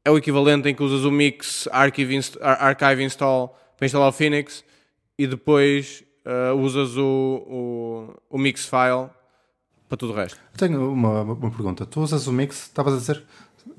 É 0.05 0.11
o 0.11 0.19
equivalente 0.19 0.69
em 0.69 0.75
que 0.75 0.83
usas 0.83 1.05
o 1.05 1.11
mix 1.13 1.69
archive, 1.71 2.17
inst 2.17 2.37
archive 2.41 3.05
install 3.05 3.57
para 3.77 3.87
instalar 3.87 4.09
o 4.09 4.13
Phoenix 4.13 4.65
e 5.17 5.27
depois 5.27 6.03
uh, 6.27 6.57
usas 6.57 6.97
o, 6.97 7.45
o, 7.47 8.15
o 8.31 8.39
mix 8.39 8.67
file 8.67 9.09
para 9.89 9.97
tudo 9.97 10.13
o 10.13 10.17
resto. 10.17 10.39
Tenho 10.57 10.93
uma, 10.93 11.23
uma 11.23 11.51
pergunta. 11.51 11.87
Tu 11.87 12.01
usas 12.01 12.27
o 12.27 12.33
mix, 12.33 12.65
estavas 12.65 12.95
a 12.95 12.97
dizer, 12.97 13.25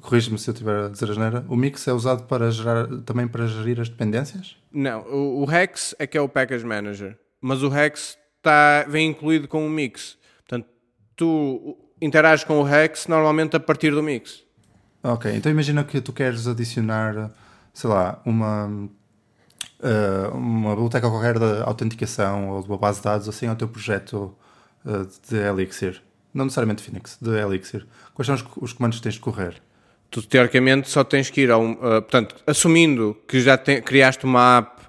corrige-me 0.02 0.38
se 0.38 0.49
eu 0.49 0.54
estiver 0.54 0.86
a 0.86 0.89
dizer 0.89 1.10
a 1.10 1.13
geneira, 1.13 1.45
o 1.47 1.56
mix 1.56 1.88
é 1.88 1.93
usado 1.93 2.23
para 2.23 2.52
gerar, 2.52 2.88
também 3.06 3.28
para 3.28 3.47
gerir 3.47 3.80
as 3.80 3.89
dependências? 3.89 4.58
Não, 4.71 5.02
o, 5.02 5.45
o 5.45 5.52
Hex 5.52 5.95
é 5.99 6.08
que 6.08 6.17
é 6.17 6.21
o 6.21 6.30
Package 6.30 6.65
Manager, 6.65 7.17
mas 7.41 7.63
o 7.63 7.75
Hex 7.75 8.17
tá, 8.41 8.86
vem 8.88 9.10
incluído 9.10 9.47
com 9.47 9.65
o 9.65 9.69
mix. 9.69 10.17
Portanto, 10.39 10.67
tu 11.15 11.78
interages 12.02 12.43
com 12.43 12.62
o 12.62 12.67
Hex 12.67 13.08
normalmente 13.08 13.56
a 13.56 13.60
partir 13.60 13.91
do 13.91 14.02
mix. 14.02 14.43
Ok, 15.04 15.34
então 15.34 15.52
imagina 15.52 15.84
que 15.84 16.02
tu 16.02 16.12
queres 16.12 16.47
adicionar, 16.47 17.32
sei 17.73 17.89
lá, 17.89 18.21
uma, 18.25 18.67
uh, 18.67 20.36
uma 20.36 20.71
biblioteca 20.71 21.10
qualquer 21.10 21.39
de 21.39 21.62
autenticação 21.63 22.49
ou 22.49 22.62
de 22.62 22.67
uma 22.67 22.78
base 22.78 22.99
de 22.99 23.06
dados 23.06 23.30
assim 23.30 23.47
ao 23.47 23.56
teu 23.56 23.67
projeto 23.67 24.36
uh, 24.86 25.10
de 25.30 25.38
Elixir. 25.38 26.02
Não 26.34 26.45
necessariamente 26.45 26.84
Phoenix, 26.84 27.17
de 27.19 27.32
Elixir. 27.32 27.88
Quais 28.13 28.28
são 28.28 28.36
os 28.62 28.73
comandos 28.73 28.99
que 28.99 29.04
tens 29.04 29.15
de 29.15 29.21
correr? 29.21 29.62
Tu 30.10 30.22
teoricamente 30.22 30.89
só 30.89 31.04
tens 31.04 31.30
que 31.30 31.41
ir 31.41 31.52
a 31.52 31.58
um. 31.58 31.74
Uh, 31.74 32.02
portanto, 32.02 32.36
assumindo 32.45 33.17
que 33.28 33.39
já 33.39 33.58
te, 33.58 33.82
criaste 33.82 34.26
uma 34.26 34.58
app, 34.58 34.82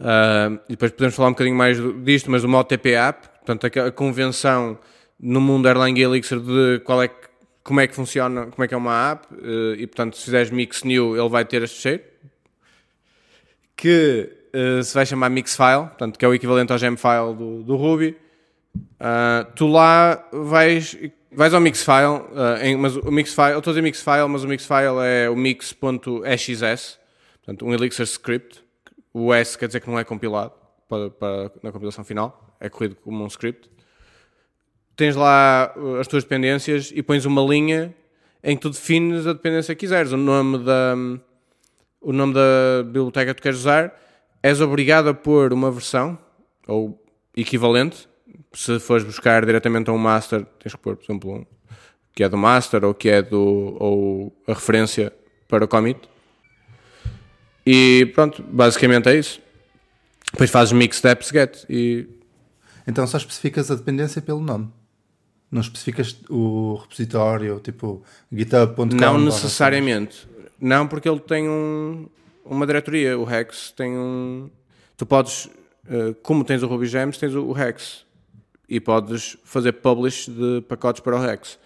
uh, 0.00 0.60
e 0.68 0.72
depois 0.72 0.92
podemos 0.92 1.14
falar 1.14 1.28
um 1.28 1.32
bocadinho 1.32 1.56
mais 1.56 1.78
disto, 2.04 2.30
mas 2.30 2.44
uma 2.44 2.60
OTP 2.60 2.94
app, 2.94 3.28
portanto, 3.44 3.80
a, 3.80 3.86
a 3.86 3.92
convenção 3.92 4.78
no 5.18 5.40
mundo 5.40 5.68
Erlang 5.68 5.98
e 5.98 6.02
Elixir 6.02 6.38
de 6.38 6.80
qual 6.84 7.02
é 7.02 7.08
que, 7.08 7.28
como 7.62 7.80
é 7.80 7.86
que 7.86 7.94
funciona, 7.94 8.46
como 8.46 8.64
é 8.64 8.68
que 8.68 8.74
é 8.74 8.76
uma 8.76 9.12
app, 9.12 9.26
uh, 9.34 9.74
e 9.74 9.86
portanto, 9.86 10.16
se 10.16 10.24
fizeres 10.24 10.50
mix 10.50 10.84
new, 10.84 11.16
ele 11.16 11.28
vai 11.28 11.44
ter 11.44 11.62
este 11.62 11.80
cheiro, 11.80 12.02
que 13.76 14.38
se 14.84 14.94
vai 14.94 15.06
chamar 15.06 15.30
mixfile, 15.30 15.86
portanto, 15.88 16.18
que 16.18 16.24
é 16.24 16.28
o 16.28 16.34
equivalente 16.34 16.70
ao 16.70 16.78
gemfile 16.78 17.34
do, 17.34 17.62
do 17.62 17.74
Ruby. 17.74 18.14
tu 19.56 19.66
lá 19.66 20.22
vais 20.30 20.94
Vais 21.34 21.54
ao 21.54 21.60
Mixfile, 21.60 22.20
uh, 22.32 22.62
em, 22.62 22.76
mas 22.76 22.94
o 22.94 23.10
Mixfile, 23.10 23.52
eu 23.52 23.58
estou 23.58 23.70
a 23.70 23.74
dizer 23.74 23.82
Mixfile, 23.82 24.28
mas 24.28 24.44
o 24.44 24.48
Mixfile 24.48 24.98
é 25.02 25.30
o 25.30 25.36
mix.xs, 25.36 26.98
portanto, 27.38 27.64
um 27.64 27.72
Elixir 27.72 28.04
script. 28.04 28.62
O 29.14 29.32
S 29.32 29.56
quer 29.56 29.66
dizer 29.66 29.80
que 29.80 29.88
não 29.88 29.98
é 29.98 30.04
compilado 30.04 30.52
para, 30.88 31.10
para, 31.10 31.50
na 31.62 31.72
compilação 31.72 32.04
final, 32.04 32.54
é 32.60 32.68
corrido 32.68 32.96
como 32.96 33.24
um 33.24 33.26
script. 33.28 33.70
Tens 34.94 35.16
lá 35.16 35.72
uh, 35.74 35.96
as 35.96 36.06
tuas 36.06 36.22
dependências 36.22 36.92
e 36.94 37.02
pões 37.02 37.24
uma 37.24 37.40
linha 37.40 37.94
em 38.44 38.54
que 38.54 38.62
tu 38.62 38.68
defines 38.68 39.26
a 39.26 39.32
dependência 39.32 39.74
que 39.74 39.80
quiseres, 39.80 40.12
o 40.12 40.18
nome 40.18 40.58
da, 40.58 40.94
o 42.00 42.12
nome 42.12 42.34
da 42.34 42.82
biblioteca 42.84 43.32
que 43.32 43.40
tu 43.40 43.42
queres 43.42 43.60
usar. 43.60 43.98
És 44.42 44.60
obrigado 44.60 45.08
a 45.08 45.14
pôr 45.14 45.52
uma 45.54 45.70
versão, 45.70 46.18
ou 46.66 47.02
equivalente, 47.34 48.06
se 48.52 48.78
fores 48.78 49.04
buscar 49.04 49.44
diretamente 49.44 49.90
a 49.90 49.92
um 49.92 49.98
master, 49.98 50.44
tens 50.58 50.74
que 50.74 50.80
pôr, 50.80 50.96
por 50.96 51.04
exemplo, 51.04 51.34
um 51.34 51.46
que 52.14 52.22
é 52.22 52.28
do 52.28 52.36
master 52.36 52.84
ou 52.84 52.94
que 52.94 53.08
é 53.08 53.22
do 53.22 53.76
ou 53.80 54.36
a 54.46 54.52
referência 54.52 55.12
para 55.48 55.64
o 55.64 55.68
commit. 55.68 56.00
E 57.66 58.10
pronto, 58.14 58.42
basicamente 58.42 59.08
é 59.08 59.16
isso. 59.16 59.40
Depois 60.32 60.50
fazes 60.50 60.72
mix 60.72 60.96
steps 60.96 61.30
get 61.30 61.64
e 61.68 62.06
então 62.86 63.06
só 63.06 63.16
especificas 63.16 63.70
a 63.70 63.74
dependência 63.74 64.20
pelo 64.20 64.40
nome. 64.40 64.70
Não 65.50 65.60
especificas 65.60 66.16
o 66.30 66.76
repositório, 66.80 67.60
tipo 67.60 68.02
github.com. 68.32 68.86
Não 68.86 69.18
necessariamente. 69.18 70.26
Não, 70.58 70.88
porque 70.88 71.08
ele 71.08 71.20
tem 71.20 71.48
um, 71.48 72.08
uma 72.44 72.66
diretoria. 72.66 73.18
O 73.18 73.30
Hex 73.30 73.70
tem 73.72 73.96
um. 73.96 74.50
Tu 74.96 75.04
podes, 75.04 75.50
eh, 75.86 76.14
como 76.22 76.42
tens 76.42 76.62
o 76.62 76.66
RubyGems, 76.66 77.18
tens 77.18 77.34
o 77.34 77.54
Hex 77.54 78.06
e 78.72 78.80
podes 78.80 79.36
fazer 79.44 79.72
publish 79.72 80.30
de 80.30 80.62
pacotes 80.62 81.02
para 81.02 81.14
o 81.14 81.20
Rex. 81.20 81.58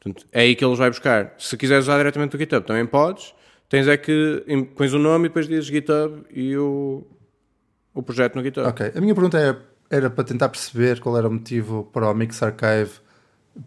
Portanto, 0.00 0.26
é 0.32 0.40
aí 0.40 0.56
que 0.56 0.64
eles 0.64 0.78
vai 0.78 0.90
buscar. 0.90 1.32
Se 1.38 1.56
quiseres 1.56 1.84
usar 1.84 1.96
diretamente 1.98 2.34
o 2.34 2.38
GitHub, 2.38 2.66
também 2.66 2.84
podes. 2.84 3.32
Tens 3.68 3.86
é 3.86 3.96
que 3.96 4.44
pões 4.74 4.92
o 4.92 4.98
nome 4.98 5.26
e 5.26 5.28
depois 5.28 5.46
dizes 5.46 5.66
GitHub 5.66 6.24
e 6.28 6.56
o, 6.56 7.06
o 7.94 8.02
projeto 8.02 8.34
no 8.34 8.42
GitHub. 8.42 8.66
Ok. 8.68 8.90
A 8.96 9.00
minha 9.00 9.14
pergunta 9.14 9.38
é, 9.38 9.96
era 9.96 10.10
para 10.10 10.24
tentar 10.24 10.48
perceber 10.48 10.98
qual 10.98 11.16
era 11.16 11.28
o 11.28 11.32
motivo 11.32 11.88
para 11.92 12.10
o 12.10 12.14
Mix 12.14 12.42
Archive 12.42 12.94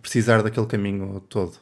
precisar 0.02 0.44
daquele 0.44 0.66
caminho 0.66 1.22
todo. 1.30 1.54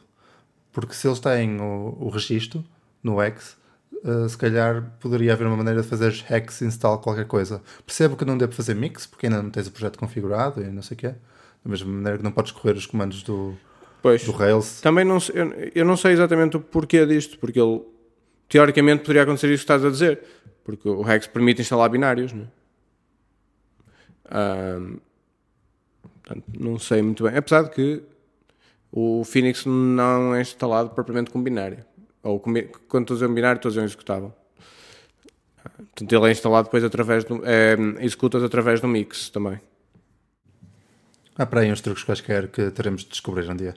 Porque 0.72 0.92
se 0.92 1.06
eles 1.06 1.20
têm 1.20 1.60
o, 1.60 1.98
o 2.00 2.08
registro 2.08 2.64
no 3.00 3.22
X, 3.22 3.56
uh, 4.04 4.28
se 4.28 4.36
calhar 4.36 4.82
poderia 5.00 5.32
haver 5.32 5.46
uma 5.46 5.56
maneira 5.56 5.82
de 5.82 5.88
fazer 5.88 6.24
hex 6.30 6.62
install 6.62 6.98
qualquer 6.98 7.26
coisa. 7.26 7.62
Percebo 7.84 8.16
que 8.16 8.24
não 8.24 8.36
devo 8.36 8.52
fazer 8.52 8.74
mix, 8.74 9.06
porque 9.06 9.26
ainda 9.26 9.42
não 9.42 9.50
tens 9.50 9.66
o 9.66 9.72
projeto 9.72 9.98
configurado 9.98 10.60
e 10.62 10.66
não 10.66 10.82
sei 10.82 10.94
o 10.94 10.98
quê. 10.98 11.08
Da 11.64 11.70
mesma 11.70 11.92
maneira 11.92 12.18
que 12.18 12.24
não 12.24 12.32
podes 12.32 12.52
correr 12.52 12.76
os 12.76 12.86
comandos 12.86 13.22
do, 13.22 13.54
Pois. 14.02 14.24
do 14.24 14.32
Rails. 14.32 14.80
Também 14.80 15.04
não 15.04 15.20
sei, 15.20 15.40
eu, 15.40 15.52
eu 15.74 15.84
não 15.84 15.96
sei 15.96 16.12
exatamente 16.12 16.56
o 16.56 16.60
porquê 16.60 17.06
disto, 17.06 17.38
porque 17.38 17.60
ele 17.60 17.82
teoricamente 18.48 19.02
poderia 19.02 19.22
acontecer 19.22 19.46
isso 19.48 19.64
que 19.64 19.72
estás 19.72 19.84
a 19.84 19.90
dizer, 19.90 20.20
porque 20.64 20.88
o 20.88 21.02
Rex 21.02 21.26
permite 21.26 21.62
instalar 21.62 21.88
binários, 21.88 22.32
não 22.32 22.42
é? 22.42 22.62
Ahm, 24.34 24.96
portanto, 26.22 26.44
não 26.58 26.78
sei 26.78 27.02
muito 27.02 27.24
bem. 27.24 27.36
Apesar 27.36 27.62
de 27.62 27.70
que 27.70 28.02
o 28.90 29.24
Phoenix 29.24 29.64
não 29.64 30.34
é 30.34 30.40
instalado 30.40 30.90
propriamente 30.90 31.30
com 31.30 31.42
binário. 31.42 31.84
Ou 32.22 32.38
quando 32.38 32.58
estou 32.58 33.14
a 33.14 33.16
dizer 33.16 33.26
um 33.26 33.34
binário, 33.34 33.58
estou 33.58 33.68
a 33.68 33.70
dizer 33.70 33.80
um 33.80 33.84
executável. 33.84 34.32
Portanto, 35.62 36.12
ele 36.12 36.28
é 36.28 36.30
instalado 36.30 36.64
depois 36.64 36.84
através 36.84 37.24
do. 37.24 37.42
É, 37.44 37.76
executas 38.00 38.42
através 38.42 38.80
do 38.80 38.88
mix 38.88 39.30
também. 39.30 39.60
Há 41.36 41.46
para 41.46 41.60
aí 41.60 41.72
uns 41.72 41.80
truques 41.80 42.04
quaisquer 42.04 42.48
que 42.48 42.70
teremos 42.70 43.02
de 43.02 43.10
descobrir 43.10 43.48
um 43.50 43.56
dia. 43.56 43.74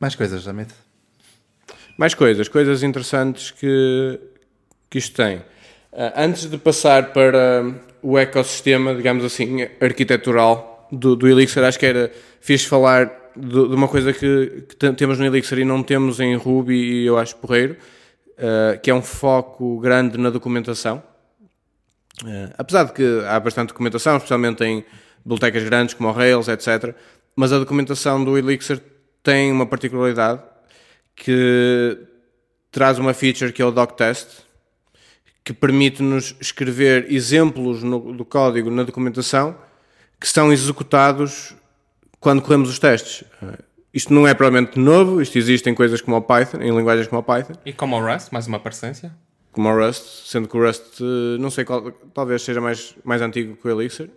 Mais 0.00 0.14
coisas, 0.14 0.48
Amit? 0.48 0.72
Mais 1.96 2.14
coisas, 2.14 2.48
coisas 2.48 2.82
interessantes 2.82 3.52
que, 3.52 4.18
que 4.90 4.98
isto 4.98 5.14
tem. 5.14 5.42
Ah, 5.92 6.24
antes 6.24 6.50
de 6.50 6.58
passar 6.58 7.12
para 7.12 7.62
o 8.02 8.18
ecossistema, 8.18 8.94
digamos 8.94 9.24
assim, 9.24 9.62
arquitetural 9.80 10.88
do, 10.90 11.14
do 11.14 11.28
Elixir, 11.28 11.62
acho 11.62 11.78
que 11.78 11.86
era 11.86 12.12
fixe 12.40 12.66
falar 12.66 13.21
de, 13.36 13.58
uma 13.74 13.88
coisa 13.88 14.12
que, 14.12 14.64
que 14.68 14.76
te- 14.76 14.92
temos 14.94 15.18
no 15.18 15.24
Elixir 15.26 15.58
e 15.58 15.64
não 15.64 15.82
temos 15.82 16.20
em 16.20 16.34
Ruby 16.36 16.74
e 16.74 17.06
eu 17.06 17.18
acho 17.18 17.36
porreiro, 17.36 17.76
ah, 18.38 18.76
que 18.76 18.90
é 18.90 18.94
um 18.94 19.02
foco 19.02 19.78
grande 19.80 20.18
na 20.18 20.30
documentação. 20.30 21.02
Uh, 22.22 22.52
apesar 22.58 22.84
de 22.84 22.92
que 22.92 23.02
há 23.26 23.40
bastante 23.40 23.68
documentação, 23.68 24.16
especialmente 24.16 24.62
em 24.62 24.84
bibliotecas 25.24 25.64
grandes 25.64 25.94
como 25.94 26.08
o 26.08 26.12
Rails, 26.12 26.46
etc. 26.46 26.94
Mas 27.34 27.52
a 27.52 27.58
documentação 27.58 28.22
do 28.22 28.36
Elixir 28.36 28.80
tem 29.22 29.50
uma 29.50 29.66
particularidade 29.66 30.40
que 31.16 31.98
traz 32.70 32.98
uma 32.98 33.12
feature 33.14 33.52
que 33.52 33.62
é 33.62 33.64
o 33.64 33.70
doctest, 33.72 34.28
que 35.42 35.52
permite-nos 35.52 36.36
escrever 36.40 37.10
exemplos 37.10 37.82
no- 37.82 38.12
do 38.12 38.24
código 38.24 38.70
na 38.70 38.82
documentação 38.84 39.56
que 40.20 40.28
são 40.28 40.52
executados 40.52 41.54
quando 42.22 42.40
corremos 42.40 42.70
os 42.70 42.78
testes. 42.78 43.22
Uh, 43.42 43.58
Isto 43.92 44.14
não 44.14 44.26
é 44.26 44.32
provavelmente 44.32 44.78
novo, 44.78 45.20
isto 45.20 45.36
existe 45.36 45.68
em 45.68 45.74
coisas 45.74 46.00
como 46.00 46.16
o 46.16 46.22
Python, 46.22 46.62
em 46.62 46.74
linguagens 46.74 47.06
como 47.08 47.20
o 47.20 47.22
Python 47.22 47.52
E 47.66 47.72
como 47.74 47.96
o 47.96 48.00
Rust, 48.00 48.32
mais 48.32 48.46
uma 48.46 48.58
parecência. 48.58 49.12
como 49.50 49.68
o 49.68 49.76
Rust, 49.76 50.04
sendo 50.30 50.48
que 50.48 50.56
o 50.56 50.64
Rust, 50.64 51.00
eh, 51.02 51.36
não 51.38 51.50
sei 51.50 51.64
qual, 51.66 51.92
talvez 52.14 52.40
seja 52.40 52.58
mais, 52.58 52.94
mais 53.04 53.20
antigo 53.20 53.54
que 53.54 53.68
o 53.68 53.70
Elixir, 53.70 54.08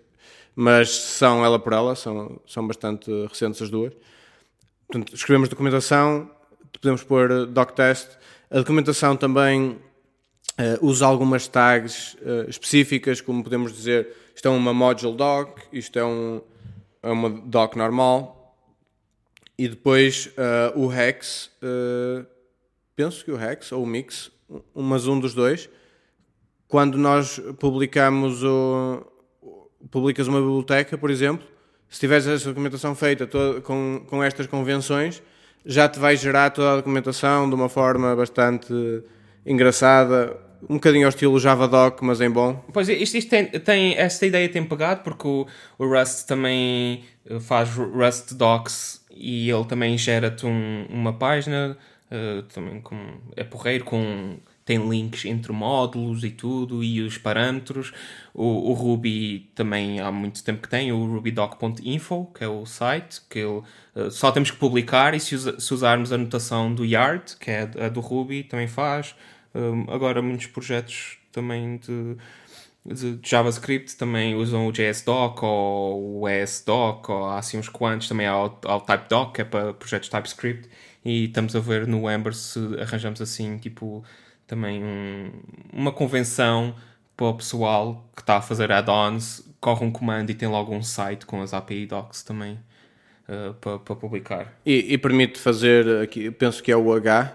mas 0.55 0.89
são 0.89 1.43
ela 1.43 1.59
por 1.59 1.73
ela, 1.73 1.93
são, 1.93 2.39
são 2.47 2.65
bastante 2.65 3.11
recentes 3.27 3.61
as 3.61 3.69
duas. 3.69 3.91
Portanto, 4.87 5.13
escrevemos 5.13 5.49
documentação, 5.49 6.29
podemos 6.79 7.03
pôr 7.03 7.29
eh, 7.31 7.45
doctest. 7.47 8.07
A 8.49 8.59
documentação 8.59 9.17
também 9.17 9.77
eh, 10.57 10.77
usa 10.81 11.05
algumas 11.05 11.47
tags 11.49 12.15
eh, 12.21 12.45
específicas, 12.47 13.19
como 13.19 13.43
podemos 13.43 13.73
dizer, 13.73 14.07
isto 14.33 14.47
é 14.47 14.51
uma 14.51 14.73
module 14.73 15.17
doc, 15.17 15.59
isto 15.73 15.99
é, 15.99 16.05
um, 16.05 16.39
é 17.05 17.11
uma 17.11 17.29
doc 17.29 17.75
normal. 17.75 18.57
E 19.57 19.69
depois 19.69 20.29
eh, 20.35 20.73
o 20.75 20.91
hex, 20.91 21.49
eh, 21.61 22.25
penso 22.95 23.23
que 23.23 23.31
o 23.31 23.39
hex 23.41 23.71
ou 23.71 23.83
o 23.83 23.85
mix, 23.87 24.29
um- 24.75 24.83
mas 24.83 25.07
um 25.07 25.17
dos 25.19 25.33
dois, 25.33 25.69
quando 26.67 26.97
nós 26.97 27.39
publicamos 27.59 28.43
o, 28.43 29.01
publicas 29.89 30.27
uma 30.27 30.39
biblioteca, 30.41 30.97
por 30.97 31.09
exemplo, 31.09 31.47
se 31.87 31.99
tiveres 32.01 32.27
essa 32.27 32.49
documentação 32.49 32.93
feita 32.95 33.25
com, 33.63 34.03
com 34.09 34.21
estas 34.23 34.47
convenções, 34.47 35.21
já 35.65 35.87
te 35.87 35.99
vai 35.99 36.17
gerar 36.17 36.49
toda 36.49 36.73
a 36.73 36.75
documentação 36.75 37.47
de 37.47 37.55
uma 37.55 37.69
forma 37.69 38.15
bastante 38.15 38.73
engraçada, 39.45 40.37
um 40.69 40.75
bocadinho 40.75 41.05
ao 41.05 41.09
estilo 41.09 41.39
Javadoc, 41.39 42.01
mas 42.01 42.21
em 42.21 42.29
bom. 42.29 42.63
Pois 42.73 42.89
isto, 42.89 43.17
isto 43.17 43.29
tem, 43.29 43.45
tem- 43.47 43.95
esta 43.97 44.25
ideia 44.25 44.47
tem 44.49 44.63
pegado 44.63 45.01
porque 45.03 45.27
o, 45.27 45.45
o 45.77 45.85
Rust 45.87 46.25
também 46.27 47.03
eh, 47.29 47.39
faz 47.39 47.69
Rust 47.69 48.33
Docs 48.33 49.03
e 49.11 49.49
ele 49.49 49.65
também 49.65 49.97
gera-te 49.97 50.45
um- 50.45 50.85
uma 50.89 51.13
página 51.13 51.77
eh, 52.11 52.43
também 52.53 52.81
com, 52.81 52.95
é 53.35 53.43
porreiro 53.43 53.83
com 53.85 54.37
tem 54.65 54.77
links 54.89 55.25
entre 55.25 55.51
módulos 55.53 56.23
e 56.23 56.31
tudo 56.31 56.83
e 56.83 56.99
os 57.01 57.19
parâmetros 57.19 57.93
o, 58.33 58.71
o 58.71 58.73
Ruby 58.73 59.47
também 59.53 59.99
há 59.99 60.11
muito 60.11 60.43
tempo 60.43 60.59
que 60.63 60.67
tem 60.69 60.91
o 60.91 61.05
rubydoc.info 61.05 62.31
que 62.35 62.43
é 62.43 62.47
o 62.47 62.65
site 62.65 63.21
que 63.29 63.39
ele, 63.39 63.61
eh, 63.95 64.09
só 64.09 64.31
temos 64.31 64.49
que 64.51 64.57
publicar 64.57 65.13
e 65.13 65.19
se, 65.19 65.35
usa- 65.35 65.59
se 65.59 65.73
usarmos 65.73 66.11
a 66.11 66.17
notação 66.17 66.73
do 66.73 66.83
Yard 66.83 67.35
que 67.39 67.51
é 67.51 67.69
a 67.79 67.89
do 67.89 67.99
Ruby 67.99 68.43
também 68.43 68.67
faz 68.67 69.15
Um, 69.55 69.85
agora 69.89 70.21
muitos 70.21 70.47
projetos 70.47 71.17
também 71.31 71.77
de, 71.77 72.17
de 72.85 73.19
JavaScript 73.23 73.95
também 73.95 74.35
usam 74.35 74.67
o 74.67 74.71
JSDoc 74.71 75.41
ou 75.43 76.21
o 76.21 76.29
ESDoc 76.29 77.09
ou 77.09 77.25
há 77.25 77.39
assim 77.39 77.57
uns 77.57 77.69
quantos 77.69 78.09
também 78.09 78.27
há 78.27 78.37
o, 78.37 78.49
TypeDoc 78.49 79.33
que 79.33 79.41
é 79.41 79.45
para 79.45 79.73
projetos 79.73 80.09
TypeScript 80.09 80.69
e 81.05 81.25
estamos 81.25 81.55
a 81.55 81.59
ver 81.61 81.87
no 81.87 82.11
Ember 82.11 82.33
se 82.33 82.59
arranjamos 82.81 83.21
assim 83.21 83.57
tipo 83.57 84.03
também 84.45 84.83
um- 84.83 85.31
uma 85.71 85.91
convenção 85.93 86.75
para 87.15 87.27
o 87.27 87.33
pessoal 87.35 88.05
que 88.13 88.21
está 88.21 88.37
a 88.37 88.41
fazer 88.41 88.71
add-ons 88.73 89.47
corre 89.61 89.85
um 89.85 89.91
comando 89.91 90.29
e 90.29 90.35
tem 90.35 90.47
logo 90.49 90.73
um 90.75 90.83
site 90.83 91.25
com 91.25 91.41
as 91.41 91.53
API 91.53 91.85
docs 91.85 92.23
também 92.23 92.59
uh, 93.27 93.53
para, 93.55 93.79
para 93.79 93.95
publicar. 93.95 94.53
E, 94.65 94.93
e 94.93 94.97
permite 94.97 95.39
fazer, 95.39 96.03
aqui, 96.03 96.29
penso 96.29 96.61
que 96.61 96.71
é 96.71 96.77
o 96.77 96.93
H, 96.93 97.33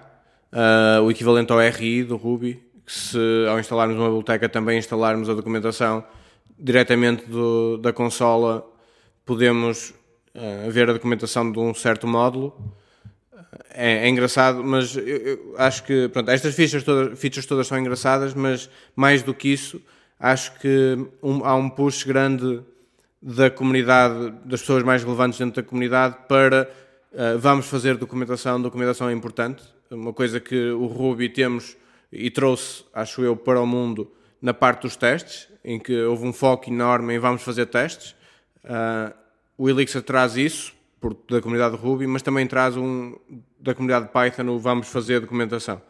ah, 0.53 1.01
o 1.03 1.11
equivalente 1.11 1.53
ao 1.53 1.61
RI 1.61 2.05
do 2.05 2.17
Ruby, 2.17 2.63
que 2.85 2.93
se 2.93 3.19
ao 3.49 3.59
instalarmos 3.59 3.97
uma 3.97 4.07
biblioteca 4.07 4.49
também 4.49 4.79
instalarmos 4.79 5.29
a 5.29 5.35
documentação 5.35 6.05
diretamente 6.59 7.25
do- 7.27 7.79
da 7.79 7.93
consola, 7.93 8.67
podemos 9.25 9.95
ah, 10.35 10.69
ver 10.69 10.89
a 10.91 10.93
documentação 10.93 11.51
de 11.51 11.59
um 11.59 11.73
certo 11.75 12.07
módulo. 12.07 12.55
É, 13.73 14.07
é 14.07 14.09
engraçado, 14.09 14.63
mas 14.63 14.97
eu, 14.97 15.03
eu 15.05 15.55
acho 15.59 15.85
que 15.85 16.09
pronto, 16.09 16.31
estas 16.31 16.55
features 16.55 16.85
todas, 16.85 17.19
features 17.19 17.47
todas 17.47 17.67
são 17.67 17.79
engraçadas, 17.79 18.35
mas 18.35 18.69
mais 18.95 19.23
do 19.23 19.33
que 19.35 19.49
isso, 19.49 19.81
acho 20.19 20.59
que 20.59 20.97
um- 21.23 21.45
há 21.45 21.55
um 21.55 21.69
push 21.69 22.05
grande 22.05 22.61
da 23.23 23.51
comunidade, 23.51 24.33
das 24.45 24.61
pessoas 24.61 24.83
mais 24.83 25.03
relevantes 25.05 25.39
dentro 25.39 25.63
da 25.63 25.69
comunidade 25.69 26.17
para 26.29 26.69
uh, 27.13 27.39
vamos 27.39 27.67
fazer 27.67 27.97
documentação, 27.97 28.61
documentação 28.61 29.09
é 29.09 29.13
importante, 29.13 29.63
uma 29.91 30.13
coisa 30.13 30.41
que 30.41 30.71
o 30.71 30.87
Ruby 30.87 31.29
temos 31.29 31.77
e 32.13 32.31
trouxe, 32.31 32.85
acho 32.93 33.23
eu, 33.23 33.37
para 33.37 33.61
o 33.61 33.67
mundo 33.67 34.11
na 34.41 34.55
parte 34.55 34.83
dos 34.83 34.97
testes, 34.97 35.49
em 35.65 35.79
que 35.79 36.03
houve 36.03 36.27
um 36.27 36.33
foco 36.33 36.71
enorme 36.71 37.15
em 37.15 37.19
vamos 37.19 37.43
fazer 37.43 37.67
testes. 37.67 38.15
Uh, 38.65 39.13
o 39.59 39.69
Elixir 39.69 40.03
traz 40.03 40.37
isso 40.37 40.73
por, 41.01 41.17
da 41.29 41.41
comunidade 41.41 41.77
Ruby, 41.77 42.07
mas 42.07 42.23
também 42.23 42.47
traz 42.47 42.77
um 42.77 43.17
da 43.59 43.75
comunidade 43.75 44.09
Python 44.09 44.49
o 44.49 44.59
vamos 44.59 44.89
fazer 44.89 45.21
documentação. 45.21 45.83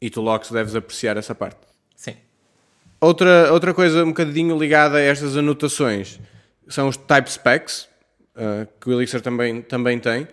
E 0.00 0.10
tu, 0.10 0.20
Lox, 0.20 0.50
deves 0.50 0.74
apreciar 0.74 1.16
essa 1.16 1.34
parte. 1.34 1.58
sim 1.96 2.16
Outra, 3.00 3.52
outra 3.52 3.72
coisa 3.72 4.04
um 4.04 4.08
bocadinho 4.08 4.58
ligada 4.58 4.98
a 4.98 5.00
estas 5.00 5.36
anotações 5.36 6.20
são 6.66 6.88
os 6.88 6.96
type 6.96 7.30
specs, 7.30 7.88
uh, 8.34 8.68
que 8.80 8.90
o 8.90 8.92
Elixir 8.92 9.20
também, 9.20 9.62
também 9.62 9.98
tem, 9.98 10.26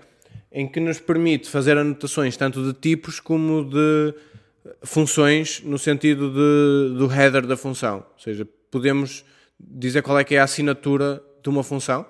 em 0.55 0.65
que 0.65 0.79
nos 0.79 1.01
permite 1.01 1.49
fazer 1.49 1.77
anotações 1.77 2.37
tanto 2.37 2.63
de 2.63 2.71
tipos 2.71 3.19
como 3.19 3.69
de 3.69 4.15
funções 4.83 5.61
no 5.61 5.77
sentido 5.77 6.29
de, 6.29 6.97
do 6.97 7.11
header 7.11 7.45
da 7.45 7.57
função. 7.57 8.05
Ou 8.13 8.19
seja, 8.19 8.47
podemos 8.71 9.25
dizer 9.59 10.01
qual 10.01 10.17
é 10.17 10.23
que 10.23 10.33
é 10.33 10.39
a 10.39 10.45
assinatura 10.45 11.21
de 11.43 11.49
uma 11.49 11.61
função, 11.61 12.05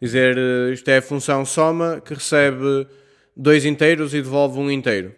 dizer 0.00 0.38
uh, 0.38 0.72
isto 0.72 0.88
é 0.88 0.98
a 0.98 1.02
função 1.02 1.44
soma 1.44 2.00
que 2.00 2.14
recebe 2.14 2.86
dois 3.36 3.64
inteiros 3.64 4.14
e 4.14 4.22
devolve 4.22 4.60
um 4.60 4.70
inteiro. 4.70 5.12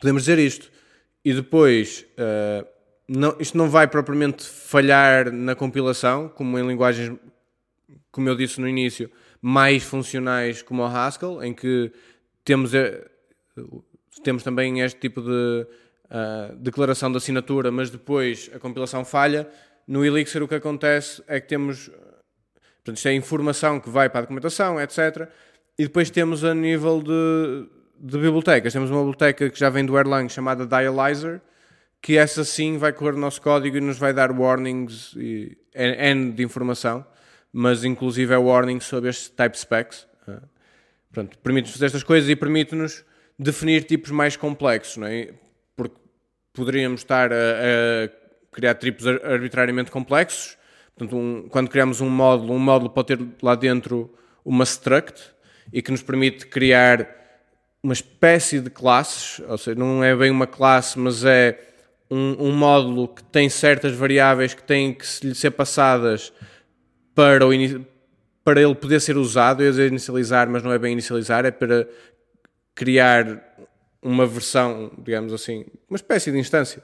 Podemos 0.00 0.22
dizer 0.22 0.38
isto. 0.38 0.70
E 1.22 1.34
depois, 1.34 2.06
uh, 2.12 2.66
não, 3.06 3.36
isto 3.38 3.58
não 3.58 3.68
vai 3.68 3.86
propriamente 3.86 4.46
falhar 4.46 5.30
na 5.30 5.54
compilação, 5.54 6.30
como 6.30 6.58
em 6.58 6.66
linguagens, 6.66 7.14
como 8.10 8.30
eu 8.30 8.34
disse 8.34 8.62
no 8.62 8.66
início, 8.66 9.10
mais 9.40 9.82
funcionais 9.82 10.62
como 10.62 10.82
o 10.82 10.86
Haskell, 10.86 11.42
em 11.42 11.52
que 11.52 11.92
temos, 12.44 12.74
eh, 12.74 13.04
temos 14.22 14.42
também 14.42 14.80
este 14.80 14.98
tipo 15.00 15.20
de 15.20 15.66
uh, 16.10 16.56
declaração 16.56 17.10
de 17.10 17.18
assinatura, 17.18 17.70
mas 17.70 17.90
depois 17.90 18.50
a 18.54 18.58
compilação 18.58 19.04
falha. 19.04 19.48
No 19.86 20.04
Elixir 20.04 20.42
o 20.42 20.48
que 20.48 20.54
acontece 20.54 21.22
é 21.26 21.40
que 21.40 21.48
temos, 21.48 21.88
portanto, 22.76 22.96
isto 22.96 23.08
é 23.08 23.14
informação 23.14 23.80
que 23.80 23.90
vai 23.90 24.08
para 24.08 24.20
a 24.20 24.22
documentação, 24.22 24.80
etc. 24.80 25.28
e 25.78 25.84
depois 25.84 26.10
temos 26.10 26.44
a 26.44 26.54
nível 26.54 27.02
de, 27.02 27.68
de 27.98 28.18
bibliotecas. 28.18 28.72
Temos 28.72 28.90
uma 28.90 29.00
biblioteca 29.00 29.50
que 29.50 29.58
já 29.58 29.70
vem 29.70 29.84
do 29.84 29.98
Erlang 29.98 30.28
chamada 30.28 30.66
Dialyzer, 30.66 31.40
que 32.00 32.16
essa 32.16 32.44
sim 32.44 32.78
vai 32.78 32.92
correr 32.92 33.14
o 33.14 33.18
nosso 33.18 33.40
código 33.42 33.76
e 33.76 33.80
nos 33.80 33.98
vai 33.98 34.12
dar 34.12 34.30
warnings 34.30 35.14
e 35.16 35.56
N 35.74 36.32
de 36.32 36.42
informação, 36.42 37.04
mas 37.58 37.84
inclusive 37.84 38.34
é 38.34 38.36
warning 38.36 38.80
sobre 38.80 39.08
estes 39.08 39.30
type 39.30 39.58
specs. 39.58 40.06
Ah, 40.28 40.42
Pronto, 41.10 41.38
permite-nos 41.38 41.72
fazer 41.72 41.86
estas 41.86 42.02
coisas 42.02 42.28
e 42.28 42.36
permite-nos 42.36 43.02
definir 43.38 43.84
tipos 43.84 44.10
mais 44.10 44.36
complexos, 44.36 44.98
não 44.98 45.06
é? 45.06 45.30
Porque 45.74 45.96
poderíamos 46.52 47.00
estar 47.00 47.32
a, 47.32 47.36
a 47.36 48.08
criar 48.52 48.74
tipos 48.74 49.06
ar- 49.06 49.24
arbitrariamente 49.24 49.90
complexos. 49.90 50.58
Portanto, 50.94 51.16
um- 51.16 51.48
quando 51.48 51.70
criamos 51.70 52.02
um 52.02 52.10
módulo, 52.10 52.52
um 52.52 52.58
módulo 52.58 52.90
pode 52.90 53.16
ter 53.16 53.26
lá 53.42 53.54
dentro 53.54 54.12
uma 54.44 54.64
struct 54.64 55.22
e 55.72 55.80
que 55.80 55.90
nos 55.90 56.02
permite 56.02 56.46
criar 56.46 57.08
uma 57.82 57.94
espécie 57.94 58.60
de 58.60 58.68
classes, 58.68 59.40
ou 59.48 59.56
seja, 59.56 59.78
não 59.78 60.04
é 60.04 60.14
bem 60.14 60.30
uma 60.30 60.46
classe, 60.46 60.98
mas 60.98 61.24
é 61.24 61.58
um, 62.10 62.48
um 62.48 62.52
módulo 62.52 63.08
que 63.08 63.22
tem 63.24 63.48
certas 63.48 63.94
variáveis 63.94 64.52
que 64.52 64.62
têm 64.62 64.92
que 64.92 65.06
lhe 65.26 65.34
ser 65.34 65.52
passadas 65.52 66.30
para, 67.16 67.46
o 67.46 67.50
para 68.44 68.60
ele 68.60 68.74
poder 68.74 69.00
ser 69.00 69.16
usado. 69.16 69.60
Eu 69.62 69.66
ia 69.66 69.70
dizer 69.72 69.88
inicializar, 69.88 70.48
mas 70.48 70.62
não 70.62 70.70
é 70.70 70.78
bem 70.78 70.92
inicializar, 70.92 71.44
é 71.44 71.50
para 71.50 71.88
criar 72.74 73.42
uma 74.02 74.26
versão, 74.26 74.92
digamos 74.98 75.32
assim, 75.32 75.64
uma 75.88 75.96
espécie 75.96 76.30
de 76.30 76.38
instância 76.38 76.82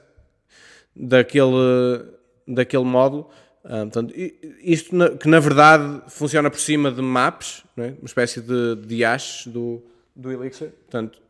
daquele, 0.95 2.03
daquele 2.47 2.83
módulo. 2.83 3.29
Ah, 3.63 3.83
portanto, 3.83 4.13
isto 4.61 4.93
na- 4.93 5.11
que 5.11 5.27
na 5.29 5.39
verdade 5.39 6.01
funciona 6.09 6.49
por 6.49 6.59
cima 6.59 6.91
de 6.91 7.01
maps, 7.01 7.63
é? 7.77 7.93
uma 7.99 8.05
espécie 8.05 8.41
de, 8.41 8.75
de 8.75 9.03
hashes 9.05 9.47
do, 9.47 9.81
do 10.13 10.31
Elixir. 10.31 10.69
Portanto, 10.71 11.21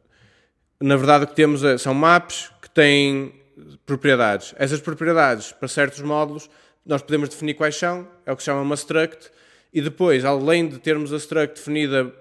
na 0.81 0.95
verdade 0.95 1.25
o 1.25 1.27
que 1.27 1.35
temos 1.35 1.63
é- 1.63 1.77
são 1.77 1.93
maps 1.93 2.49
que 2.59 2.69
têm 2.71 3.33
propriedades. 3.85 4.55
Essas 4.57 4.79
propriedades, 4.81 5.51
para 5.51 5.67
certos 5.67 6.01
módulos, 6.01 6.49
nós 6.85 7.01
podemos 7.01 7.29
definir 7.29 7.53
quais 7.53 7.75
são, 7.75 8.07
é 8.25 8.31
o 8.31 8.35
que 8.35 8.43
se 8.43 8.47
chama 8.47 8.61
uma 8.61 8.75
struct, 8.75 9.31
e 9.73 9.81
depois, 9.81 10.23
além 10.25 10.67
de 10.67 10.79
termos 10.79 11.13
a 11.13 11.17
struct 11.17 11.55
definida 11.55 12.13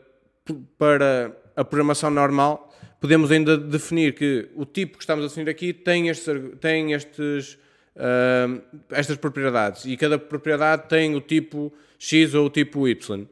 para 0.79 1.37
a 1.55 1.65
programação 1.65 2.11
normal, 2.11 2.73
podemos 3.01 3.31
ainda 3.31 3.59
definir 3.59 4.15
que 4.15 4.49
o 4.55 4.65
tipo 4.65 4.97
que 4.97 5.03
estamos 5.03 5.25
a 5.25 5.29
definir 5.29 5.51
aqui 5.51 5.73
tem, 5.73 6.09
estes, 6.09 6.35
tem 6.61 6.93
estes, 6.93 7.59
ah, 7.97 8.61
estas 8.91 9.17
propriedades, 9.17 9.85
e 9.85 9.97
cada 9.97 10.19
propriedade 10.19 10.89
tem 10.89 11.15
o 11.15 11.21
tipo 11.21 11.73
X 11.99 12.35
ou 12.35 12.47
o 12.47 12.51
tipo 12.51 12.89
Y. 12.89 13.27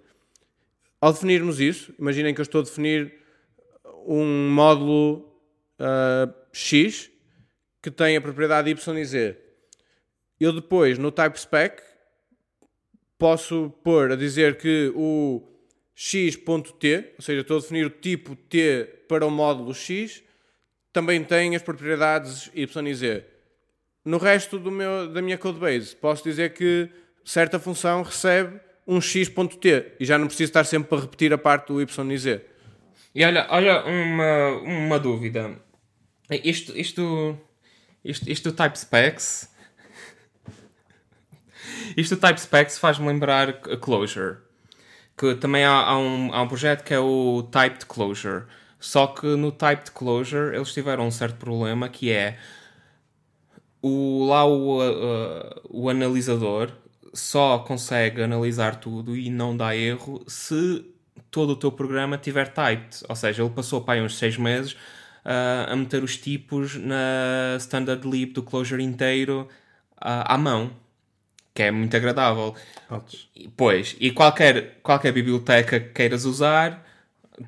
Ao 1.00 1.12
definirmos 1.12 1.60
isso, 1.60 1.94
imaginem 1.98 2.34
que 2.34 2.40
eu 2.40 2.44
estou 2.44 2.60
a 2.60 2.64
definir 2.64 3.14
um 4.06 4.50
módulo 4.50 5.32
ah, 5.78 6.28
X 6.52 7.10
que 7.82 7.90
tem 7.90 8.16
a 8.16 8.20
propriedade 8.20 8.68
Y 8.70 8.98
e 8.98 9.04
Z. 9.04 9.49
Eu 10.40 10.54
depois, 10.54 10.96
no 10.98 11.12
type 11.12 11.38
spec, 11.38 11.82
posso 13.18 13.70
pôr 13.84 14.12
a 14.12 14.16
dizer 14.16 14.56
que 14.56 14.90
o 14.96 15.46
x.t, 15.94 17.12
ou 17.18 17.22
seja, 17.22 17.42
estou 17.42 17.58
a 17.58 17.60
definir 17.60 17.84
o 17.84 17.90
tipo 17.90 18.34
t 18.34 18.88
para 19.06 19.26
o 19.26 19.30
módulo 19.30 19.74
x, 19.74 20.22
também 20.90 21.22
tem 21.22 21.54
as 21.54 21.62
propriedades 21.62 22.50
y 22.54 22.86
e 22.88 22.94
z. 22.94 23.24
No 24.02 24.16
resto 24.16 24.58
do 24.58 24.70
meu, 24.70 25.12
da 25.12 25.20
minha 25.20 25.36
codebase, 25.36 25.94
posso 25.94 26.24
dizer 26.24 26.54
que 26.54 26.88
certa 27.22 27.58
função 27.58 28.02
recebe 28.02 28.58
um 28.86 28.98
x.t 28.98 29.92
e 30.00 30.04
já 30.06 30.16
não 30.16 30.26
preciso 30.26 30.48
estar 30.48 30.64
sempre 30.64 30.96
a 30.96 31.02
repetir 31.02 31.34
a 31.34 31.38
parte 31.38 31.68
do 31.68 31.82
y 31.82 32.12
e 32.12 32.18
z. 32.18 32.40
E 33.14 33.22
olha, 33.22 33.46
olha 33.50 33.84
uma, 33.84 34.48
uma 34.62 34.98
dúvida. 34.98 35.60
Isto, 36.30 36.78
isto, 36.78 37.38
isto, 38.02 38.30
isto 38.30 38.50
do 38.50 38.56
Type 38.56 38.78
Specs. 38.78 39.49
Isto 41.96 42.16
do 42.16 42.20
Type 42.20 42.40
Specs 42.40 42.78
faz-me 42.78 43.06
lembrar 43.06 43.48
a 43.48 43.76
Closure. 43.76 44.38
Que 45.16 45.34
também 45.34 45.64
há, 45.64 45.72
há, 45.72 45.98
um, 45.98 46.32
há 46.32 46.42
um 46.42 46.48
projeto 46.48 46.84
que 46.84 46.94
é 46.94 46.98
o 46.98 47.42
Typed 47.50 47.86
Closure. 47.86 48.44
Só 48.78 49.06
que 49.06 49.26
no 49.26 49.52
Typed 49.52 49.90
Closure 49.92 50.54
eles 50.54 50.72
tiveram 50.72 51.06
um 51.06 51.10
certo 51.10 51.36
problema 51.36 51.88
que 51.88 52.10
é 52.10 52.38
o, 53.82 54.26
lá 54.26 54.44
o, 54.44 54.80
uh, 54.80 55.60
o 55.68 55.88
analisador 55.88 56.70
só 57.12 57.58
consegue 57.58 58.22
analisar 58.22 58.76
tudo 58.76 59.16
e 59.16 59.30
não 59.30 59.56
dá 59.56 59.76
erro 59.76 60.22
se 60.26 60.84
todo 61.30 61.50
o 61.50 61.56
teu 61.56 61.72
programa 61.72 62.18
tiver 62.18 62.48
typed. 62.48 63.04
Ou 63.08 63.16
seja, 63.16 63.42
ele 63.42 63.50
passou 63.50 63.80
para 63.80 63.94
aí 63.94 64.02
uns 64.02 64.16
6 64.16 64.36
meses 64.36 64.72
uh, 64.72 65.70
a 65.70 65.76
meter 65.76 66.02
os 66.02 66.16
tipos 66.16 66.76
na 66.76 67.56
standard 67.58 68.06
lib 68.08 68.32
do 68.32 68.42
closure 68.42 68.82
inteiro 68.82 69.48
uh, 69.96 70.24
à 70.24 70.38
mão. 70.38 70.70
Que 71.54 71.64
é 71.64 71.70
muito 71.70 71.96
agradável. 71.96 72.54
Pois, 73.56 73.96
e 74.00 74.10
qualquer, 74.12 74.78
qualquer 74.82 75.12
biblioteca 75.12 75.80
que 75.80 75.90
queiras 75.90 76.24
usar, 76.24 76.84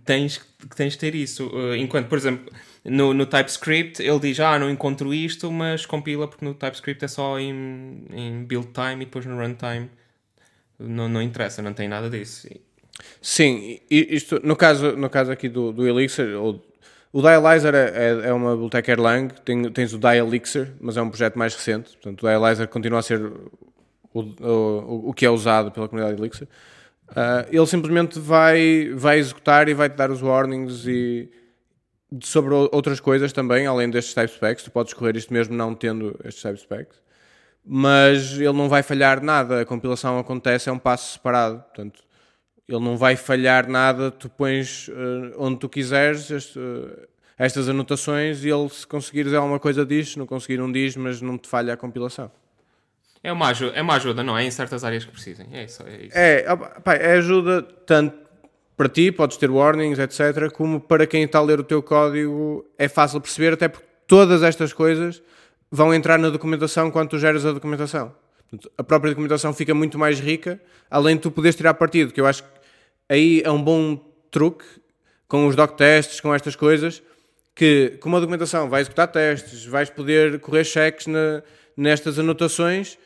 tens, 0.05 0.41
tens 0.77 0.93
de 0.95 0.99
ter 0.99 1.15
isso. 1.15 1.47
Uh, 1.49 1.75
enquanto, 1.77 2.09
por 2.09 2.19
exemplo, 2.19 2.53
no, 2.85 3.15
no 3.15 3.27
TypeScript, 3.27 4.03
ele 4.03 4.19
diz, 4.21 4.41
ah, 4.41 4.59
não 4.59 4.71
encontro 4.71 5.13
isto, 5.15 5.51
mas 5.51 5.87
compila 5.87 6.27
porque 6.29 6.45
no 6.45 6.55
TypeScript 6.55 7.05
é 7.05 7.09
só 7.09 7.39
em, 7.39 8.05
em 8.13 8.45
build 8.45 8.69
time 8.73 9.03
e 9.03 9.07
depois 9.07 9.25
no 9.27 9.37
runtime. 9.37 9.91
Não, 10.79 11.09
não 11.09 11.23
interessa, 11.23 11.63
não 11.63 11.73
tem 11.73 11.89
nada 11.89 12.11
disso. 12.11 12.49
Sim, 13.21 13.79
isto, 13.91 14.41
no, 14.45 14.57
caso, 14.57 14.97
no 14.97 15.09
caso 15.09 15.31
aqui 15.33 15.49
do, 15.49 15.73
do 15.73 15.87
Elixir, 15.87 16.37
o, 16.37 16.61
o 17.13 17.23
Dialyzer 17.23 17.75
é, 17.75 17.89
é- 18.27 18.29
é 18.29 18.33
uma 18.33 18.53
biblioteca 18.53 18.91
Erlang, 18.93 19.29
tem, 19.45 19.71
tens 19.71 19.93
o 19.95 19.99
Dialixir, 19.99 20.73
mas 20.81 20.97
é 20.97 21.03
um 21.03 21.09
projeto 21.09 21.39
mais 21.39 21.55
recente, 21.55 21.91
portanto 21.93 22.23
o 22.23 22.27
Dialyzer 22.27 22.69
continua 22.69 22.99
a 22.99 23.03
ser 23.03 23.21
o, 24.13 24.21
o, 24.21 25.11
o 25.11 25.15
que 25.15 25.27
é 25.27 25.31
usado 25.31 25.71
pela 25.71 25.89
comunidade 25.89 26.21
Elixir. 26.21 26.49
Ah, 27.15 27.47
ele 27.51 27.67
simplesmente 27.67 28.19
vai, 28.19 28.91
vai 28.95 29.19
executar 29.19 29.69
e 29.69 29.75
vai-te 29.75 29.97
dar 29.97 30.11
os 30.11 30.23
warnings 30.23 30.87
e 30.87 31.31
sobre 32.21 32.55
outras 32.55 33.01
coisas 33.01 33.33
também, 33.33 33.67
além 33.67 33.89
destes 33.89 34.15
type 34.15 34.33
specs, 34.33 34.65
tu 34.65 34.71
podes 34.71 34.91
escorrer 34.93 35.17
isto 35.17 35.33
mesmo 35.33 35.55
não 35.55 35.75
tendo 35.75 36.19
estes 36.25 36.43
type 36.43 36.59
specs 36.59 37.03
mas 37.65 38.33
ele 38.33 38.53
não 38.53 38.69
vai 38.69 38.83
falhar 38.83 39.23
nada. 39.23 39.61
A 39.61 39.65
compilação 39.65 40.19
acontece, 40.19 40.69
é 40.69 40.73
um 40.73 40.79
passo 40.79 41.15
separado. 41.15 41.61
Portanto, 41.63 42.03
ele 42.69 42.81
não 42.81 42.97
vai 42.97 43.17
falhar 43.17 43.69
nada. 43.69 44.11
Tu 44.11 44.29
pões 44.29 44.89
eh, 44.91 45.35
onde 45.39 45.59
tu 45.59 45.69
quiseres 45.69 46.31
este, 46.31 46.59
eh, 46.59 47.09
estas 47.39 47.69
anotações 47.69 48.45
e 48.45 48.49
ele, 48.51 48.69
se 48.69 48.87
conseguires 48.87 49.33
alguma 49.33 49.61
coisa, 49.61 49.87
diz. 49.87 50.13
Se 50.13 50.19
não 50.19 50.27
conseguir, 50.27 50.59
não 50.59 50.71
diz, 50.71 50.97
mas 50.97 51.21
não 51.21 51.39
te 51.39 51.49
falha 51.49 51.75
a 51.75 51.77
compilação. 51.77 52.31
É 53.25 53.33
uma 53.33 53.49
ajuda, 53.49 53.77
é 53.77 53.83
uma 53.83 53.95
ajuda 53.95 54.23
não 54.23 54.37
é? 54.37 54.45
Em 54.45 54.51
certas 54.51 54.83
áreas 54.85 55.05
que 55.05 55.13
precisem. 55.13 55.47
É 55.53 55.65
isso. 55.65 55.83
É 55.87 55.97
isso. 56.07 56.19
É, 56.19 56.53
opa, 56.53 56.81
pá, 56.81 56.95
é 56.95 57.13
ajuda 57.15 57.63
tanto 57.63 58.17
para 58.77 58.89
ti, 58.89 59.13
podes 59.13 59.37
ter 59.37 59.51
warnings, 59.51 59.99
etc., 59.99 60.51
como 60.53 60.81
para 60.81 61.07
quem 61.07 61.23
está 61.23 61.39
a 61.39 61.43
ler 61.43 61.61
o 61.61 61.63
teu 61.65 61.83
código 61.83 62.65
é 62.79 62.89
fácil 62.89 63.21
perceber, 63.21 63.53
até 63.53 63.69
porque 63.69 63.87
todas 64.09 64.43
estas 64.43 64.73
coisas 64.73 65.23
vão 65.71 65.95
entrar 65.95 66.19
na 66.19 66.31
documentação 66.31 66.91
quando 66.91 67.11
tu 67.11 67.19
geras 67.19 67.47
a 67.47 67.53
documentação. 67.53 68.13
A 68.77 68.83
própria 68.83 69.11
documentação 69.13 69.55
fica 69.55 69.73
muito 69.73 69.99
mais 69.99 70.19
rica, 70.19 70.61
além 70.91 71.17
de 71.17 71.23
tu 71.23 71.31
poderes 71.31 71.55
tirar 71.57 71.75
partido, 71.75 72.13
que 72.13 72.21
eu 72.21 72.27
acho 72.27 72.43
que 72.43 72.49
aí 73.09 73.41
é 73.45 73.51
um 73.51 73.63
bom 73.63 73.97
truque 74.31 74.65
com 75.29 75.47
os 75.47 75.55
doc 75.55 75.77
tests, 75.77 76.21
com 76.21 76.35
estas 76.35 76.57
coisas, 76.57 77.03
que 77.55 77.97
com 78.01 78.09
uma 78.09 78.21
documentação 78.21 78.69
vais 78.69 78.83
executar 78.83 79.09
testes, 79.09 79.65
vais 79.65 79.89
poder 79.89 80.41
correr 80.41 80.65
cheques 80.65 81.07
na- 81.07 81.43
nestas 81.77 82.19
anotações, 82.19 82.99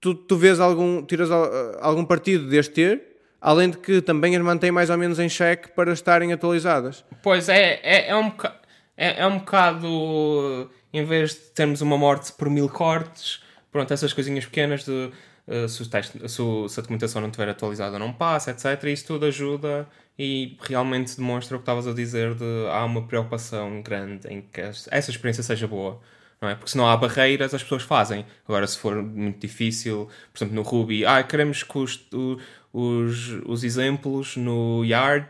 tu, 0.00 0.14
tu 0.14 0.36
vês 0.36 0.60
algum, 0.60 1.02
tiras 1.04 1.30
al- 1.30 1.50
algum 1.80 2.04
partido 2.04 2.48
deste 2.48 2.72
ter, 2.74 3.02
além 3.40 3.70
de 3.70 3.78
que 3.78 4.00
também 4.00 4.36
as 4.36 4.42
mantém 4.42 4.70
mais 4.70 4.90
ou 4.90 4.96
menos 4.98 5.18
em 5.18 5.28
cheque 5.28 5.68
para 5.72 5.92
estarem 5.92 6.32
atualizadas. 6.32 7.04
Pois 7.22 7.48
é, 7.48 7.80
é, 7.82 8.08
é 8.10 8.16
um 8.16 8.30
bocado. 8.30 8.56
É, 8.96 9.20
é 9.22 9.26
um 9.26 9.38
bocado. 9.38 10.70
Em 10.92 11.04
vez 11.04 11.30
de 11.34 11.40
termos 11.54 11.80
uma 11.82 11.98
morte 11.98 12.32
por 12.32 12.48
mil 12.48 12.68
cortes, 12.68 13.42
pronto, 13.70 13.92
essas 13.92 14.12
coisinhas 14.12 14.46
pequenas 14.46 14.84
de. 14.84 15.10
eh, 15.46 15.68
se, 15.68 15.82
o 15.82 15.86
teste- 15.88 16.18
se 16.28 16.36
se 16.68 16.80
a 16.80 16.82
documentação 16.82 17.20
não 17.20 17.28
estiver 17.28 17.48
atualizada, 17.50 17.98
não 17.98 18.12
passa, 18.12 18.50
etc. 18.50 18.82
Isso 18.84 19.06
tudo 19.06 19.26
ajuda 19.26 19.86
e 20.18 20.56
realmente 20.62 21.14
demonstra 21.16 21.56
o 21.56 21.60
que 21.60 21.62
estavas 21.64 21.86
a 21.86 21.92
dizer 21.92 22.34
de 22.34 22.44
há 22.70 22.82
uma 22.84 23.06
preocupação 23.06 23.82
grande 23.82 24.26
em 24.28 24.40
que 24.40 24.60
es- 24.62 24.88
essa 24.90 25.10
experiência 25.10 25.42
seja 25.42 25.66
boa. 25.66 26.00
Não 26.40 26.48
é? 26.48 26.54
Porque 26.54 26.70
se 26.70 26.76
não 26.76 26.86
há 26.88 26.96
barreiras, 26.96 27.54
as 27.54 27.62
pessoas 27.62 27.82
fazem. 27.82 28.26
Agora, 28.46 28.66
se 28.66 28.78
for 28.78 29.02
muito 29.02 29.38
difícil, 29.40 30.08
por 30.32 30.38
exemplo, 30.38 30.54
no 30.54 30.62
Ruby, 30.62 31.04
ah, 31.06 31.22
queremos 31.22 31.62
que 31.62 31.78
os, 31.78 32.06
o- 32.12 32.38
os, 32.72 33.30
os 33.46 33.64
exemplos 33.64 34.36
no 34.36 34.84
Yard 34.84 35.26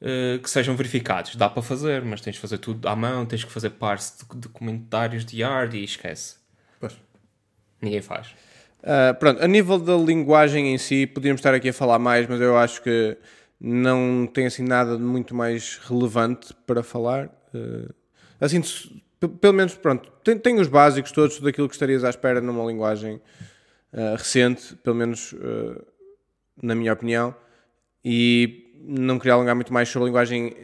eh, 0.00 0.38
que 0.42 0.50
sejam 0.50 0.76
verificados. 0.76 1.36
Dá 1.36 1.48
para 1.48 1.62
fazer, 1.62 2.02
mas 2.02 2.20
tens 2.20 2.34
de 2.34 2.40
fazer 2.40 2.58
tudo 2.58 2.86
à 2.86 2.94
mão, 2.94 3.24
tens 3.24 3.44
que 3.44 3.50
fazer 3.52 3.70
parse 3.70 4.24
de, 4.26 4.40
de 4.40 4.48
comentários 4.48 5.24
de 5.24 5.38
Yard 5.40 5.76
e 5.78 5.84
esquece. 5.84 6.36
Pois. 6.78 6.94
Ninguém 7.80 8.02
faz. 8.02 8.28
Ah, 8.82 9.14
pronto, 9.14 9.42
a 9.42 9.46
nível 9.48 9.78
da 9.78 9.96
linguagem 9.96 10.74
em 10.74 10.78
si, 10.78 11.06
podíamos 11.06 11.38
estar 11.40 11.54
aqui 11.54 11.68
a 11.70 11.72
falar 11.72 11.98
mais, 11.98 12.26
mas 12.28 12.40
eu 12.40 12.56
acho 12.58 12.82
que 12.82 13.16
não 13.60 14.26
tem 14.26 14.46
assim 14.46 14.64
nada 14.64 14.96
de 14.96 15.02
muito 15.02 15.34
mais 15.34 15.78
relevante 15.84 16.52
para 16.66 16.82
falar. 16.82 17.26
Uh, 17.54 17.94
assim, 18.40 18.60
pelo 19.28 19.52
menos, 19.52 19.74
pronto, 19.74 20.10
tem, 20.24 20.38
tem, 20.38 20.60
os 20.60 20.68
básicos 20.68 21.12
todos 21.12 21.40
daquilo 21.40 21.68
que 21.68 21.74
estarias 21.74 22.04
à 22.04 22.10
espera 22.10 22.40
numa 22.40 22.64
linguagem 22.64 23.20
uh, 23.92 24.16
recente, 24.16 24.74
pelo 24.76 24.96
menos 24.96 25.32
uh, 25.32 25.84
na 26.62 26.74
minha 26.74 26.92
opinião, 26.92 27.34
e 28.04 28.72
não 28.84 29.18
queria 29.18 29.34
alongar 29.34 29.54
muito 29.54 29.72
mais 29.72 29.88
sobre 29.88 30.04
a 30.04 30.06
linguagem 30.06 30.56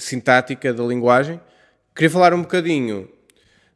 sintática 0.00 0.72
da 0.72 0.82
linguagem. 0.82 1.38
Queria 1.94 2.10
falar 2.10 2.32
um 2.32 2.40
bocadinho 2.40 3.08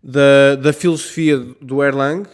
da, 0.03 0.57
da 0.57 0.73
filosofia 0.73 1.39
do 1.39 1.85
Erlang, 1.85 2.27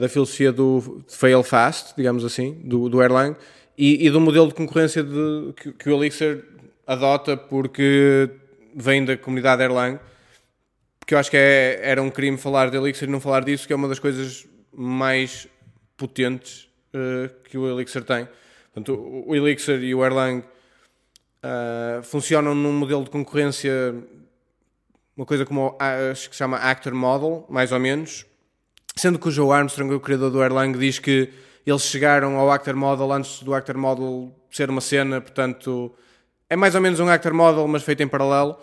da 0.00 0.08
filosofia 0.08 0.50
do 0.50 1.04
fail 1.08 1.42
fast, 1.42 1.94
digamos 1.94 2.24
assim, 2.24 2.54
do, 2.64 2.88
do 2.88 3.02
Erlang, 3.02 3.36
e, 3.76 4.06
e 4.06 4.10
do 4.10 4.20
modelo 4.20 4.48
de 4.48 4.54
concorrência 4.54 5.02
de, 5.02 5.52
que, 5.56 5.72
que, 5.72 5.90
o 5.90 5.96
Elixir 5.96 6.44
adota 6.86 7.36
porque 7.36 8.30
vem 8.74 9.04
da 9.04 9.16
comunidade 9.16 9.62
Erlang, 9.62 9.98
porque 11.06 11.14
eu 11.14 11.18
acho 11.20 11.30
que 11.30 11.36
é, 11.36 11.78
era 11.82 12.02
um 12.02 12.10
crime 12.10 12.36
falar 12.36 12.68
de 12.68 12.76
Elixir 12.76 13.08
e 13.08 13.12
não 13.12 13.20
falar 13.20 13.44
disso, 13.44 13.64
que 13.64 13.72
é 13.72 13.76
uma 13.76 13.86
das 13.86 14.00
coisas 14.00 14.44
mais 14.72 15.46
potentes 15.96 16.68
uh, 16.92 17.32
que 17.44 17.56
o 17.56 17.70
Elixir 17.70 18.02
tem. 18.02 18.28
Portanto, 18.74 19.24
o, 19.24 19.32
Elixir 19.36 19.80
e 19.84 19.94
o 19.94 20.04
Erlang 20.04 20.40
uh, 20.40 22.02
funcionam 22.02 22.56
num 22.56 22.72
modelo 22.72 23.04
de 23.04 23.10
concorrência, 23.10 23.94
uma 25.16 25.24
coisa 25.24 25.46
como 25.46 25.78
acho 26.10 26.28
que 26.28 26.34
se 26.34 26.40
chama 26.40 26.56
Actor 26.56 26.92
Model, 26.92 27.46
mais 27.48 27.70
ou 27.70 27.78
menos, 27.78 28.26
sendo 28.96 29.16
que 29.16 29.28
o 29.28 29.30
Joe 29.30 29.52
Armstrong, 29.52 29.94
o 29.94 30.00
criador 30.00 30.32
do 30.32 30.42
Erlang, 30.42 30.76
diz 30.76 30.98
que 30.98 31.32
eles 31.64 31.82
chegaram 31.82 32.36
ao 32.36 32.50
Actor 32.50 32.74
Model 32.74 33.12
antes 33.12 33.44
do 33.44 33.54
Actor 33.54 33.78
Model 33.78 34.34
ser 34.50 34.70
uma 34.70 34.80
cena, 34.80 35.20
portanto 35.20 35.94
é 36.50 36.56
mais 36.56 36.74
ou 36.74 36.80
menos 36.80 36.98
um 36.98 37.08
Actor 37.08 37.32
Model, 37.32 37.68
mas 37.68 37.84
feito 37.84 38.02
em 38.02 38.08
paralelo. 38.08 38.58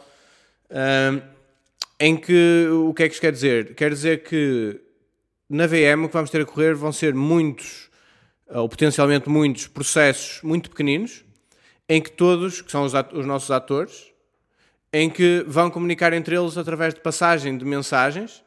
Em 2.06 2.18
que 2.18 2.68
o 2.70 2.94
que 2.94 3.04
é 3.04 3.08
que 3.08 3.14
isto 3.14 3.22
quer 3.22 3.32
dizer? 3.32 3.76
Quer 3.76 3.90
dizer 3.92 4.24
que 4.24 4.78
na 5.50 5.66
VM 5.66 6.04
o 6.04 6.08
que 6.10 6.14
vamos 6.14 6.30
ter 6.30 6.42
a 6.42 6.46
correr 6.46 6.76
vão 6.76 6.92
ser 6.92 7.14
muitos, 7.14 7.90
ou 8.50 8.68
potencialmente 8.68 9.30
muitos, 9.30 9.68
processos 9.68 10.42
muito 10.44 10.70
pequeninos, 10.70 11.24
em 11.88 12.02
que 12.02 12.12
todos, 12.12 12.62
que 12.62 12.70
são 12.70 12.84
os, 12.84 12.92
os 13.14 13.26
nossos 13.26 13.50
atores, 13.52 14.12
em 14.92 15.10
que 15.10 15.46
vão 15.48 15.72
comunicar 15.72 16.12
entre 16.12 16.36
eles 16.36 16.58
através 16.58 16.94
de 16.94 17.00
passagem 17.00 17.58
de 17.58 17.64
mensagens, 17.64 18.44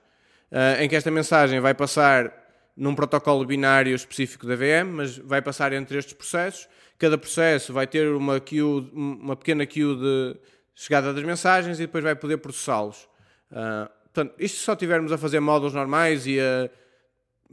uh, 0.53 0.83
em 0.83 0.87
que 0.87 0.95
esta 0.95 1.11
mensagem 1.11 1.59
vai 1.59 1.73
passar 1.73 2.31
num 2.77 2.95
protocolo 2.95 3.43
binário 3.47 3.97
específico 3.97 4.47
da 4.47 4.55
VM, 4.55 4.91
mas 4.93 5.17
vai 5.17 5.41
passar 5.41 5.73
entre 5.73 5.97
estes 5.97 6.13
processos. 6.13 6.69
Cada 6.99 7.17
processo 7.17 7.73
vai 7.73 7.87
ter 7.87 8.09
uma, 8.09 8.39
queue, 8.39 8.91
uma 8.93 9.35
pequena 9.35 9.65
queue 9.65 9.97
de 9.97 10.37
chegada 10.75 11.15
das 11.15 11.25
mensagens 11.25 11.79
e 11.79 11.87
depois 11.87 12.05
vai 12.05 12.15
poder 12.15 12.37
processá-los. 12.37 13.09
Uh, 13.51 13.89
portanto, 14.13 14.35
isto 14.39 14.59
só 14.59 14.73
estivermos 14.73 15.13
a 15.13 15.19
fazer 15.19 15.41
módulos 15.41 15.75
normais 15.75 16.27
e 16.27 16.39
a 16.41 16.69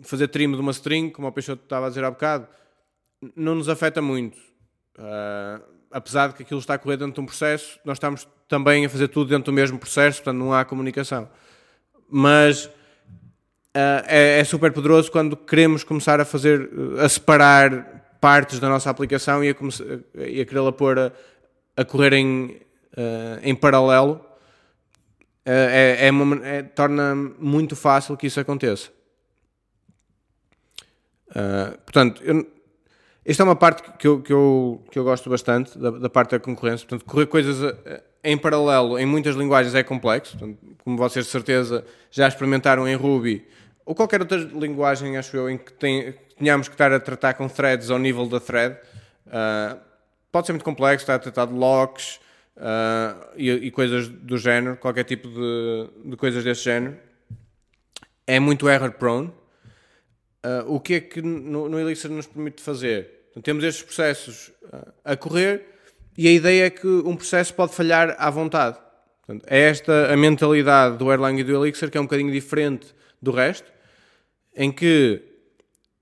fazer 0.01 0.27
trim 0.27 0.51
de 0.51 0.57
uma 0.57 0.71
string, 0.71 1.09
como 1.09 1.27
o 1.27 1.31
Peixoto 1.31 1.63
estava 1.63 1.85
a 1.85 1.89
dizer 1.89 2.03
há 2.03 2.11
bocado, 2.11 2.47
não 3.35 3.55
nos 3.55 3.69
afeta 3.69 4.01
muito. 4.01 4.37
Uh, 4.97 5.63
apesar 5.91 6.29
de 6.29 6.35
que 6.35 6.43
aquilo 6.43 6.59
está 6.59 6.73
a 6.73 6.77
correr 6.77 6.97
dentro 6.97 7.13
de 7.13 7.21
um 7.21 7.25
processo, 7.25 7.79
nós 7.85 7.97
estamos 7.97 8.27
também 8.47 8.85
a 8.85 8.89
fazer 8.89 9.07
tudo 9.07 9.29
dentro 9.29 9.51
do 9.51 9.53
mesmo 9.53 9.77
processo, 9.77 10.21
portanto 10.21 10.39
não 10.39 10.53
há 10.53 10.65
comunicação. 10.65 11.29
Mas 12.09 12.65
uh, 12.65 14.03
é, 14.05 14.39
é, 14.39 14.43
super 14.43 14.71
poderoso 14.71 15.11
quando 15.11 15.37
queremos 15.37 15.83
começar 15.83 16.19
a 16.19 16.25
fazer, 16.25 16.69
a 16.99 17.07
separar 17.07 18.17
partes 18.19 18.59
da 18.59 18.69
nossa 18.69 18.89
aplicação 18.89 19.43
e 19.43 19.49
a, 19.49 19.55
e 20.27 20.41
a 20.41 20.45
querê-la 20.45 20.71
pôr 20.71 20.97
a, 20.97 21.11
a 21.75 21.85
correr 21.85 22.13
em, 22.13 22.61
uh, 22.97 23.39
em 23.41 23.55
paralelo. 23.55 24.25
Uh, 25.45 25.67
é, 25.69 26.07
é, 26.07 26.11
uma, 26.11 26.47
é, 26.47 26.63
torna 26.63 27.15
muito 27.15 27.75
fácil 27.75 28.15
que 28.15 28.27
isso 28.27 28.39
aconteça. 28.39 28.89
portanto, 31.85 32.21
eu, 32.23 32.47
esta 33.25 33.43
é 33.43 33.45
uma 33.45 33.55
parte 33.55 33.83
que 33.97 34.07
eu, 34.07 34.21
que 34.21 34.31
eu, 34.31 34.83
que 34.89 34.99
eu 34.99 35.03
gosto 35.03 35.29
bastante, 35.29 35.77
da, 35.77 35.91
da 35.91 36.09
parte 36.09 36.31
da 36.31 36.39
concorrência. 36.39 36.87
Portanto, 36.87 37.09
correr 37.09 37.25
coisas 37.25 37.57
em 38.23 38.37
paralelo 38.37 38.97
em 38.97 39.05
muitas 39.05 39.35
linguagens 39.35 39.75
é 39.75 39.83
complexo. 39.83 40.37
Portanto, 40.37 40.57
como 40.83 40.97
vocês 40.97 41.25
de 41.25 41.31
certeza 41.31 41.85
já 42.09 42.27
experimentaram 42.27 42.87
em 42.87 42.95
Ruby, 42.95 43.45
ou 43.85 43.93
qualquer 43.93 44.21
outra 44.21 44.37
linguagem, 44.37 45.17
acho 45.17 45.35
eu, 45.35 45.49
em 45.49 45.57
que 45.57 45.73
tem, 45.73 46.13
tenhamos 46.37 46.67
que 46.67 46.73
estar 46.73 46.91
a 46.93 46.99
tratar 46.99 47.33
com 47.33 47.49
threads 47.49 47.89
ao 47.89 47.99
nível 47.99 48.27
da 48.27 48.39
thread, 48.39 48.77
uh, 49.27 49.77
pode 50.31 50.47
ser 50.47 50.53
muito 50.53 50.63
complexo, 50.63 51.03
estar 51.03 51.15
a 51.15 51.19
tratar 51.19 51.45
de 51.47 51.53
locks 51.53 52.19
uh, 52.57 53.33
e, 53.35 53.49
e, 53.49 53.71
coisas 53.71 54.07
do 54.07 54.37
género, 54.37 54.77
qualquer 54.77 55.03
tipo 55.03 55.27
de, 55.27 56.09
de 56.09 56.17
coisas 56.17 56.43
desse 56.43 56.63
género. 56.63 56.97
É 58.25 58.39
muito 58.39 58.69
error 58.69 58.91
prone. 58.91 59.27
Uh, 60.45 60.65
o 60.67 60.79
que 60.79 60.95
é 60.95 60.99
que 60.99 61.21
no, 61.21 61.69
no 61.69 61.79
Elixir 61.79 62.11
nos 62.11 62.27
permite 62.27 62.61
fazer? 62.61 63.27
Então, 63.31 63.41
temos 63.41 63.63
estes 63.63 63.83
processos 63.83 64.51
a 65.03 65.15
correr 65.15 65.65
e 66.17 66.27
a 66.27 66.31
ideia 66.31 66.65
é 66.67 66.69
que 66.69 66.87
um 66.87 67.15
processo 67.15 67.53
pode 67.53 67.73
falhar 67.73 68.15
à 68.19 68.29
vontade. 68.29 68.77
Portanto, 69.25 69.45
é 69.47 69.61
esta 69.61 70.13
a 70.13 70.17
mentalidade 70.17 70.97
do 70.97 71.11
Erlang 71.11 71.39
e 71.39 71.43
do 71.43 71.55
Elixir 71.55 71.89
que 71.89 71.97
é 71.97 72.01
um 72.01 72.03
bocadinho 72.03 72.31
diferente 72.31 72.93
do 73.21 73.31
resto, 73.31 73.71
em 74.55 74.71
que 74.71 75.21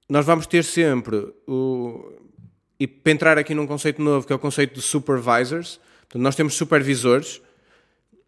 nós 0.09 0.25
vamos 0.25 0.47
ter 0.47 0.63
sempre 0.63 1.33
o. 1.47 2.19
E 2.79 2.87
para 2.87 3.11
entrar 3.11 3.37
aqui 3.37 3.53
num 3.53 3.67
conceito 3.67 4.01
novo, 4.01 4.25
que 4.25 4.33
é 4.33 4.35
o 4.35 4.39
conceito 4.39 4.73
de 4.73 4.81
supervisors, 4.81 5.79
portanto, 6.11 6.23
nós 6.23 6.35
temos 6.35 6.55
supervisores, 6.55 7.37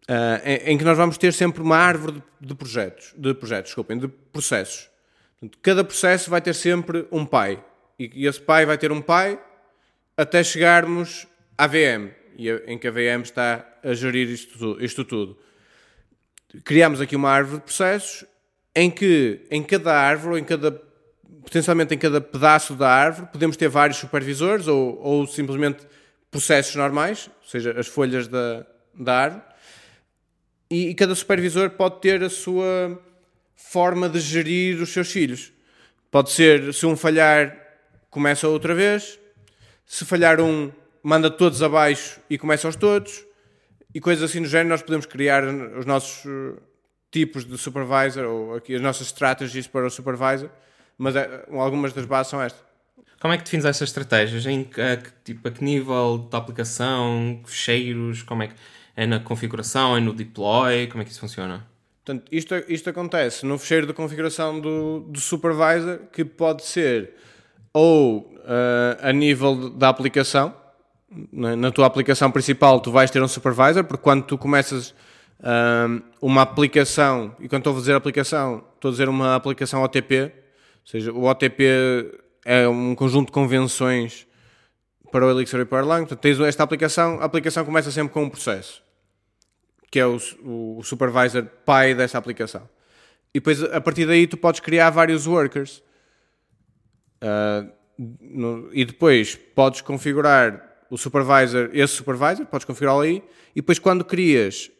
uh, 0.08 0.40
em, 0.42 0.72
em, 0.72 0.78
que 0.78 0.84
nós 0.84 0.96
vamos 0.96 1.18
ter 1.18 1.32
sempre 1.32 1.62
uma 1.62 1.76
árvore 1.76 2.22
de, 2.40 2.48
de 2.48 2.54
projetos, 2.54 3.12
de 3.14 3.34
projetos, 3.34 3.70
desculpem, 3.70 3.98
de 3.98 4.08
processos. 4.08 4.88
Portanto, 5.38 5.58
cada 5.62 5.84
processo 5.84 6.30
vai 6.30 6.40
ter 6.40 6.54
sempre 6.54 7.06
um 7.12 7.26
pai. 7.26 7.62
E, 7.98 8.10
e, 8.14 8.26
esse 8.26 8.40
pai 8.40 8.64
vai 8.64 8.78
ter 8.78 8.90
um 8.90 9.02
pai 9.02 9.38
até 10.16 10.42
chegarmos 10.42 11.26
à 11.58 11.66
VM, 11.66 12.10
em 12.66 12.78
que 12.78 12.88
a 12.88 12.90
VM 12.90 13.22
está 13.22 13.66
a 13.82 13.92
gerir 13.92 14.28
isto, 14.28 14.78
isto 14.80 15.04
tudo. 15.04 15.38
Criamos 16.64 17.00
aqui 17.00 17.14
uma 17.14 17.30
árvore 17.30 17.58
de 17.58 17.64
processos 17.64 18.24
em 18.74 18.90
que 18.90 19.42
em 19.50 19.62
cada 19.62 19.92
árvore, 19.92 20.40
em 20.40 20.44
cada, 20.44 20.72
potencialmente 21.42 21.94
em 21.94 21.98
cada 21.98 22.20
pedaço 22.20 22.74
da 22.74 22.88
árvore, 22.88 23.28
podemos 23.32 23.56
ter 23.56 23.68
vários 23.68 23.98
supervisores 23.98 24.66
ou, 24.66 24.98
ou 25.00 25.26
simplesmente 25.26 25.86
processos 26.34 26.74
normais, 26.74 27.30
ou 27.44 27.48
seja, 27.48 27.78
as 27.78 27.86
folhas 27.86 28.26
da, 28.26 28.66
da 28.92 29.16
árvore, 29.16 29.42
e, 30.68 30.88
e 30.88 30.94
cada 30.96 31.14
supervisor 31.14 31.70
pode 31.70 32.00
ter 32.00 32.24
a 32.24 32.28
sua 32.28 33.00
forma 33.54 34.08
de 34.08 34.18
gerir 34.18 34.82
os 34.82 34.92
seus 34.92 35.12
filhos. 35.12 35.52
Pode 36.10 36.32
ser, 36.32 36.74
se 36.74 36.84
um 36.86 36.96
falhar, 36.96 37.56
começa 38.10 38.48
outra 38.48 38.74
vez, 38.74 39.16
se 39.86 40.04
falhar 40.04 40.40
um, 40.40 40.72
manda 41.04 41.30
todos 41.30 41.62
abaixo 41.62 42.18
e 42.28 42.36
começa 42.36 42.66
aos 42.66 42.74
todos, 42.74 43.24
e 43.94 44.00
coisas 44.00 44.28
assim 44.28 44.42
do 44.42 44.48
género, 44.48 44.70
nós 44.70 44.82
podemos 44.82 45.06
criar 45.06 45.44
os 45.44 45.86
nossos 45.86 46.24
tipos 47.12 47.44
de 47.44 47.56
supervisor 47.56 48.24
ou 48.24 48.56
aqui 48.56 48.74
as 48.74 48.82
nossas 48.82 49.06
strategies 49.06 49.68
para 49.68 49.86
o 49.86 49.90
supervisor, 49.90 50.50
mas 50.98 51.14
é, 51.14 51.46
algumas 51.52 51.92
das 51.92 52.06
bases 52.06 52.30
são 52.30 52.42
estas. 52.42 52.73
Como 53.20 53.32
é 53.32 53.38
que 53.38 53.44
defines 53.44 53.64
essas 53.64 53.88
estratégias? 53.88 54.44
Em 54.44 54.68
a, 54.76 54.96
tipo, 55.24 55.48
a 55.48 55.50
que 55.50 55.64
nível 55.64 56.18
da 56.30 56.38
aplicação, 56.38 57.40
fecheiros, 57.44 58.22
como 58.22 58.42
é 58.42 58.48
que 58.48 58.54
é 58.96 59.06
na 59.06 59.18
configuração, 59.18 59.96
é 59.96 60.00
no 60.00 60.12
deploy, 60.12 60.86
como 60.88 61.02
é 61.02 61.04
que 61.04 61.10
isso 61.10 61.20
funciona? 61.20 61.66
Portanto, 62.04 62.28
isto, 62.30 62.54
isto 62.68 62.90
acontece 62.90 63.46
no 63.46 63.58
fecheiro 63.58 63.86
de 63.86 63.94
configuração 63.94 64.60
do, 64.60 65.00
do 65.00 65.18
supervisor, 65.18 66.00
que 66.12 66.22
pode 66.24 66.64
ser 66.64 67.14
ou 67.72 68.18
uh, 68.18 68.98
a 69.02 69.12
nível 69.12 69.70
da 69.70 69.88
aplicação, 69.88 70.54
na, 71.32 71.56
na, 71.56 71.70
tua 71.70 71.86
aplicação 71.86 72.30
principal 72.30 72.78
tu 72.80 72.92
vais 72.92 73.10
ter 73.10 73.22
um 73.22 73.28
supervisor, 73.28 73.84
porque 73.84 74.02
quando 74.02 74.24
tu 74.24 74.36
começas 74.36 74.94
uma 76.22 76.42
aplicação, 76.42 77.34
e 77.38 77.48
quando 77.48 77.60
estou 77.60 77.74
a 77.74 77.78
dizer 77.78 77.94
aplicação, 77.94 78.64
estou 78.74 78.88
a 78.88 78.92
dizer 78.92 79.08
uma 79.08 79.34
aplicação 79.34 79.82
OTP, 79.82 80.24
ou 80.24 80.30
seja, 80.86 81.12
o 81.12 81.24
OTP 81.24 82.23
é 82.44 82.68
um 82.68 82.94
conjunto 82.94 83.26
de 83.26 83.32
convenções 83.32 84.26
para 85.10 85.26
o 85.26 85.30
Elixir 85.30 85.60
e 85.60 85.64
para 85.64 85.78
o 85.78 85.80
Erlang. 85.80 86.00
Portanto, 86.02 86.20
tens 86.20 86.38
esta 86.40 86.62
aplicação, 86.62 87.20
a 87.20 87.24
aplicação 87.24 87.64
começa 87.64 87.90
sempre 87.90 88.12
com 88.12 88.24
um 88.24 88.28
processo, 88.28 88.82
que 89.90 89.98
é 89.98 90.06
o, 90.06 90.18
o 90.42 90.82
supervisor 90.82 91.44
pai 91.64 91.94
dessa 91.94 92.18
aplicação. 92.18 92.68
E 93.32 93.40
depois, 93.40 93.62
a 93.62 93.80
partir 93.80 94.06
daí, 94.06 94.26
tu 94.26 94.36
podes 94.36 94.60
criar 94.60 94.90
vários 94.90 95.26
workers. 95.26 95.82
Uh, 97.22 97.72
no, 98.20 98.70
e 98.72 98.84
depois 98.84 99.34
podes 99.34 99.80
configurar 99.80 100.84
o 100.90 100.98
supervisor, 100.98 101.70
esse 101.72 101.94
supervisor, 101.94 102.44
podes 102.46 102.64
configurá-lo 102.64 103.00
aí, 103.00 103.22
e 103.54 103.60
depois 103.60 103.78
quando 103.78 104.04
crias 104.04 104.70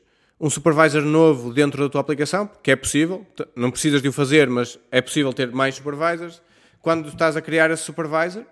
um 0.41 0.51
supervisor 0.51 1.03
novo 1.03 1.53
dentro 1.53 1.83
da 1.83 1.89
tua 1.89 2.01
aplicação, 2.01 2.51
que 2.62 2.71
é 2.71 2.77
possível, 2.77 3.27
não 3.57 3.71
precisas 3.71 4.03
de 4.03 4.09
o 4.09 4.12
fazer, 4.12 4.49
mas 4.49 4.79
é 4.91 5.01
possível 5.01 5.33
ter 5.33 5.51
mais 5.53 5.77
supervisors. 5.77 6.43
Quando 6.85 7.09
estás 7.09 7.35
a 7.35 7.41
criar 7.41 7.70
esse 7.70 7.82
supervisor, 7.82 8.45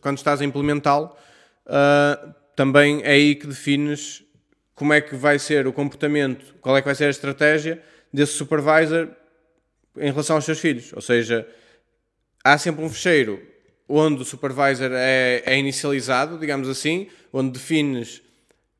quando 0.00 0.16
estás 0.16 0.40
a 0.40 0.44
implementá-lo, 0.44 1.16
uh, 1.66 2.32
também 2.54 3.02
é 3.02 3.10
aí 3.10 3.34
que 3.34 3.48
defines 3.48 4.22
como 4.72 4.92
é 4.92 5.00
que 5.00 5.16
vai 5.16 5.36
ser 5.36 5.66
o 5.66 5.72
comportamento, 5.72 6.54
qual 6.60 6.76
é 6.76 6.80
que 6.80 6.86
vai 6.86 6.94
ser 6.94 7.06
a 7.06 7.10
estratégia 7.10 7.82
desse 8.12 8.34
supervisor 8.34 9.08
em 9.96 10.12
relação 10.12 10.36
aos 10.36 10.44
seus 10.44 10.60
filhos. 10.60 10.92
Ou 10.92 11.02
seja, 11.02 11.44
há 12.44 12.56
sempre 12.56 12.84
um 12.84 12.88
fecheiro 12.88 13.42
onde 13.88 14.22
o 14.22 14.24
supervisor 14.24 14.92
é, 14.92 15.42
é 15.44 15.58
inicializado, 15.58 16.38
digamos 16.38 16.68
assim, 16.68 17.08
onde 17.32 17.50
defines 17.50 18.22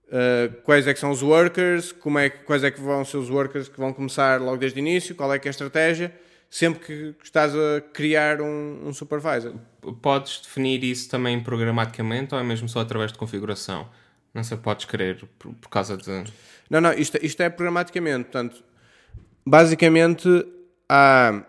uh, 0.06 0.62
quais 0.62 0.86
é 0.86 0.94
que 0.94 1.00
são 1.00 1.10
os 1.10 1.22
workers, 1.22 1.90
como 1.90 2.20
é, 2.20 2.30
quais 2.30 2.62
é 2.62 2.70
que 2.70 2.80
vão 2.80 3.04
ser 3.04 3.16
os 3.16 3.28
workers 3.28 3.68
que 3.68 3.80
vão 3.80 3.92
começar 3.92 4.40
logo 4.40 4.58
desde 4.58 4.78
o 4.78 4.80
início, 4.80 5.12
qual 5.16 5.34
é 5.34 5.40
que 5.40 5.48
é 5.48 5.50
a 5.50 5.50
estratégia, 5.50 6.14
sempre 6.52 6.80
que 6.80 7.14
estás 7.24 7.54
a 7.56 7.80
criar 7.94 8.42
um, 8.42 8.88
um 8.88 8.92
supervisor. 8.92 9.54
Podes 10.02 10.42
definir 10.42 10.84
isso 10.84 11.08
também 11.08 11.40
programaticamente 11.42 12.34
ou 12.34 12.40
é 12.40 12.44
mesmo 12.44 12.68
só 12.68 12.80
através 12.80 13.10
de 13.10 13.16
configuração? 13.16 13.88
Não 14.34 14.44
sei, 14.44 14.58
podes 14.58 14.84
querer 14.84 15.24
por, 15.38 15.54
por 15.54 15.70
causa 15.70 15.96
de... 15.96 16.24
Não, 16.68 16.78
não, 16.78 16.92
isto, 16.92 17.18
isto 17.22 17.42
é 17.42 17.48
programaticamente, 17.48 18.24
portanto, 18.24 18.62
basicamente 19.46 20.28
há 20.86 21.42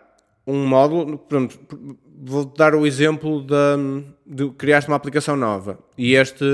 um 0.48 0.66
módulo, 0.66 1.18
pronto, 1.18 1.60
vou 2.24 2.46
dar 2.46 2.74
o 2.74 2.88
exemplo 2.88 3.46
de, 3.46 4.06
de 4.26 4.52
criaste 4.52 4.90
uma 4.90 4.96
aplicação 4.96 5.36
nova 5.36 5.80
e 5.98 6.16
este 6.16 6.46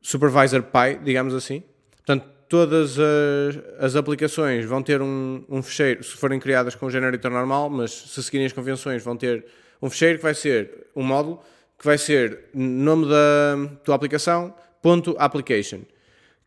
supervisor 0.00 0.62
pai, 0.62 0.98
digamos 0.98 1.34
assim, 1.34 1.62
portanto, 1.90 2.26
todas 2.50 2.98
as, 2.98 3.58
as 3.78 3.96
aplicações 3.96 4.64
vão 4.64 4.82
ter 4.82 5.00
um, 5.00 5.44
um 5.48 5.62
fecheiro, 5.62 6.02
se 6.02 6.16
forem 6.16 6.40
criadas 6.40 6.74
com 6.74 6.86
o 6.86 6.90
generator 6.90 7.30
normal, 7.30 7.70
mas 7.70 7.92
se 7.92 8.20
seguirem 8.24 8.44
as 8.44 8.52
convenções 8.52 9.04
vão 9.04 9.16
ter 9.16 9.46
um 9.80 9.88
fecheiro 9.88 10.18
que 10.18 10.24
vai 10.24 10.34
ser 10.34 10.88
um 10.96 11.04
módulo, 11.04 11.40
que 11.78 11.86
vai 11.86 11.96
ser 11.96 12.46
nome 12.52 13.08
da 13.08 13.76
tua 13.84 13.94
aplicação, 13.94 14.52
ponto 14.82 15.14
application, 15.16 15.82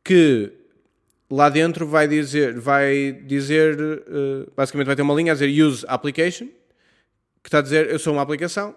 que 0.03 0.51
lá 1.31 1.47
dentro 1.47 1.87
vai 1.87 2.05
dizer, 2.05 2.59
vai 2.59 3.13
dizer, 3.25 3.79
uh, 3.79 4.51
basicamente 4.57 4.87
vai 4.87 4.97
ter 4.97 5.03
uma 5.03 5.13
linha 5.13 5.31
a 5.31 5.35
dizer 5.35 5.63
use 5.63 5.85
application, 5.87 6.47
que 7.41 7.47
está 7.47 7.59
a 7.59 7.61
dizer 7.61 7.89
eu 7.89 7.97
sou 7.97 8.11
uma 8.11 8.21
aplicação, 8.21 8.75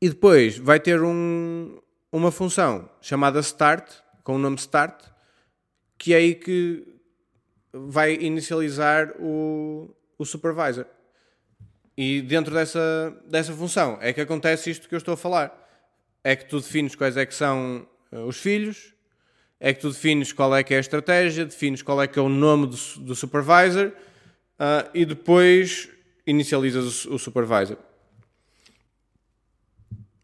e 0.00 0.08
depois 0.08 0.56
vai 0.56 0.80
ter 0.80 1.02
um, 1.02 1.78
uma 2.10 2.32
função 2.32 2.88
chamada 3.02 3.38
start, 3.40 3.86
com 4.24 4.36
o 4.36 4.38
nome 4.38 4.56
start, 4.56 5.14
que 5.98 6.14
é 6.14 6.18
aí 6.18 6.34
que 6.34 6.86
vai 7.72 8.14
inicializar 8.14 9.12
o, 9.18 9.90
o 10.18 10.24
supervisor. 10.24 10.86
E 11.96 12.20
dentro 12.20 12.52
dessa, 12.54 13.16
dessa 13.26 13.52
função 13.52 13.98
é 14.00 14.12
que 14.12 14.20
acontece 14.20 14.70
isto 14.70 14.88
que 14.88 14.94
eu 14.94 14.98
estou 14.98 15.14
a 15.14 15.16
falar. 15.16 15.64
É 16.22 16.36
que 16.36 16.44
tu 16.44 16.60
defines 16.60 16.94
quais 16.94 17.16
é 17.16 17.24
que 17.24 17.34
são 17.34 17.86
uh, 18.12 18.20
os 18.20 18.36
filhos, 18.38 18.94
é 19.58 19.72
que 19.72 19.80
tu 19.80 19.90
defines 19.90 20.32
qual 20.32 20.54
é 20.54 20.62
que 20.62 20.74
é 20.74 20.76
a 20.76 20.80
estratégia, 20.80 21.44
defines 21.44 21.82
qual 21.82 22.02
é 22.02 22.06
que 22.06 22.18
é 22.18 22.22
o 22.22 22.28
nome 22.28 22.66
do, 22.66 22.76
do 23.00 23.14
supervisor 23.14 23.88
uh, 23.88 24.90
e 24.92 25.04
depois 25.04 25.88
inicializas 26.26 27.04
o, 27.06 27.14
o 27.14 27.18
supervisor. 27.18 27.78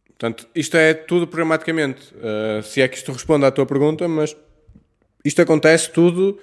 Portanto, 0.09 0.49
isto 0.55 0.77
é 0.77 0.93
tudo 0.95 1.27
programaticamente. 1.27 2.15
Uh, 2.15 2.63
se 2.63 2.81
é 2.83 2.89
que 2.89 2.97
isto 2.97 3.11
responde 3.11 3.45
à 3.47 3.51
tua 3.51 3.67
pergunta, 3.67 4.07
mas 4.07 4.37
isto 5.25 5.41
acontece 5.43 5.91
tudo 5.91 6.39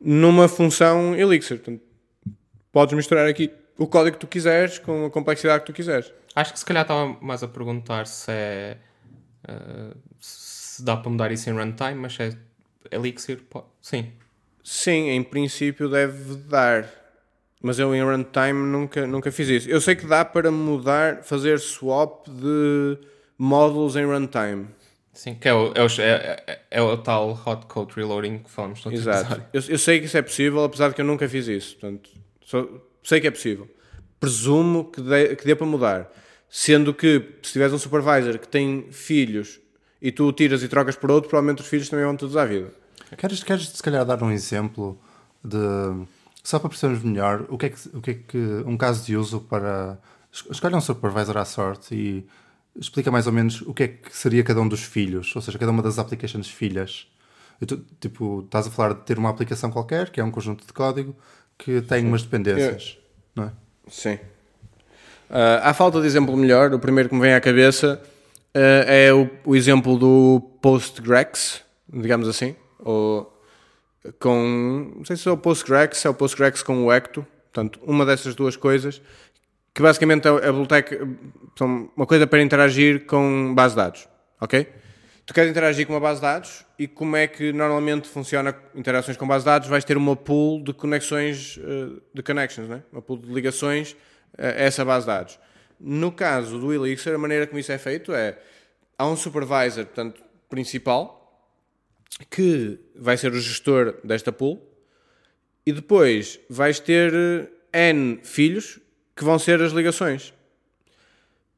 numa 0.00 0.48
função 0.48 1.14
Elixir. 1.14 1.58
Portanto, 1.58 1.82
podes 2.72 2.94
misturar 2.94 3.28
aqui 3.28 3.50
o 3.78 3.86
código 3.86 4.16
que 4.16 4.20
tu 4.20 4.26
quiseres 4.26 4.78
com 4.78 5.06
a 5.06 5.10
complexidade 5.10 5.60
que 5.60 5.66
tu 5.66 5.72
quiseres. 5.72 6.12
Acho 6.34 6.52
que 6.52 6.58
se 6.58 6.64
calhar 6.64 6.82
estava 6.82 7.16
mais 7.20 7.42
a 7.42 7.48
perguntar 7.48 8.06
se 8.06 8.30
é. 8.30 8.76
Uh, 9.48 9.96
se 10.20 10.82
dá 10.82 10.96
para 10.96 11.10
mudar 11.10 11.32
isso 11.32 11.50
em 11.50 11.52
runtime, 11.52 11.94
mas 11.94 12.18
é 12.18 12.32
Elixir, 12.90 13.42
pode. 13.48 13.66
sim. 13.80 14.12
Sim, 14.64 15.08
em 15.10 15.22
princípio 15.22 15.88
deve 15.88 16.36
dar. 16.48 16.88
Mas 17.60 17.78
eu 17.78 17.94
em 17.94 18.02
runtime 18.02 18.66
nunca, 18.66 19.06
nunca 19.06 19.30
fiz 19.32 19.48
isso. 19.48 19.68
Eu 19.68 19.80
sei 19.80 19.96
que 19.96 20.06
dá 20.06 20.24
para 20.24 20.50
mudar, 20.52 21.22
fazer 21.24 21.58
swap 21.58 22.28
de 22.28 22.98
módulos 23.36 23.96
em 23.96 24.04
runtime. 24.04 24.68
Sim, 25.12 25.34
que 25.34 25.46
é 25.46 25.52
o, 25.52 25.72
é 25.74 25.82
o, 25.82 25.86
é, 26.00 26.60
é 26.70 26.82
o 26.82 26.96
tal 26.96 27.30
hot 27.46 27.66
code 27.66 27.92
reloading 27.94 28.38
que 28.38 28.50
falamos 28.50 28.82
no 28.84 28.92
Exato. 28.92 29.42
Eu, 29.52 29.62
eu, 29.68 29.78
sei 29.78 30.00
que 30.00 30.06
isso 30.06 30.16
é 30.16 30.22
possível, 30.22 30.64
apesar 30.64 30.88
de 30.88 30.94
que 30.94 31.02
eu 31.02 31.04
nunca 31.04 31.28
fiz 31.28 31.46
isso. 31.46 31.76
Portanto, 31.76 32.10
só, 32.40 32.66
sei 33.02 33.20
que 33.20 33.26
é 33.26 33.30
possível. 33.30 33.68
Presumo 34.18 34.90
que 34.90 35.02
dê, 35.02 35.36
que 35.36 35.44
dê 35.44 35.54
para 35.54 35.66
mudar. 35.66 36.10
Sendo 36.48 36.94
que, 36.94 37.36
se 37.42 37.52
tiveres 37.52 37.74
um 37.74 37.78
supervisor 37.78 38.38
que 38.38 38.48
tem 38.48 38.86
filhos 38.90 39.60
e 40.00 40.10
tu 40.10 40.26
o 40.26 40.32
tiras 40.32 40.62
e 40.62 40.68
trocas 40.68 40.96
por 40.96 41.10
outro, 41.10 41.28
provavelmente 41.28 41.60
os 41.60 41.68
filhos 41.68 41.88
também 41.88 42.04
vão 42.04 42.16
todos 42.16 42.36
à 42.36 42.44
vida. 42.44 42.72
Queres, 43.16 43.42
queres 43.42 43.68
se 43.68 43.82
calhar 43.82 44.04
dar 44.04 44.22
um 44.22 44.30
exemplo 44.30 44.98
de. 45.44 45.58
Só 46.42 46.58
para 46.58 46.70
percebermos 46.70 47.04
melhor, 47.04 47.46
o 47.48 47.56
que 47.56 47.66
é 47.66 47.68
que, 47.68 47.96
o 47.96 48.00
que, 48.00 48.10
é 48.10 48.14
que 48.14 48.38
um 48.66 48.76
caso 48.76 49.04
de 49.04 49.16
uso 49.16 49.40
para. 49.40 49.98
Escolha 50.50 50.76
um 50.76 50.80
supervisor 50.80 51.36
à 51.36 51.44
sorte 51.44 51.94
e 51.94 52.26
explica 52.78 53.10
mais 53.10 53.26
ou 53.26 53.32
menos 53.32 53.60
o 53.62 53.74
que 53.74 53.82
é 53.82 53.88
que 53.88 54.16
seria 54.16 54.42
cada 54.42 54.60
um 54.60 54.68
dos 54.68 54.82
filhos, 54.82 55.34
ou 55.34 55.42
seja, 55.42 55.58
cada 55.58 55.70
uma 55.70 55.82
das 55.82 55.98
applications 55.98 56.48
filhas. 56.48 57.06
Tu, 57.66 57.84
tipo, 58.00 58.42
estás 58.44 58.66
a 58.66 58.70
falar 58.70 58.94
de 58.94 59.00
ter 59.02 59.18
uma 59.18 59.30
aplicação 59.30 59.70
qualquer, 59.70 60.10
que 60.10 60.20
é 60.20 60.24
um 60.24 60.30
conjunto 60.30 60.66
de 60.66 60.72
código, 60.72 61.14
que 61.56 61.80
tem 61.82 62.00
Sim. 62.00 62.08
umas 62.08 62.22
dependências, 62.22 62.98
não 63.36 63.44
é? 63.44 63.52
Sim. 63.88 64.14
Uh, 65.30 65.62
à 65.62 65.72
falta 65.72 66.00
de 66.00 66.06
exemplo 66.06 66.36
melhor, 66.36 66.74
o 66.74 66.78
primeiro 66.78 67.08
que 67.08 67.14
me 67.14 67.20
vem 67.20 67.34
à 67.34 67.40
cabeça 67.40 68.02
uh, 68.54 68.58
é 68.86 69.12
o, 69.12 69.30
o, 69.44 69.56
exemplo 69.56 69.96
do 69.96 70.42
Postgres, 70.60 71.62
digamos 71.88 72.28
assim, 72.28 72.56
ou 72.80 73.32
com, 74.18 74.92
não 74.96 75.04
sei 75.04 75.16
se 75.16 75.28
é 75.28 75.30
o 75.30 75.36
Postgres, 75.36 76.04
é 76.04 76.08
o 76.08 76.14
Postgres 76.14 76.62
com 76.62 76.84
o 76.84 76.92
Ecto, 76.92 77.24
portanto, 77.52 77.80
uma 77.84 78.04
dessas 78.04 78.34
duas 78.34 78.56
coisas, 78.56 79.00
que 79.74 79.82
basicamente 79.82 80.26
é 80.26 80.30
a 80.30 80.52
biblioteca, 80.52 81.08
são 81.56 81.90
uma 81.96 82.06
coisa 82.06 82.26
para 82.26 82.42
interagir 82.42 83.06
com 83.06 83.54
base 83.54 83.74
de 83.74 83.76
dados, 83.76 84.08
ok? 84.40 84.66
Tu 85.24 85.32
queres 85.32 85.50
interagir 85.50 85.86
com 85.86 85.92
uma 85.92 86.00
base 86.00 86.20
de 86.20 86.26
dados 86.26 86.66
e 86.78 86.88
como 86.88 87.16
é 87.16 87.26
que 87.26 87.52
normalmente 87.52 88.08
funciona 88.08 88.54
interações 88.74 89.16
com 89.16 89.26
base 89.26 89.44
de 89.44 89.46
dados? 89.46 89.68
Vais 89.68 89.84
ter 89.84 89.96
uma 89.96 90.16
pool 90.16 90.62
de 90.62 90.74
conexões, 90.74 91.58
eh, 91.62 92.00
de 92.12 92.22
connections, 92.22 92.68
né? 92.68 92.82
uma 92.92 93.00
pool 93.00 93.18
de 93.18 93.32
ligações 93.32 93.96
a 94.36 94.48
essa 94.48 94.84
base 94.84 95.06
de 95.06 95.12
dados. 95.12 95.38
No 95.78 96.10
caso 96.10 96.58
do 96.58 96.72
Elixir, 96.72 97.14
a 97.14 97.18
maneira 97.18 97.46
como 97.46 97.58
isso 97.58 97.70
é 97.70 97.78
feito 97.78 98.12
é, 98.12 98.36
há 98.98 99.06
um 99.06 99.16
supervisor, 99.16 99.86
portanto, 99.86 100.22
principal, 100.48 101.22
que 102.28 102.78
vai 102.96 103.16
ser 103.16 103.32
o 103.32 103.40
gestor 103.40 103.94
desta 104.04 104.32
pool, 104.32 104.60
e 105.64 105.72
depois 105.72 106.40
vais 106.50 106.80
ter 106.80 107.12
eh, 107.72 107.90
N 107.90 108.20
filhos 108.24 108.80
que 109.14 109.24
vão 109.24 109.38
ser 109.38 109.60
as 109.62 109.72
ligações. 109.72 110.32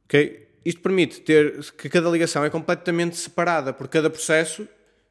Okay? 0.06 0.48
Isto 0.64 0.80
permite 0.80 1.20
ter 1.20 1.58
que 1.72 1.88
cada 1.88 2.08
ligação 2.08 2.44
é 2.44 2.50
completamente 2.50 3.16
separada, 3.16 3.72
porque 3.72 3.98
cada 3.98 4.08
processo 4.08 4.66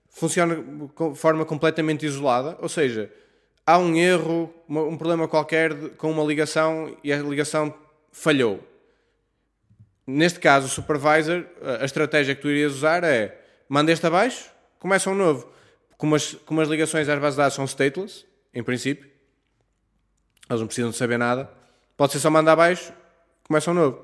funciona 0.10 0.56
de 0.56 1.16
forma 1.16 1.46
completamente 1.46 2.06
isolada, 2.06 2.58
ou 2.60 2.70
seja, 2.70 3.12
há 3.66 3.78
um 3.78 3.96
erro, 3.96 4.54
um 4.70 4.98
problema 4.98 5.28
qualquer 5.28 5.92
com 5.98 6.12
uma 6.12 6.24
ligação 6.24 6.96
e 7.04 7.12
a 7.12 7.18
ligação 7.18 7.74
falhou. 8.12 8.68
Neste 10.06 10.40
caso, 10.40 10.68
o 10.68 10.70
supervisor, 10.70 11.46
a 11.80 11.86
estratégia 11.86 12.36
que 12.36 12.42
tu 12.42 12.50
irias 12.50 12.74
usar 12.74 13.04
é 13.04 13.40
manda 13.70 13.92
este 13.92 14.06
abaixo, 14.06 14.52
começa 14.78 15.10
um 15.10 15.16
novo. 15.16 15.52
Como 15.98 16.16
as, 16.16 16.34
como 16.46 16.60
as 16.62 16.68
ligações 16.68 17.08
às 17.08 17.20
bases 17.20 17.36
de 17.36 17.38
dados 17.38 17.56
são 17.56 17.66
stateless, 17.66 18.26
em 18.54 18.62
princípio, 18.62 19.10
elas 20.50 20.60
não 20.60 20.68
precisam 20.68 20.92
de 20.92 20.98
saber 20.98 21.18
nada, 21.18 21.50
Pode 21.96 22.14
ser 22.14 22.20
só 22.20 22.30
mandar 22.30 22.54
abaixo, 22.54 22.92
começa 23.44 23.70
um 23.70 23.74
novo. 23.74 24.04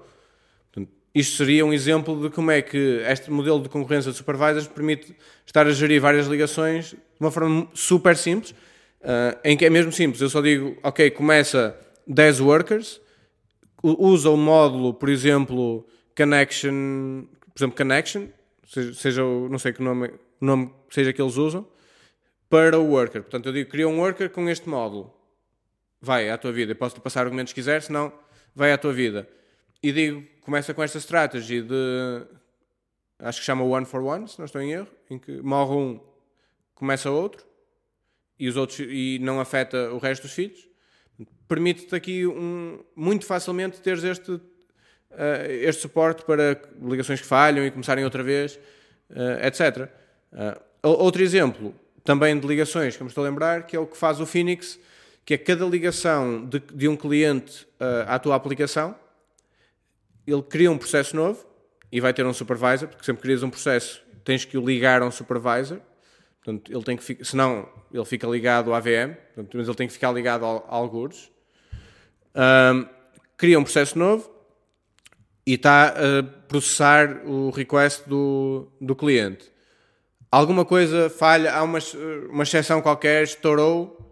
Portanto, 0.72 0.94
isto 1.14 1.38
seria 1.38 1.66
um 1.66 1.74
exemplo 1.74 2.22
de 2.22 2.34
como 2.34 2.52
é 2.52 2.62
que 2.62 3.02
este 3.08 3.32
modelo 3.32 3.62
de 3.62 3.70
concorrência 3.70 4.12
de 4.12 4.18
supervisors 4.18 4.68
permite 4.68 5.16
estar 5.46 5.66
a 5.66 5.72
gerir 5.72 6.00
várias 6.00 6.28
ligações 6.28 6.92
de 6.92 6.98
uma 7.20 7.32
forma 7.32 7.68
super 7.74 8.16
simples, 8.16 8.52
uh, 9.02 9.38
em 9.44 9.58
que 9.58 9.66
é 9.66 9.70
mesmo 9.70 9.92
simples. 9.92 10.22
Eu 10.22 10.30
só 10.30 10.40
digo, 10.40 10.78
ok, 10.84 11.10
começa 11.12 11.76
10 12.06 12.42
workers, 12.42 13.02
usa 13.82 14.30
o 14.30 14.38
módulo, 14.38 14.94
por 14.94 15.10
exemplo, 15.10 15.88
connection, 16.16 17.24
por 17.54 17.60
exemplo, 17.60 17.76
connection, 17.76 18.28
seja, 18.68 18.94
seja 18.94 19.24
não 19.24 19.58
sei 19.58 19.74
que 19.74 19.82
nome, 19.82 20.12
nome 20.40 20.72
seja 20.92 21.12
que 21.12 21.20
eles 21.20 21.38
usam, 21.38 21.68
para 22.48 22.78
o 22.78 22.86
worker. 22.86 23.24
Portanto, 23.24 23.48
eu 23.48 23.54
digo, 23.54 23.70
cria 23.70 23.88
um 23.88 24.00
worker 24.00 24.30
com 24.30 24.48
este 24.48 24.70
módulo 24.70 25.19
vai 26.02 26.30
à 26.30 26.38
tua 26.38 26.52
vida. 26.52 26.72
Eu 26.72 26.76
posso-lhe 26.76 27.02
passar 27.02 27.22
argumentos 27.22 27.54
que 27.54 27.60
quiser, 27.60 27.82
senão 27.82 28.12
vai 28.56 28.72
à 28.72 28.78
tua 28.78 28.94
vida. 28.94 29.28
E 29.82 29.92
digo, 29.92 30.24
começa 30.42 30.74
com 30.74 30.84
esta 30.84 30.98
estratégia 30.98 31.62
de. 31.64 32.26
Acho 33.20 33.40
que 33.40 33.46
chama 33.46 33.64
one 33.64 33.86
for 33.86 34.02
one, 34.02 34.28
se 34.28 34.40
não 34.40 34.46
estou 34.46 34.62
em 34.62 34.72
erro, 34.72 34.88
em 35.10 35.20
que 35.20 35.42
morre 35.42 35.76
um, 35.76 36.00
começa 36.74 37.10
outro, 37.12 37.46
e, 38.40 38.48
os 38.48 38.56
outros, 38.56 38.80
e 38.80 39.20
não 39.22 39.40
afeta 39.42 39.92
o 39.92 39.98
resto 39.98 40.22
dos 40.24 40.32
filhos. 40.34 40.68
Permite-te 41.48 41.94
aqui 41.96 42.26
um, 42.26 42.82
muito 42.96 43.26
facilmente 43.26 43.82
teres 43.82 44.04
este, 44.06 44.32
uh, 44.32 44.42
este 45.50 45.82
suporte 45.82 46.24
para 46.24 46.62
ligações 46.82 47.20
que 47.20 47.28
falham 47.28 47.66
e 47.66 47.72
começarem 47.72 48.04
outra 48.06 48.24
vez. 48.24 48.58
eh, 49.12 49.48
etc. 49.48 49.90
O- 50.84 50.90
outro 51.04 51.22
exemplo, 51.24 51.74
também 52.04 52.40
de 52.40 52.46
ligações, 52.48 52.96
que 52.96 53.02
me 53.04 53.10
estou 53.10 53.26
a 53.26 53.28
lembrar, 53.28 53.66
que 53.66 53.76
é 53.76 53.80
o 53.80 53.88
que 53.88 53.98
faz 53.98 54.20
o 54.22 54.26
Phoenix, 54.26 54.80
que 55.30 55.36
é 55.36 55.38
cada 55.38 55.64
ligação 55.64 56.44
de, 56.44 56.58
de 56.60 56.88
um 56.88 56.98
cliente 56.98 57.68
eh, 57.80 58.06
à 58.08 58.18
tua 58.18 58.34
aplicação, 58.34 58.96
ele 60.26 60.42
cria 60.42 60.72
um 60.72 60.78
processo 60.80 61.16
novo 61.16 61.46
e 61.92 62.02
vai 62.02 62.12
ter 62.12 62.26
um 62.26 62.34
supervisor, 62.34 62.88
porque 62.88 63.06
sempre 63.06 63.22
crias 63.22 63.44
um 63.44 63.50
processo 63.52 64.02
tens 64.26 64.44
que 64.44 64.58
o 64.58 64.66
ligar 64.66 65.04
a 65.04 65.06
um 65.06 65.12
supervisor. 65.12 65.82
Portanto, 66.44 66.74
ele 66.74 66.84
tem 66.84 66.98
que 66.98 67.04
ficar, 67.04 67.24
senão 67.24 67.70
ele 67.94 68.06
fica 68.06 68.26
ligado 68.26 68.74
à 68.74 68.80
VM, 68.80 69.14
portanto, 69.36 69.56
mas 69.56 69.68
ele 69.68 69.78
tem 69.78 69.86
que 69.86 69.94
ficar 69.94 70.12
ligado 70.12 70.44
ao, 70.44 70.66
a 70.68 70.76
algures. 70.76 71.32
Ahm, 72.34 72.90
cria 73.38 73.60
um 73.60 73.64
processo 73.64 74.00
novo 74.00 74.32
e 75.46 75.54
está 75.54 75.90
a 75.90 76.24
processar 76.48 77.22
o 77.24 77.52
request 77.52 78.10
do, 78.10 78.68
do 78.82 78.96
cliente. 78.96 79.52
Alguma 80.32 80.66
coisa 80.66 81.08
falha, 81.08 81.54
há 81.54 81.62
uma, 81.62 81.78
uma 82.32 82.42
exceção 82.42 82.82
qualquer, 82.82 83.26
estourou, 83.26 84.09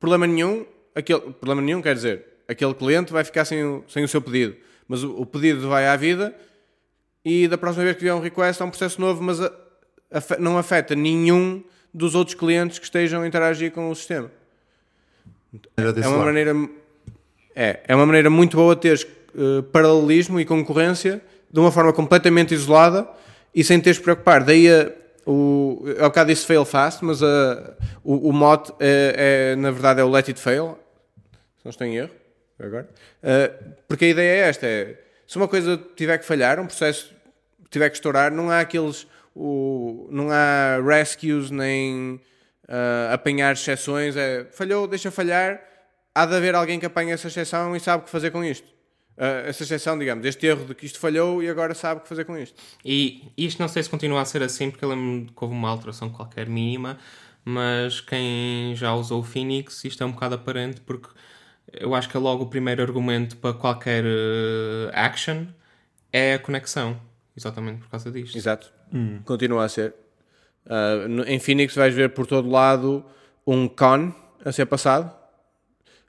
problema 0.00 0.26
nenhum, 0.26 0.66
aquele, 0.94 1.20
problema 1.20 1.60
nenhum 1.62 1.80
quer 1.80 1.94
dizer, 1.94 2.24
aquele 2.48 2.74
cliente 2.74 3.12
vai 3.12 3.22
ficar 3.22 3.44
sem 3.44 3.62
o, 3.64 3.84
sem 3.86 4.02
o 4.02 4.08
seu 4.08 4.20
pedido, 4.20 4.56
mas 4.88 5.04
o, 5.04 5.20
o 5.20 5.24
pedido 5.26 5.68
vai 5.68 5.86
à 5.86 5.94
vida 5.96 6.34
e 7.24 7.46
da 7.46 7.56
próxima 7.58 7.84
vez 7.84 7.96
que 7.96 8.02
vier 8.02 8.14
um 8.14 8.20
request 8.20 8.60
há 8.60 8.64
um 8.64 8.70
processo 8.70 9.00
novo, 9.00 9.22
mas 9.22 9.40
a- 9.40 9.52
afe- 10.10 10.38
não 10.38 10.56
afeta 10.58 10.94
nenhum 10.96 11.62
dos 11.92 12.14
outros 12.14 12.34
clientes 12.34 12.78
que 12.78 12.84
estejam 12.86 13.22
a 13.22 13.26
interagir 13.28 13.70
com 13.72 13.90
o 13.90 13.94
sistema. 13.94 14.30
É 16.00 16.08
uma 16.08 16.24
maneira 16.24 16.54
é, 17.54 17.80
é 17.86 17.94
uma 17.94 18.06
maneira 18.06 18.30
muito 18.30 18.56
boa 18.56 18.74
de 18.74 18.80
teres 18.82 19.06
eh, 19.36 19.62
paralelismo 19.72 20.38
e 20.40 20.44
concorrência 20.44 21.20
de 21.52 21.58
uma 21.60 21.72
forma 21.72 21.92
completamente 21.92 22.54
isolada 22.54 23.08
e 23.54 23.64
sem 23.64 23.80
teres 23.80 23.96
de 23.96 24.04
preocupar. 24.04 24.44
Daí 24.44 24.68
a, 24.70 24.92
o, 25.26 25.84
é 25.96 26.02
um 26.02 26.08
bocado 26.08 26.30
disse 26.30 26.46
fail 26.46 26.64
fast, 26.64 27.04
mas 27.04 27.22
a, 27.22 27.74
o, 28.02 28.28
o 28.28 28.32
mote 28.32 28.72
é, 28.80 29.52
é, 29.52 29.56
na 29.56 29.70
verdade 29.70 30.00
é 30.00 30.04
o 30.04 30.08
let 30.08 30.28
it 30.28 30.40
fail, 30.40 30.78
se 31.58 31.64
não 31.64 31.70
estou 31.70 31.86
em 31.86 31.96
erro 31.96 32.10
agora. 32.58 32.88
Eh, 33.22 33.52
porque 33.88 34.06
a 34.06 34.08
ideia 34.08 34.44
é 34.44 34.48
esta: 34.48 34.66
é, 34.66 34.98
se 35.26 35.36
uma 35.36 35.48
coisa 35.48 35.80
tiver 35.96 36.18
que 36.18 36.24
falhar, 36.24 36.58
um 36.60 36.66
processo 36.66 37.14
tiver 37.70 37.88
que 37.88 37.96
estourar, 37.96 38.30
não 38.30 38.50
há 38.50 38.60
aqueles 38.60 39.06
o, 39.34 40.08
não 40.10 40.28
há 40.30 40.80
rescues 40.82 41.50
nem 41.50 42.20
ah, 42.70 43.12
apanhar 43.12 43.52
exceções. 43.52 44.16
É, 44.16 44.46
falhou, 44.52 44.86
deixa 44.86 45.10
falhar. 45.10 45.60
Há 46.14 46.26
de 46.26 46.34
haver 46.34 46.54
alguém 46.54 46.78
que 46.78 46.86
apanha 46.86 47.14
essa 47.14 47.28
exceção 47.28 47.74
e 47.74 47.80
sabe 47.80 48.02
o 48.02 48.04
que 48.04 48.10
fazer 48.10 48.30
com 48.30 48.44
isto. 48.44 48.68
Ah, 49.18 49.42
essa 49.46 49.62
exceção, 49.62 49.98
digamos, 49.98 50.24
este 50.24 50.46
erro 50.46 50.64
de 50.64 50.74
que 50.74 50.86
isto 50.86 50.98
falhou 50.98 51.42
e 51.42 51.48
agora 51.48 51.74
sabe 51.74 52.00
o 52.00 52.02
que 52.02 52.08
fazer 52.08 52.24
com 52.24 52.36
isto. 52.38 52.60
E 52.84 53.30
isto 53.36 53.58
não 53.60 53.68
sei 53.68 53.82
se 53.82 53.90
continua 53.90 54.20
a 54.20 54.24
ser 54.24 54.42
assim, 54.42 54.70
porque 54.70 54.84
eu 54.84 54.88
lembro 54.88 55.32
que 55.32 55.44
houve 55.44 55.54
uma 55.54 55.68
alteração 55.68 56.08
qualquer 56.10 56.48
mínima, 56.48 56.98
mas 57.44 58.00
quem 58.00 58.74
já 58.76 58.94
usou 58.94 59.20
o 59.20 59.22
Phoenix, 59.24 59.84
isto 59.84 60.02
é 60.02 60.06
um 60.06 60.12
bocado 60.12 60.34
aparente, 60.36 60.80
porque 60.80 61.08
eu 61.72 61.94
acho 61.94 62.08
que 62.08 62.16
é 62.16 62.20
logo 62.20 62.44
o 62.44 62.46
primeiro 62.48 62.82
argumento 62.82 63.36
para 63.36 63.52
qualquer 63.54 64.04
eh, 64.06 64.90
action 64.92 65.46
é 66.12 66.34
a 66.34 66.38
conexão. 66.38 66.98
Exatamente 67.36 67.80
por 67.80 67.88
causa 67.90 68.10
disto. 68.10 68.36
Exato. 68.36 68.72
Continua 69.24 69.64
a 69.64 69.68
ser. 69.68 69.94
Ah, 70.66 71.06
no- 71.08 71.24
em 71.24 71.38
Phoenix 71.38 71.74
vais 71.74 71.94
ver 71.94 72.10
por 72.10 72.26
todo 72.26 72.48
lado 72.50 73.04
um 73.46 73.68
con 73.68 74.12
a 74.44 74.50
ser 74.52 74.66
passado, 74.66 75.14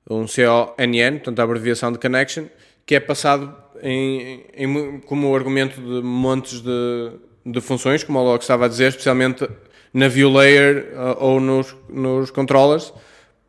um 0.10 0.26
CONN, 0.26 1.18
portanto 1.20 1.39
a 1.39 1.43
abreviação 1.43 1.91
de 1.91 1.99
connection, 1.99 2.45
que 2.86 2.95
é 2.95 2.99
passado 2.99 3.53
em, 3.82 4.45
em 4.55 4.99
como 5.01 5.36
argumento 5.36 5.82
de 5.82 6.05
montes 6.05 6.61
de, 6.61 7.11
de 7.45 7.61
funções, 7.61 8.03
como 8.03 8.19
o 8.19 8.23
Log 8.23 8.41
estava 8.41 8.65
a 8.65 8.67
dizer, 8.67 8.89
especialmente 8.89 9.47
na 9.93 10.07
view 10.07 10.32
layer 10.32 10.93
ah, 10.95 11.17
ou 11.19 11.39
nos, 11.39 11.75
nos 11.89 12.32
controllers, 12.32 12.93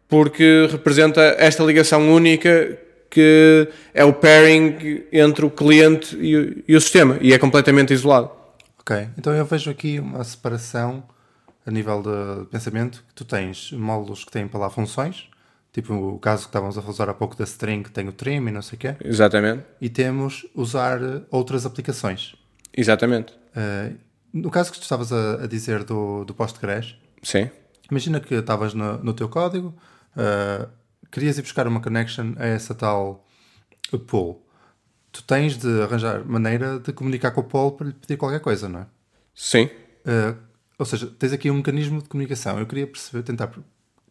porque 0.08 0.68
representa 0.70 1.20
esta 1.38 1.62
ligação 1.62 2.12
única 2.12 2.78
que 3.10 3.68
é 3.92 4.04
o 4.04 4.12
pairing 4.12 5.04
entre 5.12 5.44
o 5.44 5.50
cliente 5.50 6.16
e, 6.16 6.64
e 6.66 6.74
o 6.74 6.80
sistema, 6.80 7.18
e 7.20 7.32
é 7.32 7.38
completamente 7.38 7.92
isolado. 7.92 8.30
Ok, 8.80 9.08
então 9.18 9.34
eu 9.34 9.44
vejo 9.44 9.70
aqui 9.70 10.00
uma 10.00 10.24
separação 10.24 11.04
a 11.64 11.70
nível 11.70 12.02
de 12.02 12.46
pensamento, 12.46 13.04
que 13.06 13.14
tu 13.14 13.24
tens 13.24 13.70
módulos 13.72 14.24
que 14.24 14.32
têm 14.32 14.48
para 14.48 14.60
lá 14.60 14.70
funções, 14.70 15.28
tipo 15.72 15.94
o 15.94 16.18
caso 16.18 16.42
que 16.42 16.48
estávamos 16.48 16.76
a 16.76 16.82
falar 16.82 17.10
há 17.10 17.14
pouco 17.14 17.36
da 17.36 17.44
string, 17.44 17.82
que 17.82 17.90
tem 17.90 18.06
o 18.08 18.12
trim 18.12 18.46
e 18.46 18.50
não 18.50 18.62
sei 18.62 18.76
o 18.76 18.78
quê, 18.78 18.96
Exatamente. 19.02 19.64
e 19.80 19.88
temos 19.88 20.46
usar 20.54 21.02
eh, 21.02 21.22
outras 21.30 21.64
aplicações. 21.64 22.34
Exatamente. 22.76 23.32
Eh, 23.56 23.92
no 24.32 24.50
caso 24.50 24.70
que 24.70 24.78
tu 24.78 24.82
estavas 24.82 25.12
a, 25.12 25.44
a 25.44 25.46
dizer 25.46 25.84
do, 25.84 26.24
do 26.24 26.34
Postgres, 26.34 26.96
Sim. 27.22 27.50
imagina 27.90 28.20
que 28.20 28.34
estavas 28.34 28.74
no, 28.74 28.98
no 29.02 29.14
teu 29.14 29.28
código, 29.28 29.74
eh, 30.16 30.68
querias 31.10 31.38
ir 31.38 31.42
buscar 31.42 31.66
uma 31.66 31.80
connection 31.80 32.34
a 32.36 32.46
essa 32.46 32.74
tal 32.74 33.26
pool. 34.06 34.46
Tu 35.10 35.22
tens 35.22 35.58
de 35.58 35.82
arranjar 35.82 36.24
maneira 36.24 36.78
de 36.78 36.92
comunicar 36.92 37.30
com 37.32 37.42
o 37.42 37.44
pool 37.44 37.72
para 37.72 37.86
lhe 37.88 37.92
pedir 37.92 38.16
qualquer 38.16 38.40
coisa, 38.40 38.68
não 38.68 38.80
é? 38.80 38.86
Sim. 39.34 39.68
Uh, 40.06 40.36
ou 40.78 40.86
seja, 40.86 41.06
tens 41.18 41.32
aqui 41.32 41.50
um 41.50 41.56
mecanismo 41.56 42.00
de 42.00 42.08
comunicação. 42.08 42.58
Eu 42.58 42.66
queria 42.66 42.86
perceber, 42.86 43.22
tentar 43.22 43.52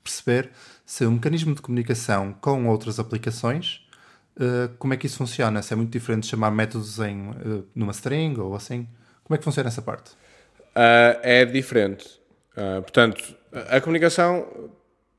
perceber 0.03 0.49
se 0.85 1.05
o 1.05 1.11
mecanismo 1.11 1.53
de 1.55 1.61
comunicação 1.61 2.33
com 2.41 2.67
outras 2.67 2.99
aplicações, 2.99 3.81
uh, 4.37 4.73
como 4.77 4.93
é 4.93 4.97
que 4.97 5.05
isso 5.07 5.17
funciona? 5.17 5.61
Se 5.61 5.73
é 5.73 5.75
muito 5.75 5.91
diferente 5.91 6.23
de 6.23 6.29
chamar 6.29 6.51
métodos 6.51 6.99
em, 6.99 7.29
uh, 7.29 7.65
numa 7.75 7.91
string 7.91 8.39
ou 8.39 8.55
assim. 8.55 8.87
Como 9.23 9.35
é 9.35 9.37
que 9.37 9.43
funciona 9.43 9.69
essa 9.69 9.81
parte? 9.81 10.11
Ah, 10.75 11.19
é 11.21 11.45
diferente. 11.45 12.05
Ah, 12.55 12.81
portanto, 12.81 13.35
a 13.53 13.77
a 13.77 13.81
comunicação, 13.81 14.69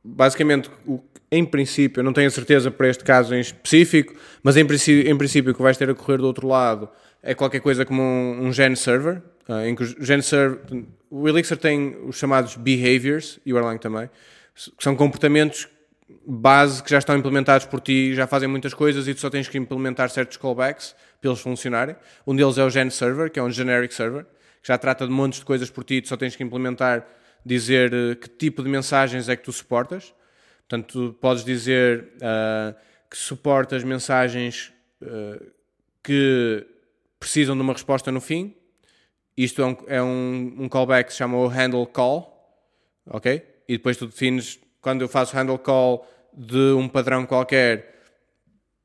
basicamente, 0.04 0.70
o- 0.86 1.00
em 1.30 1.44
princípio, 1.44 2.00
eu 2.00 2.04
não 2.04 2.12
tenho 2.12 2.28
a 2.28 2.30
certeza 2.30 2.70
para 2.70 2.88
este 2.88 3.04
caso 3.04 3.34
em 3.34 3.40
específico, 3.40 4.14
mas 4.42 4.56
em 4.56 4.66
princípio, 4.66 5.10
em 5.10 5.16
princípio 5.16 5.52
o 5.52 5.54
que 5.54 5.62
vais 5.62 5.76
ter 5.76 5.88
a 5.88 5.94
correr 5.94 6.18
do 6.18 6.26
outro 6.26 6.46
lado 6.46 6.88
é 7.22 7.34
qualquer 7.34 7.60
coisa 7.60 7.84
como 7.84 8.02
um, 8.02 8.46
um 8.48 8.52
gen 8.52 8.74
server, 8.74 9.22
ah, 9.48 9.66
em 9.66 9.74
que 9.74 9.82
o 9.82 10.04
gen 10.04 10.20
server, 10.20 10.60
o 11.10 11.28
Elixir 11.28 11.56
tem 11.56 11.96
os 12.06 12.16
chamados 12.16 12.56
behaviors, 12.56 13.38
e 13.46 13.52
o 13.52 13.56
Erlang 13.58 13.78
também, 13.78 14.10
que 14.54 14.82
são 14.84 14.94
comportamentos 14.94 15.68
base 16.26 16.82
que 16.82 16.90
já 16.90 16.98
estão 16.98 17.16
implementados 17.16 17.66
por 17.66 17.80
ti, 17.80 18.14
já 18.14 18.26
fazem 18.26 18.48
muitas 18.48 18.74
coisas 18.74 19.08
e 19.08 19.14
tu 19.14 19.20
só 19.20 19.30
tens 19.30 19.48
que 19.48 19.58
implementar 19.58 20.10
certos 20.10 20.36
callbacks 20.36 20.94
para 21.20 21.30
eles 21.30 21.40
funcionarem. 21.40 21.96
Um 22.26 22.34
deles 22.34 22.58
é 22.58 22.64
o 22.64 22.70
Gen 22.70 22.90
Server, 22.90 23.30
que 23.30 23.38
é 23.38 23.42
um 23.42 23.50
generic 23.50 23.94
server, 23.94 24.24
que 24.60 24.68
já 24.68 24.78
trata 24.78 25.06
de 25.06 25.12
montes 25.12 25.40
de 25.40 25.44
coisas 25.44 25.70
por 25.70 25.84
ti, 25.84 26.00
tu 26.00 26.08
só 26.08 26.16
tens 26.16 26.36
que 26.36 26.42
implementar, 26.42 27.06
dizer 27.44 27.92
eh, 27.92 28.14
que 28.14 28.28
tipo 28.28 28.62
de 28.62 28.68
mensagens 28.68 29.28
é 29.28 29.36
que 29.36 29.42
tu 29.42 29.52
suportas. 29.52 30.14
Portanto, 30.68 30.92
tu 30.92 31.12
podes 31.14 31.44
dizer 31.44 32.12
ah, 32.22 32.74
que 33.10 33.16
suportas 33.16 33.84
mensagens 33.84 34.72
ah, 35.02 35.42
que 36.02 36.66
precisam 37.18 37.54
de 37.54 37.62
uma 37.62 37.72
resposta 37.72 38.10
no 38.10 38.20
fim. 38.20 38.54
Isto 39.36 39.62
é 39.62 39.66
um, 39.66 39.76
é 39.86 40.02
um, 40.02 40.56
um 40.60 40.68
callback 40.68 41.08
que 41.08 41.12
se 41.12 41.18
chama 41.18 41.36
o 41.36 41.46
handle 41.46 41.86
call, 41.86 42.30
ok? 43.06 43.51
E 43.68 43.76
depois 43.76 43.96
tu 43.96 44.06
defines, 44.06 44.58
quando 44.80 45.02
eu 45.02 45.08
faço 45.08 45.36
handle 45.36 45.58
call 45.58 46.06
de 46.32 46.72
um 46.72 46.88
padrão 46.88 47.26
qualquer, 47.26 48.02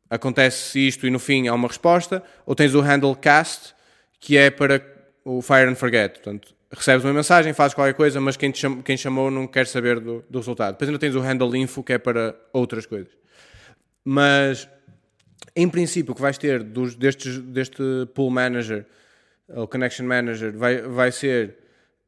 acontece 0.09 0.88
isto 0.88 1.07
e 1.07 1.09
no 1.09 1.19
fim 1.19 1.47
há 1.47 1.53
uma 1.53 1.67
resposta, 1.67 2.23
ou 2.45 2.55
tens 2.55 2.73
o 2.73 2.82
handle 2.82 3.15
cast, 3.15 3.73
que 4.19 4.38
é 4.38 4.49
para 4.49 4.82
o 5.23 5.41
fire 5.41 5.69
and 5.69 5.75
forget. 5.75 6.13
Portanto, 6.15 6.55
recebes 6.71 7.03
uma 7.03 7.13
mensagem, 7.13 7.53
fazes 7.53 7.73
qualquer 7.73 7.93
coisa, 7.93 8.19
mas 8.19 8.38
quem, 8.38 8.51
te 8.51 8.59
cham- 8.59 8.82
quem 8.82 8.97
chamou 8.97 9.32
não 9.32 9.47
quer 9.47 9.67
saber 9.67 9.99
do, 9.99 10.23
do 10.30 10.39
resultado. 10.39 10.73
Depois 10.73 10.89
ainda 10.89 10.99
tens 10.99 11.15
o 11.15 11.19
handle 11.19 11.55
info, 11.55 11.84
que 11.84 11.93
é 11.93 11.97
para 11.97 12.36
outras 12.53 12.86
coisas. 12.86 13.11
Mas, 14.03 14.69
em 15.55 15.67
princípio, 15.67 16.11
o 16.11 16.15
que 16.15 16.21
vais 16.21 16.38
ter 16.38 16.63
dos, 16.63 16.95
destes, 16.95 17.39
deste 17.39 17.82
pool 18.13 18.30
manager, 18.30 18.86
ou 19.49 19.67
connection 19.67 20.05
manager, 20.05 20.57
vai, 20.57 20.82
vai 20.82 21.11
ser 21.11 21.57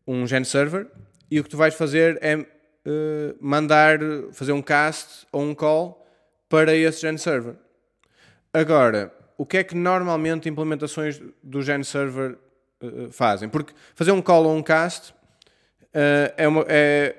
um 0.06 0.26
gen 0.28 0.44
server, 0.44 0.88
e 1.30 1.40
o 1.40 1.44
que 1.44 1.50
tu 1.50 1.58
vais 1.58 1.76
fazer 1.76 2.18
é 2.22 2.46
eh, 2.90 3.36
mandar, 3.40 4.00
fazer 4.32 4.52
um 4.52 4.64
cast 4.64 5.28
ou 5.32 5.44
um 5.44 5.54
call 5.54 6.04
para 6.50 6.76
esse 6.76 7.02
gen 7.02 7.18
server. 7.20 7.54
Agora, 8.52 9.14
o 9.38 9.46
que 9.46 9.58
é 9.58 9.64
que 9.64 9.76
normalmente 9.76 10.50
implementações 10.50 11.22
do 11.44 11.62
Gen 11.62 11.84
Server 11.84 12.36
eh, 12.82 13.10
fazem? 13.12 13.48
Porque 13.48 13.74
fazer 13.94 14.12
um 14.12 14.24
call 14.24 14.46
ou 14.46 14.56
um 14.56 14.64
cast 14.64 15.14
eh, 15.94 16.34
é, 16.36 16.48
uma, 16.48 16.66
é, 16.68 17.16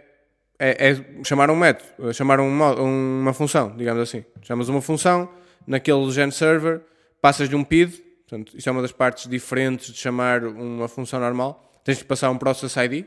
é, 0.58 0.90
é 0.90 1.24
chamar 1.24 1.50
um 1.50 1.56
método, 1.56 2.12
chamar 2.12 2.40
um 2.40 3.20
uma 3.20 3.32
função, 3.32 3.76
digamos 3.76 4.02
assim. 4.02 4.24
Chamas 4.42 4.68
uma 4.68 4.82
função 4.82 5.30
naquele 5.64 6.10
Gen 6.10 6.32
Server, 6.32 6.80
passas 7.22 7.48
de 7.48 7.54
um 7.54 7.62
PID, 7.62 8.02
portanto, 8.28 8.56
isto 8.56 8.68
é 8.68 8.72
uma 8.72 8.82
das 8.82 8.92
partes 8.92 9.28
diferentes 9.28 9.92
de 9.92 9.98
chamar 10.00 10.42
uma 10.44 10.88
função 10.88 11.20
normal. 11.20 11.80
Tens 11.84 11.98
de 11.98 12.04
passar 12.04 12.28
um 12.28 12.36
Process 12.38 12.74
ID. 12.76 13.06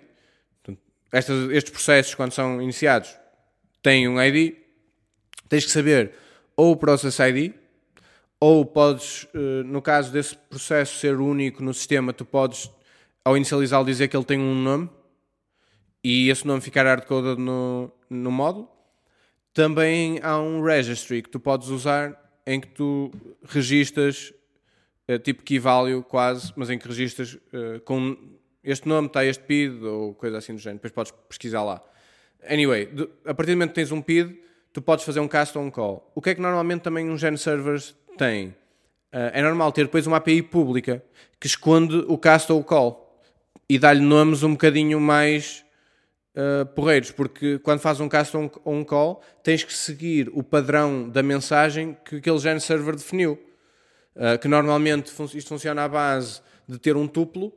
Estes 1.13 1.69
processos, 1.69 2.15
quando 2.15 2.31
são 2.31 2.59
iniciados, 2.61 3.15
têm 3.83 4.07
um 4.07 4.19
ID. 4.19 4.55
Tens 5.47 5.65
que 5.65 5.71
saber 5.71 6.13
ou 6.55 6.71
o 6.71 6.75
Process 6.75 7.19
ID, 7.19 7.53
ou 8.39 8.65
podes, 8.65 9.27
eh, 9.33 9.63
no 9.63 9.81
caso 9.81 10.11
desse 10.11 10.35
processo 10.35 10.97
ser 10.97 11.15
único 11.15 11.63
no 11.63 11.73
sistema, 11.73 12.13
tu 12.13 12.25
podes 12.25 12.69
ao 13.23 13.37
inicializá-lo 13.37 13.85
dizer 13.85 14.07
que 14.07 14.17
ele 14.17 14.25
tem 14.25 14.39
um 14.39 14.55
nome 14.55 14.89
e 16.03 16.29
esse 16.29 16.45
nome 16.45 16.61
ficar 16.61 16.85
hardcoded 16.85 17.39
no, 17.39 17.91
no 18.09 18.31
módulo. 18.31 18.69
Também 19.53 20.19
há 20.21 20.37
um 20.39 20.61
registry 20.61 21.21
que 21.21 21.29
tu 21.29 21.39
podes 21.39 21.69
usar 21.69 22.19
em 22.45 22.59
que 22.59 22.67
tu 22.67 23.11
registas 23.45 24.33
eh, 25.07 25.17
tipo 25.17 25.43
key 25.43 25.59
value 25.59 26.03
quase, 26.03 26.51
mas 26.55 26.69
em 26.69 26.77
que 26.77 26.87
registas 26.87 27.37
eh, 27.53 27.79
com 27.85 28.17
este 28.63 28.87
nome 28.87 29.07
está 29.07 29.25
este 29.25 29.43
PID 29.43 29.83
ou 29.83 30.13
coisa 30.13 30.37
assim 30.37 30.53
do 30.53 30.59
género. 30.59 30.77
Depois 30.77 30.93
podes 30.93 31.13
pesquisar 31.27 31.63
lá. 31.63 31.81
Anyway, 32.47 32.85
de- 32.85 33.09
a 33.25 33.33
partir 33.33 33.51
do 33.51 33.57
momento 33.57 33.69
que 33.69 33.75
tens 33.75 33.91
um 33.91 34.01
PID, 34.01 34.37
tu 34.71 34.81
podes 34.81 35.05
fazer 35.05 35.19
um 35.19 35.27
cast 35.27 35.57
um 35.57 35.69
call. 35.69 36.11
O 36.15 36.21
que 36.21 36.31
é 36.31 36.35
que 36.35 36.41
normalmente 36.41 36.81
também 36.81 37.09
um 37.09 37.17
Gen 37.17 37.37
Servers 37.37 37.95
tem? 38.17 38.55
Eh, 39.11 39.31
é 39.35 39.41
normal 39.41 39.71
ter 39.71 39.85
depois 39.85 40.07
uma 40.07 40.17
API 40.17 40.41
pública 40.41 41.03
que 41.39 41.45
esconde 41.47 41.97
o 42.07 42.17
cast 42.17 42.51
ou 42.51 42.63
call 42.63 43.21
e 43.69 43.77
dá-lhe 43.77 44.01
nomes 44.01 44.43
um 44.43 44.51
bocadinho 44.51 44.99
mais 44.99 45.63
uh, 46.35 46.65
porreiros, 46.73 47.11
porque 47.11 47.59
quando 47.59 47.79
fazes 47.79 48.01
um 48.01 48.09
cast 48.09 48.35
ou 48.35 48.51
um, 48.65 48.83
call, 48.83 49.21
tens 49.43 49.63
que 49.63 49.73
seguir 49.73 50.29
o 50.33 50.43
padrão 50.43 51.07
da 51.09 51.21
mensagem 51.23 51.97
que 52.03 52.17
aquele 52.17 52.39
gen 52.39 52.59
server 52.59 52.95
definiu. 52.95 53.39
Uh, 54.15 54.37
que 54.39 54.47
normalmente 54.47 55.11
isto 55.35 55.47
funciona 55.47 55.83
à 55.83 55.87
base 55.87 56.41
de 56.67 56.77
ter 56.77 56.95
um 56.95 57.07
tuplo, 57.07 57.51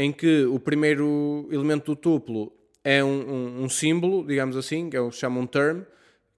em 0.00 0.12
que 0.12 0.44
o 0.44 0.60
primeiro 0.60 1.48
elemento 1.50 1.86
do 1.86 1.96
tuplo 1.96 2.52
é 2.84 3.02
um, 3.02 3.08
um- 3.08 3.64
um 3.64 3.68
símbolo, 3.68 4.24
digamos 4.24 4.56
assim, 4.56 4.88
que 4.88 4.96
é 4.96 5.00
o 5.00 5.10
se 5.10 5.18
chama 5.18 5.40
um 5.40 5.46
term, 5.46 5.80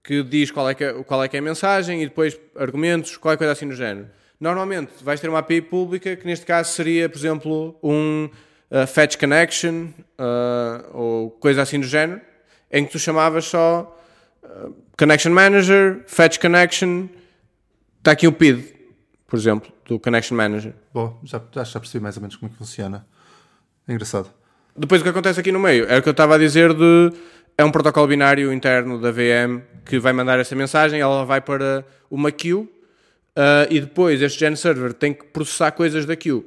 que 0.02 0.22
diz 0.22 0.50
qual 0.50 0.66
é 0.70 0.74
que 0.74 0.82
é, 0.82 0.92
qual 1.04 1.22
é 1.22 1.28
que 1.28 1.36
é 1.36 1.40
a 1.40 1.42
mensagem 1.42 2.02
e 2.02 2.06
depois 2.06 2.40
argumentos, 2.56 3.18
qualquer 3.18 3.36
coisa 3.36 3.52
assim 3.52 3.68
do 3.68 3.74
género. 3.76 4.08
Normalmente 4.40 5.04
vais 5.04 5.20
ter 5.20 5.28
uma 5.28 5.40
API 5.40 5.60
pública 5.60 6.16
que 6.16 6.24
neste 6.26 6.46
caso 6.46 6.72
seria, 6.72 7.06
por 7.06 7.18
exemplo, 7.18 7.78
um 7.82 8.30
uh, 8.70 8.86
fetch 8.86 9.18
connection 9.18 9.88
uh, 10.18 10.96
ou 10.96 11.30
coisa 11.32 11.60
assim 11.60 11.78
do 11.78 11.86
género, 11.86 12.22
em 12.72 12.86
que 12.86 12.92
tu 12.92 12.98
chamavas 12.98 13.44
só 13.44 13.94
uh, 14.42 14.74
connection 14.98 15.32
manager, 15.32 16.02
fetch 16.06 16.38
connection, 16.38 17.08
está 17.98 18.12
aqui 18.12 18.26
o 18.26 18.32
PID, 18.32 18.64
por 19.26 19.38
exemplo, 19.38 19.70
do 19.84 20.00
connection 20.00 20.34
manager. 20.34 20.72
Bom, 20.94 21.20
já, 21.24 21.42
já 21.62 21.78
percebi 21.78 22.02
mais 22.02 22.16
ou 22.16 22.22
menos 22.22 22.36
como 22.36 22.48
é 22.48 22.52
que 22.52 22.56
funciona. 22.58 23.06
É 23.90 23.92
engraçado. 23.92 24.30
Depois 24.76 25.00
o 25.00 25.04
que 25.04 25.10
acontece 25.10 25.40
aqui 25.40 25.50
no 25.50 25.58
meio 25.58 25.84
é 25.88 25.98
o 25.98 26.02
que 26.02 26.08
eu 26.08 26.12
estava 26.12 26.36
a 26.36 26.38
dizer 26.38 26.72
de 26.72 27.12
é 27.58 27.64
um 27.64 27.72
protocolo 27.72 28.06
binário 28.06 28.52
interno 28.52 29.00
da 29.00 29.10
VM 29.10 29.62
que 29.84 29.98
vai 29.98 30.12
mandar 30.12 30.38
essa 30.38 30.54
mensagem, 30.54 31.00
ela 31.00 31.24
vai 31.24 31.40
para 31.40 31.84
uma 32.08 32.30
queue 32.30 32.68
ah, 33.34 33.66
e 33.68 33.80
depois 33.80 34.22
este 34.22 34.38
gen 34.38 34.54
server 34.54 34.92
tem 34.92 35.12
que 35.12 35.24
processar 35.24 35.72
coisas 35.72 36.06
da 36.06 36.14
queue. 36.14 36.44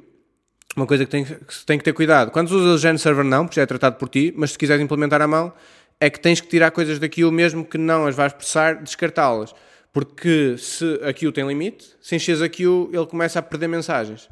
Uma 0.74 0.86
coisa 0.86 1.04
que 1.04 1.10
tem 1.10 1.24
que 1.24 1.66
tem 1.66 1.76
que 1.76 1.84
ter 1.84 1.92
cuidado. 1.92 2.30
Quando 2.30 2.50
usas 2.50 2.76
o 2.76 2.78
gen 2.78 2.96
server 2.96 3.24
não, 3.24 3.44
porque 3.44 3.56
já 3.56 3.62
é 3.62 3.66
tratado 3.66 3.96
por 3.96 4.08
ti, 4.08 4.32
mas 4.34 4.52
se 4.52 4.58
quiseres 4.58 4.82
implementar 4.82 5.20
à 5.20 5.28
mão, 5.28 5.52
é 6.00 6.08
que 6.08 6.18
tens 6.18 6.40
que 6.40 6.48
tirar 6.48 6.70
coisas 6.70 6.98
da 6.98 7.10
queue 7.10 7.30
mesmo 7.30 7.62
que 7.62 7.76
não 7.76 8.06
as 8.06 8.14
vais 8.14 8.32
processar, 8.32 8.82
descartá-las. 8.82 9.54
Porque 9.92 10.56
se 10.56 10.98
a 11.04 11.12
queue 11.12 11.30
tem 11.30 11.46
limite, 11.46 11.94
se 12.00 12.16
enches 12.16 12.40
a 12.40 12.48
queue, 12.48 12.88
ele 12.90 13.06
começa 13.06 13.38
a 13.38 13.42
perder 13.42 13.68
mensagens. 13.68 14.30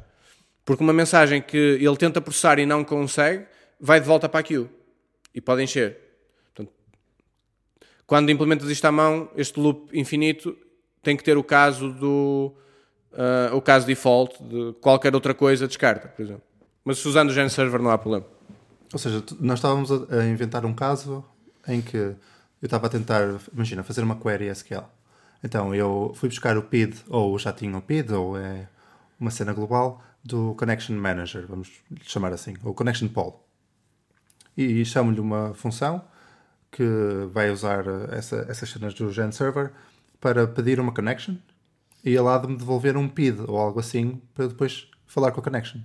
Porque 0.65 0.83
uma 0.83 0.93
mensagem 0.93 1.41
que 1.41 1.57
ele 1.57 1.97
tenta 1.97 2.21
processar 2.21 2.59
e 2.59 2.65
não 2.65 2.83
consegue, 2.83 3.45
vai 3.79 3.99
de 3.99 4.07
volta 4.07 4.29
para 4.29 4.39
a 4.39 4.43
queue. 4.43 4.69
E 5.35 5.41
pode 5.41 5.61
encher. 5.61 5.97
Portanto, 6.45 6.73
quando 8.07 8.29
implementas 8.29 8.69
isto 8.69 8.85
à 8.85 8.91
mão, 8.91 9.29
este 9.35 9.59
loop 9.59 9.97
infinito 9.97 10.55
tem 11.01 11.17
que 11.17 11.23
ter 11.23 11.37
o 11.37 11.43
caso 11.43 11.91
do... 11.91 12.53
ah, 13.13 13.51
o 13.53 13.61
caso 13.61 13.85
default 13.85 14.41
de 14.41 14.73
qualquer 14.79 15.13
outra 15.13 15.33
coisa 15.33 15.67
descarta, 15.67 16.07
por 16.07 16.21
exemplo. 16.21 16.43
Mas 16.85 17.03
usando 17.05 17.29
o 17.29 17.33
gen 17.33 17.49
server 17.49 17.81
não 17.81 17.91
há 17.91 17.97
problema. 17.97 18.25
Ou 18.91 18.99
seja, 18.99 19.23
nós 19.39 19.59
estávamos 19.59 19.91
a 19.91 20.23
inventar 20.25 20.65
um 20.65 20.73
caso 20.73 21.25
em 21.67 21.81
que 21.81 21.97
eu 21.97 22.15
estava 22.61 22.87
a 22.87 22.89
tentar, 22.89 23.39
imagina, 23.53 23.83
fazer 23.83 24.01
uma 24.01 24.15
query 24.15 24.47
SQL. 24.47 24.83
Então 25.43 25.75
eu 25.75 26.13
fui 26.15 26.29
buscar 26.29 26.57
o 26.57 26.63
PID, 26.63 26.95
ou 27.09 27.37
já 27.37 27.51
tinha 27.51 27.77
o 27.77 27.81
PID, 27.81 28.13
ou 28.13 28.37
é 28.37 28.69
uma 29.19 29.31
cena 29.31 29.51
global, 29.51 30.01
do 30.23 30.55
Connection 30.55 30.95
Manager, 30.95 31.45
vamos 31.47 31.69
lhe 31.91 31.99
chamar 32.03 32.31
assim, 32.33 32.55
ou 32.63 32.73
Connection 32.73 33.07
Poll. 33.09 33.45
E 34.55 34.85
chamo-lhe 34.85 35.19
uma 35.19 35.53
função 35.53 36.03
que 36.71 36.83
vai 37.31 37.51
usar 37.51 37.83
essa, 38.11 38.45
essas 38.49 38.69
cenas 38.69 38.93
do 38.93 39.11
Gen 39.11 39.31
Server 39.31 39.71
para 40.19 40.47
pedir 40.47 40.79
uma 40.79 40.93
connection 40.93 41.35
e 42.03 42.09
ele 42.15 42.27
há 42.27 42.37
de 42.37 42.47
me 42.47 42.55
devolver 42.57 42.95
um 42.97 43.07
PID 43.09 43.41
ou 43.47 43.57
algo 43.57 43.79
assim 43.79 44.21
para 44.33 44.47
depois 44.47 44.87
falar 45.05 45.31
com 45.31 45.39
a 45.39 45.43
connection. 45.43 45.81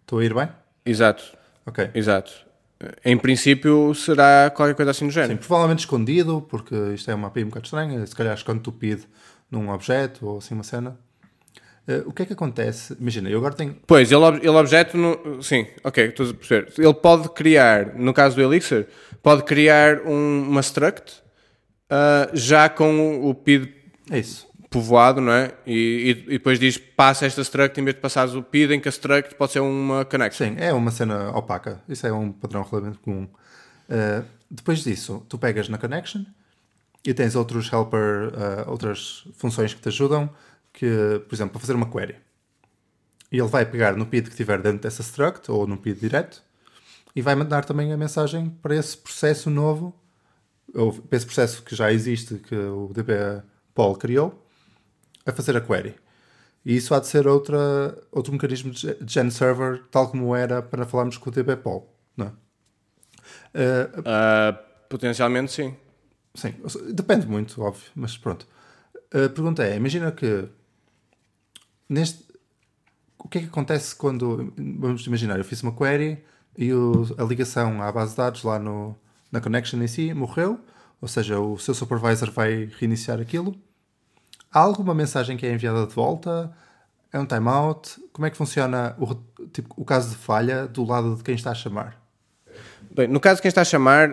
Estou 0.00 0.18
a 0.20 0.24
ir 0.24 0.34
bem? 0.34 0.48
Exato, 0.84 1.36
Ok. 1.66 1.90
exato. 1.94 2.32
Em 3.04 3.16
princípio 3.16 3.94
será 3.94 4.50
qualquer 4.50 4.74
coisa 4.74 4.90
assim 4.90 5.06
do 5.06 5.12
Sim, 5.12 5.20
género. 5.20 5.38
provavelmente 5.38 5.80
escondido, 5.80 6.42
porque 6.42 6.74
isto 6.94 7.08
é 7.10 7.14
uma 7.14 7.28
API 7.28 7.44
um 7.44 7.48
bocado 7.48 7.66
estranha. 7.66 8.04
Se 8.04 8.14
calhar 8.16 8.34
esconde 8.34 8.68
o 8.68 8.72
PID 8.72 9.04
num 9.48 9.70
objeto 9.70 10.26
ou 10.26 10.38
assim 10.38 10.54
uma 10.54 10.64
cena. 10.64 10.98
Eh, 11.88 12.02
o 12.06 12.12
que 12.12 12.22
é 12.22 12.26
que 12.26 12.32
acontece? 12.32 12.96
Imagina, 13.00 13.28
eu 13.28 13.38
agora 13.38 13.54
tenho. 13.54 13.76
Pois, 13.86 14.10
ele, 14.12 14.24
ele 14.38 14.48
objeto, 14.50 14.96
no, 14.96 15.42
sim, 15.42 15.66
ok, 15.82 16.06
estou 16.06 16.30
a 16.30 16.34
perceber. 16.34 16.72
Ele 16.78 16.94
pode 16.94 17.28
criar, 17.30 17.94
no 17.96 18.12
caso 18.14 18.36
do 18.36 18.42
Elixir, 18.42 18.86
pode 19.22 19.42
criar 19.44 20.00
um- 20.06 20.42
uma 20.48 20.60
struct 20.60 21.20
ah, 21.90 22.30
já 22.32 22.68
com 22.68 23.28
o 23.28 23.34
PID 23.34 23.68
É 24.10 24.18
isso. 24.18 24.46
povoado, 24.70 25.20
não 25.20 25.32
é? 25.32 25.52
E, 25.66 25.74
e- 26.28 26.34
e 26.34 26.38
depois 26.38 26.58
diz 26.58 26.78
passa 26.78 27.26
esta 27.26 27.42
struct 27.42 27.78
em 27.80 27.84
vez 27.84 27.94
de 27.96 28.00
passares 28.00 28.34
o 28.34 28.42
PID 28.42 28.74
em 28.74 28.80
que 28.80 28.88
a 28.88 28.90
struct 28.92 29.34
pode 29.34 29.52
ser 29.52 29.60
uma 29.60 30.04
connection. 30.04 30.46
Sim, 30.46 30.54
é 30.58 30.72
uma 30.72 30.90
cena 30.90 31.30
opaca. 31.36 31.82
Isso 31.88 32.06
é 32.06 32.12
um 32.12 32.32
padrão 32.32 32.62
relativamente 32.62 32.98
comum. 33.00 33.28
Eh, 33.90 34.22
depois 34.50 34.82
disso, 34.84 35.22
tu 35.28 35.36
pegas 35.36 35.68
na 35.68 35.76
connection 35.78 36.24
e 37.04 37.12
tens 37.12 37.34
outros 37.36 37.70
helper, 37.72 38.32
eh, 38.34 38.64
outras 38.68 39.24
funções 39.36 39.74
que 39.74 39.80
te 39.82 39.88
ajudam, 39.88 40.30
que, 40.82 41.20
por 41.28 41.34
exemplo, 41.36 41.52
para 41.52 41.60
fazer 41.60 41.74
uma 41.74 41.88
query. 41.88 42.16
E 43.30 43.38
ele 43.38 43.46
vai 43.46 43.64
pegar 43.64 43.96
no 43.96 44.04
PID 44.04 44.30
que 44.30 44.34
tiver 44.36 44.60
dentro 44.60 44.80
dessa 44.80 45.00
struct 45.00 45.48
ou 45.48 45.64
no 45.64 45.78
PID 45.78 46.00
direto 46.00 46.42
e 47.14 47.22
vai 47.22 47.36
mandar 47.36 47.64
também 47.64 47.92
a 47.92 47.96
mensagem 47.96 48.50
para 48.50 48.74
esse 48.74 48.96
processo 48.96 49.48
novo, 49.48 49.94
ou 50.74 50.92
para 50.92 51.16
esse 51.16 51.26
processo 51.26 51.62
que 51.62 51.76
já 51.76 51.92
existe, 51.92 52.36
que 52.36 52.56
o 52.56 52.88
DB 52.92 53.12
Paul 53.74 53.94
criou, 53.96 54.44
a 55.24 55.32
fazer 55.32 55.56
a 55.56 55.60
query. 55.60 55.94
E 56.64 56.76
isso 56.76 56.94
há 56.94 57.00
de 57.00 57.06
ser 57.06 57.28
outra, 57.28 57.96
outro 58.10 58.32
mecanismo 58.32 58.72
de 58.72 58.96
gen 59.06 59.30
server, 59.30 59.84
tal 59.90 60.10
como 60.10 60.34
era 60.34 60.62
para 60.62 60.84
falarmos 60.86 61.16
com 61.16 61.30
o 61.30 61.32
DB 61.32 61.56
Paul. 61.56 61.88
Não 62.16 62.26
é? 62.26 62.32
Eh, 63.54 63.90
Ah, 64.04 64.52
potencialmente 64.88 65.52
sim. 65.52 65.76
Sim, 66.34 66.54
depende 66.94 67.26
muito, 67.26 67.60
óbvio, 67.62 67.84
mas 67.94 68.16
pronto. 68.18 68.46
A 69.12 69.28
pergunta 69.28 69.64
é: 69.64 69.76
imagina 69.76 70.12
que 70.12 70.48
neste. 71.92 72.24
O 73.18 73.28
que 73.28 73.38
é 73.38 73.40
que 73.42 73.46
acontece 73.48 73.94
quando. 73.94 74.52
Vamos 74.56 75.06
imaginar, 75.06 75.38
eu 75.38 75.44
fiz 75.44 75.62
uma 75.62 75.72
query 75.72 76.18
e 76.56 76.72
o- 76.72 77.14
a 77.18 77.22
ligação 77.24 77.80
à 77.82 77.90
base 77.92 78.10
de 78.12 78.16
dados 78.16 78.42
lá 78.42 78.58
no, 78.58 78.96
na 79.30 79.40
connection 79.40 79.80
em 79.82 79.86
si 79.86 80.12
morreu, 80.12 80.58
ou 81.00 81.08
seja, 81.08 81.38
o 81.38 81.56
seu 81.58 81.74
supervisor 81.74 82.30
vai 82.30 82.68
reiniciar 82.78 83.20
aquilo. 83.20 83.54
Há 84.52 84.60
alguma 84.60 84.94
mensagem 84.94 85.36
que 85.36 85.46
é 85.46 85.52
enviada 85.52 85.86
de 85.86 85.94
volta? 85.94 86.52
É 87.12 87.18
um 87.18 87.24
timeout? 87.26 88.00
Como 88.12 88.26
é 88.26 88.30
que 88.30 88.36
funciona 88.36 88.94
o, 88.98 89.14
tipo, 89.52 89.72
o 89.76 89.84
caso 89.84 90.10
de 90.10 90.16
falha 90.16 90.66
do 90.66 90.84
lado 90.84 91.16
de 91.16 91.22
quem 91.22 91.34
está 91.34 91.50
a 91.52 91.54
chamar? 91.54 92.00
Bem, 92.94 93.06
no 93.08 93.20
caso 93.20 93.36
de 93.36 93.42
quem 93.42 93.48
está 93.48 93.62
a 93.62 93.64
chamar, 93.64 94.10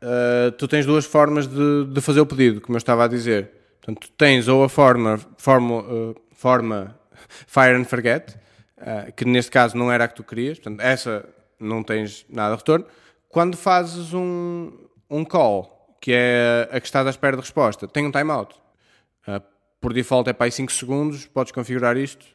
ah, 0.00 0.52
tu 0.56 0.66
tens 0.68 0.86
duas 0.86 1.04
formas 1.04 1.46
de, 1.46 1.86
de 1.92 2.00
fazer 2.00 2.20
o 2.20 2.26
pedido, 2.26 2.60
como 2.60 2.76
eu 2.76 2.78
estava 2.78 3.04
a 3.04 3.08
dizer. 3.08 3.50
Portanto, 3.82 4.08
tens 4.16 4.48
ou 4.48 4.64
a 4.64 4.68
forma, 4.68 5.18
forma, 5.36 5.80
ah, 5.80 6.14
forma 6.32 6.98
Fire 7.46 7.76
and 7.76 7.84
Forget, 7.84 8.36
ah, 8.78 9.10
que 9.14 9.24
neste 9.24 9.50
caso 9.50 9.76
não 9.76 9.90
era 9.90 10.04
a 10.04 10.08
que 10.08 10.14
tu 10.14 10.24
querias, 10.24 10.58
portanto, 10.58 10.80
essa 10.80 11.24
não 11.58 11.82
tens 11.82 12.26
nada 12.28 12.54
de 12.54 12.58
retorno. 12.58 12.84
Quando 13.28 13.56
fazes 13.56 14.12
um, 14.12 14.72
um 15.08 15.24
call, 15.24 15.96
que 16.00 16.12
é 16.12 16.68
a 16.70 16.80
que 16.80 16.86
estás 16.86 17.06
à 17.06 17.10
espera 17.10 17.36
de 17.36 17.42
resposta, 17.42 17.86
tem 17.86 18.06
um 18.06 18.10
timeout. 18.10 18.54
Ah, 19.26 19.40
por 19.80 19.92
default 19.92 20.28
é 20.28 20.32
para 20.32 20.46
aí 20.46 20.52
5 20.52 20.72
segundos, 20.72 21.26
podes 21.26 21.52
configurar 21.52 21.96
isto, 21.96 22.26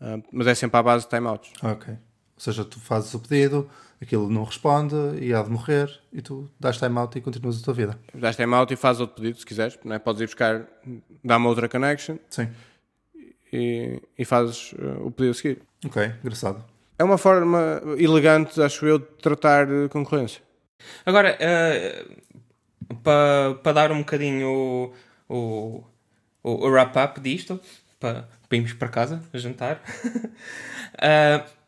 ah, 0.00 0.18
mas 0.32 0.46
é 0.46 0.54
sempre 0.54 0.78
à 0.78 0.82
base 0.82 1.04
de 1.04 1.10
timeouts. 1.10 1.52
Ok. 1.62 1.92
Ou 1.92 2.40
seja, 2.40 2.64
tu 2.64 2.78
fazes 2.78 3.12
o 3.14 3.18
pedido, 3.18 3.68
aquilo 4.00 4.30
não 4.30 4.44
responde 4.44 4.94
e 5.20 5.34
há 5.34 5.42
de 5.42 5.50
morrer 5.50 5.90
e 6.12 6.22
tu 6.22 6.48
dás 6.60 6.78
timeout 6.78 7.18
e 7.18 7.20
continuas 7.20 7.60
a 7.60 7.64
tua 7.64 7.74
vida. 7.74 7.98
dás 8.14 8.36
timeout 8.36 8.72
e 8.72 8.76
fazes 8.76 9.00
outro 9.00 9.16
pedido 9.16 9.38
se 9.38 9.44
quiseres, 9.46 9.76
não 9.84 9.96
é? 9.96 9.98
podes 9.98 10.20
ir 10.20 10.26
buscar, 10.26 10.66
dá 11.24 11.36
uma 11.36 11.48
outra 11.48 11.68
connection 11.68 12.16
Sim. 12.30 12.48
E, 13.52 14.00
e 14.18 14.24
fazes 14.24 14.72
uh, 14.72 15.06
o 15.06 15.10
pedido 15.10 15.32
a 15.32 15.34
seguir. 15.34 15.62
Ok, 15.84 16.12
engraçado. 16.22 16.64
É 16.98 17.04
uma 17.04 17.18
forma 17.18 17.80
elegante, 17.98 18.60
acho 18.60 18.86
eu, 18.86 18.98
de 18.98 19.06
tratar 19.22 19.68
uh, 19.68 19.88
concorrência. 19.88 20.42
Agora, 21.04 21.36
para 23.02 23.54
pa 23.62 23.72
dar 23.72 23.90
um 23.90 23.98
bocadinho 23.98 24.94
o, 25.28 25.84
o, 26.42 26.54
o, 26.64 26.68
wrap-up 26.68 27.20
disto, 27.20 27.60
para 27.98 28.28
irmos 28.52 28.72
para 28.74 28.88
casa 28.88 29.22
a 29.32 29.38
jantar, 29.38 29.82
ah, 30.98 31.44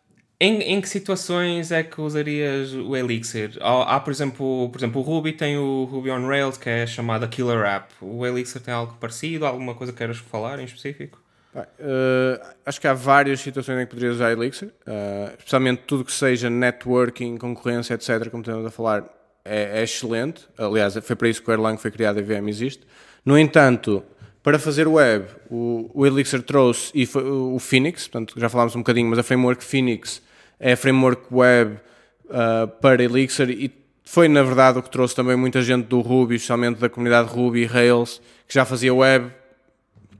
Em, 0.42 0.62
em 0.62 0.80
que 0.80 0.88
situações 0.88 1.70
é 1.70 1.82
que 1.82 2.00
usarias 2.00 2.72
o 2.72 2.96
Elixir? 2.96 3.58
Há, 3.60 3.96
há, 3.96 4.00
por, 4.00 4.10
exemplo, 4.10 4.70
por 4.70 4.78
exemplo, 4.78 5.02
o 5.02 5.04
Ruby 5.04 5.34
tem 5.34 5.58
o 5.58 5.84
Ruby 5.84 6.10
on 6.10 6.26
Rails, 6.26 6.56
que 6.56 6.70
é 6.70 6.86
chamada 6.86 7.28
Killer 7.28 7.62
App. 7.66 7.92
O 8.00 8.24
Elixir 8.24 8.62
tem 8.62 8.72
algo 8.72 8.94
parecido? 8.94 9.44
Alguma 9.44 9.74
coisa 9.74 9.92
que 9.92 9.98
queiras 9.98 10.16
falar 10.16 10.58
em 10.58 10.64
específico? 10.64 11.20
Uh, 11.54 12.40
acho 12.64 12.80
que 12.80 12.86
há 12.86 12.94
várias 12.94 13.40
situações 13.40 13.80
em 13.80 13.84
que 13.84 13.90
poderias 13.90 14.16
usar 14.16 14.30
Elixir, 14.30 14.68
uh, 14.68 15.34
especialmente 15.36 15.82
tudo 15.84 16.04
que 16.04 16.12
seja 16.12 16.48
networking, 16.48 17.36
concorrência, 17.36 17.94
etc., 17.94 18.30
como 18.30 18.42
estamos 18.42 18.64
a 18.64 18.70
falar, 18.70 19.04
é, 19.44 19.80
é, 19.80 19.82
excelente. 19.82 20.46
Aliás, 20.56 20.96
foi 21.02 21.16
para 21.16 21.28
isso 21.28 21.42
que 21.42 21.50
o 21.50 21.52
Erlang 21.52 21.80
foi 21.80 21.90
criado 21.90 22.20
e 22.20 22.22
a 22.22 22.24
VM 22.24 22.48
existe. 22.48 22.86
No 23.24 23.36
entanto, 23.36 24.04
para 24.42 24.58
fazer 24.58 24.86
web, 24.86 25.26
o, 25.50 25.90
o 25.92 26.06
Elixir 26.06 26.42
trouxe 26.42 26.92
e 26.94 27.04
foi, 27.04 27.24
o 27.24 27.58
Phoenix, 27.58 28.06
portanto, 28.06 28.38
já 28.38 28.48
falámos 28.48 28.76
um 28.76 28.80
bocadinho, 28.80 29.08
mas 29.08 29.18
a 29.18 29.22
framework 29.22 29.64
Phoenix 29.64 30.22
é 30.58 30.72
a 30.72 30.76
framework 30.76 31.22
web 31.32 31.78
uh, 32.26 32.68
para 32.80 33.02
Elixir 33.02 33.50
e 33.50 33.72
foi, 34.04 34.28
na 34.28 34.42
verdade, 34.42 34.78
o 34.78 34.82
que 34.82 34.90
trouxe 34.90 35.14
também 35.14 35.36
muita 35.36 35.62
gente 35.62 35.86
do 35.86 36.00
Ruby, 36.00 36.36
especialmente 36.36 36.80
da 36.80 36.88
comunidade 36.88 37.28
Ruby 37.28 37.60
e 37.60 37.64
Rails, 37.64 38.20
que 38.46 38.54
já 38.54 38.64
fazia 38.64 38.92
web, 38.92 39.30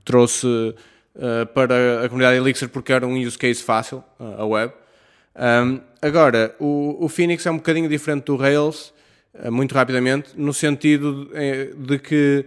trouxe 0.05 0.47
uh, 1.15 1.45
para 1.47 2.05
a 2.05 2.09
comunidade 2.09 2.37
Elixir 2.37 2.69
porque 2.69 2.93
era 2.93 3.05
um 3.05 3.19
use 3.19 3.37
case 3.37 3.63
fácil, 3.63 4.03
uh, 4.19 4.41
a 4.41 4.45
web. 4.45 4.73
Um, 5.35 5.79
agora, 6.01 6.55
o, 6.59 6.97
o 7.05 7.09
Phoenix 7.09 7.45
é 7.45 7.51
um 7.51 7.57
bocadinho 7.57 7.87
diferente 7.87 8.25
do 8.25 8.35
Rails, 8.35 8.93
muito 9.49 9.73
rapidamente, 9.73 10.31
no 10.35 10.53
sentido 10.53 11.29
de, 11.33 11.73
de 11.73 11.99
que 11.99 12.45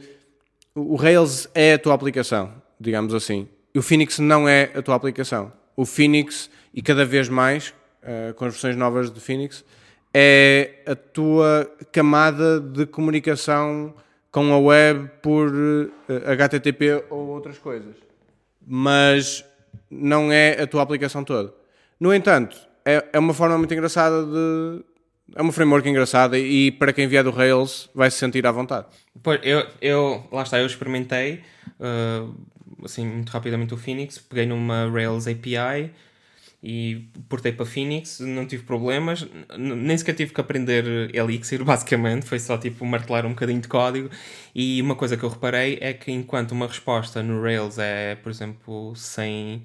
o 0.74 0.96
Rails 0.96 1.48
é 1.54 1.74
a 1.74 1.78
tua 1.78 1.94
aplicação, 1.94 2.52
digamos 2.78 3.14
assim. 3.14 3.48
O 3.76 3.80
Phoenix 3.80 4.18
não 4.18 4.48
é 4.48 4.70
a 4.74 4.82
tua 4.82 4.96
aplicação. 4.96 5.52
O 5.76 5.84
Phoenix, 5.86 6.50
e 6.72 6.82
cada 6.82 7.04
vez 7.04 7.28
mais, 7.28 7.74
uh, 8.02 8.34
com 8.34 8.44
as 8.44 8.52
versões 8.52 8.76
novas 8.76 9.10
de 9.10 9.20
Phoenix, 9.20 9.64
é 10.12 10.82
a 10.86 10.94
tua 10.94 11.68
camada 11.90 12.60
de 12.60 12.86
comunicação 12.86 13.94
com 14.30 14.52
a 14.52 14.58
web 14.58 15.10
por 15.22 15.48
uh, 15.48 15.90
eh, 16.08 16.32
HTTP 16.32 17.04
ou 17.10 17.28
outras 17.28 17.58
coisas. 17.58 17.96
Mas 18.66 19.44
não 19.90 20.32
é 20.32 20.62
a 20.62 20.66
tua 20.66 20.82
aplicação 20.82 21.24
toda. 21.24 21.52
No 21.98 22.12
entanto, 22.14 22.56
é, 22.84 23.04
é 23.12 23.18
uma 23.18 23.32
forma 23.32 23.56
muito 23.56 23.72
engraçada 23.72 24.24
de, 24.24 24.84
é 25.34 25.40
uma 25.40 25.52
framework 25.52 25.88
engraçada 25.88 26.38
e 26.38 26.70
para 26.70 26.92
quem 26.92 27.06
vier 27.08 27.24
do 27.24 27.30
Rails 27.30 27.88
vai 27.94 28.10
se 28.10 28.18
sentir 28.18 28.46
à 28.46 28.52
vontade. 28.52 28.86
Pois, 29.22 29.40
eu, 29.42 29.66
eu 29.80 30.26
lá 30.30 30.42
está, 30.42 30.58
eu 30.58 30.66
experimentei 30.66 31.40
uh, 31.80 32.34
assim 32.84 33.06
muito 33.06 33.30
rapidamente 33.30 33.72
o 33.72 33.76
Phoenix, 33.76 34.18
peguei 34.18 34.46
numa 34.46 34.90
Rails 34.90 35.26
API 35.26 35.90
e 36.66 37.06
portei 37.28 37.52
para 37.52 37.66
Phoenix, 37.66 38.20
não 38.20 38.46
tive 38.46 38.62
problemas, 38.62 39.26
nem 39.58 39.98
sequer 39.98 40.14
tive 40.14 40.32
que 40.32 40.40
aprender 40.40 41.14
Elixir, 41.14 41.62
basicamente, 41.62 42.24
foi 42.24 42.38
só 42.38 42.56
tipo 42.56 42.86
martelar 42.86 43.26
um 43.26 43.30
bocadinho 43.30 43.60
de 43.60 43.68
código. 43.68 44.08
E 44.54 44.80
uma 44.80 44.96
coisa 44.96 45.14
que 45.14 45.22
eu 45.22 45.28
reparei 45.28 45.76
é 45.82 45.92
que 45.92 46.10
enquanto 46.10 46.52
uma 46.52 46.66
resposta 46.66 47.22
no 47.22 47.42
Rails 47.42 47.78
é, 47.78 48.14
por 48.14 48.30
exemplo, 48.30 48.96
100 48.96 49.62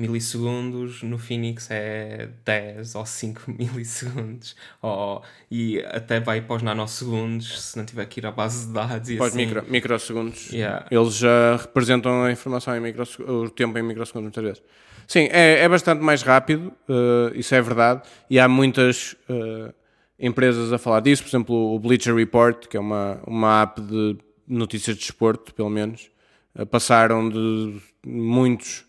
milissegundos, 0.00 1.02
no 1.02 1.18
Phoenix 1.18 1.68
é 1.70 2.30
10 2.44 2.94
ou 2.94 3.04
5 3.04 3.42
milissegundos. 3.52 4.56
Ou, 4.80 5.22
e 5.50 5.80
até 5.86 6.18
vai 6.18 6.40
para 6.40 6.56
os 6.56 6.62
nanosegundos, 6.62 7.60
se 7.60 7.76
não 7.76 7.84
tiver 7.84 8.06
que 8.06 8.20
ir 8.20 8.26
à 8.26 8.32
base 8.32 8.66
de 8.66 8.72
dados. 8.72 9.10
E 9.10 9.16
para 9.16 9.26
assim. 9.26 9.36
micro, 9.36 9.64
microsegundos. 9.68 10.50
Yeah. 10.50 10.86
Eles 10.90 11.14
já 11.16 11.56
representam 11.56 12.24
a 12.24 12.32
informação 12.32 12.74
em 12.76 12.80
microsegundos, 12.80 13.50
o 13.50 13.50
tempo 13.50 13.78
em 13.78 13.82
microsegundos 13.82 14.24
muitas 14.24 14.42
vezes. 14.44 14.62
Sim, 15.06 15.28
é, 15.32 15.64
é 15.64 15.68
bastante 15.68 16.02
mais 16.02 16.22
rápido, 16.22 16.72
uh, 16.88 17.34
isso 17.34 17.52
é 17.52 17.60
verdade, 17.60 18.02
e 18.30 18.38
há 18.38 18.48
muitas 18.48 19.16
uh, 19.28 19.74
empresas 20.16 20.72
a 20.72 20.78
falar 20.78 21.00
disso, 21.00 21.24
por 21.24 21.30
exemplo 21.30 21.74
o 21.74 21.78
Bleacher 21.80 22.14
Report, 22.14 22.68
que 22.68 22.76
é 22.76 22.80
uma, 22.80 23.20
uma 23.26 23.62
app 23.62 23.80
de 23.80 24.16
notícias 24.46 24.96
de 24.96 25.02
desporto, 25.02 25.52
pelo 25.52 25.68
menos, 25.68 26.12
uh, 26.54 26.64
passaram 26.64 27.28
de 27.28 27.80
muitos 28.06 28.84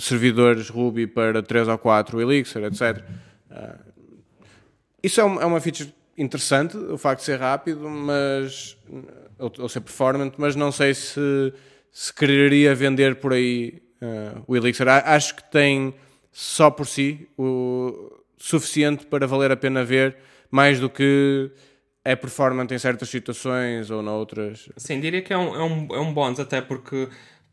servidores 0.00 0.68
Ruby 0.68 1.06
para 1.06 1.42
3 1.42 1.68
ou 1.68 1.78
4 1.78 2.20
Elixir, 2.20 2.64
etc. 2.64 3.02
Uh, 3.50 3.78
isso 5.02 5.20
é, 5.20 5.24
é, 5.24 5.46
uma 5.46 5.60
feature 5.60 5.92
interessante, 6.16 6.76
o 6.76 6.98
facto 6.98 7.20
de 7.20 7.26
ser 7.26 7.38
rápido, 7.38 7.88
mas 7.88 8.76
ou, 9.38 9.68
ser 9.68 9.80
performant, 9.80 10.34
mas 10.36 10.56
não 10.56 10.72
sei 10.72 10.94
se, 10.94 11.52
se 11.92 12.12
quereria 12.12 12.74
vender 12.74 13.16
por 13.16 13.32
aí 13.32 13.80
uh, 14.02 14.42
o 14.46 14.56
Elixir. 14.56 14.88
Acho 14.88 15.36
que 15.36 15.50
tem 15.50 15.94
só 16.32 16.70
por 16.70 16.86
si 16.86 17.28
o 17.38 18.12
suficiente 18.36 19.06
para 19.06 19.26
valer 19.26 19.50
a 19.50 19.56
pena 19.56 19.84
ver, 19.84 20.16
mais 20.50 20.80
do 20.80 20.88
que 20.90 21.50
é 22.04 22.16
performant 22.16 22.70
em 22.70 22.78
certas 22.78 23.08
situações 23.08 23.90
ou 23.90 24.02
noutras. 24.02 24.68
Sim, 24.76 25.00
diria 25.00 25.20
que 25.20 25.32
é 25.32 25.38
um, 25.38 25.54
é 25.54 25.62
um, 25.62 25.88
é 25.94 26.00
um 26.00 26.12
bónus, 26.12 26.40
até 26.40 26.60
porque 26.60 27.08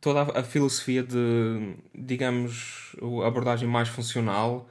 toda 0.06 0.22
a, 0.40 0.44
filosofia 0.44 1.02
de, 1.02 1.74
digamos, 1.96 2.96
a 3.24 3.28
abordagem 3.28 3.68
mais 3.68 3.90
funcional 3.90 4.70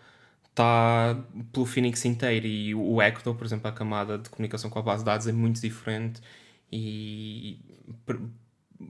está 0.49 1.19
pelo 1.53 1.67
Phoenix 1.67 2.05
inteiro. 2.05 2.47
E 2.47 2.73
o 2.73 3.03
Ecto, 3.03 3.35
por 3.35 3.45
exemplo, 3.45 3.67
a 3.67 3.73
camada 3.73 4.17
de 4.17 4.31
comunicação 4.31 4.71
com 4.71 4.79
a 4.79 4.83
base 4.83 5.01
de 5.01 5.07
dados 5.07 5.27
é 5.27 5.33
muito 5.33 5.61
diferente 5.61 6.21
e 6.71 7.59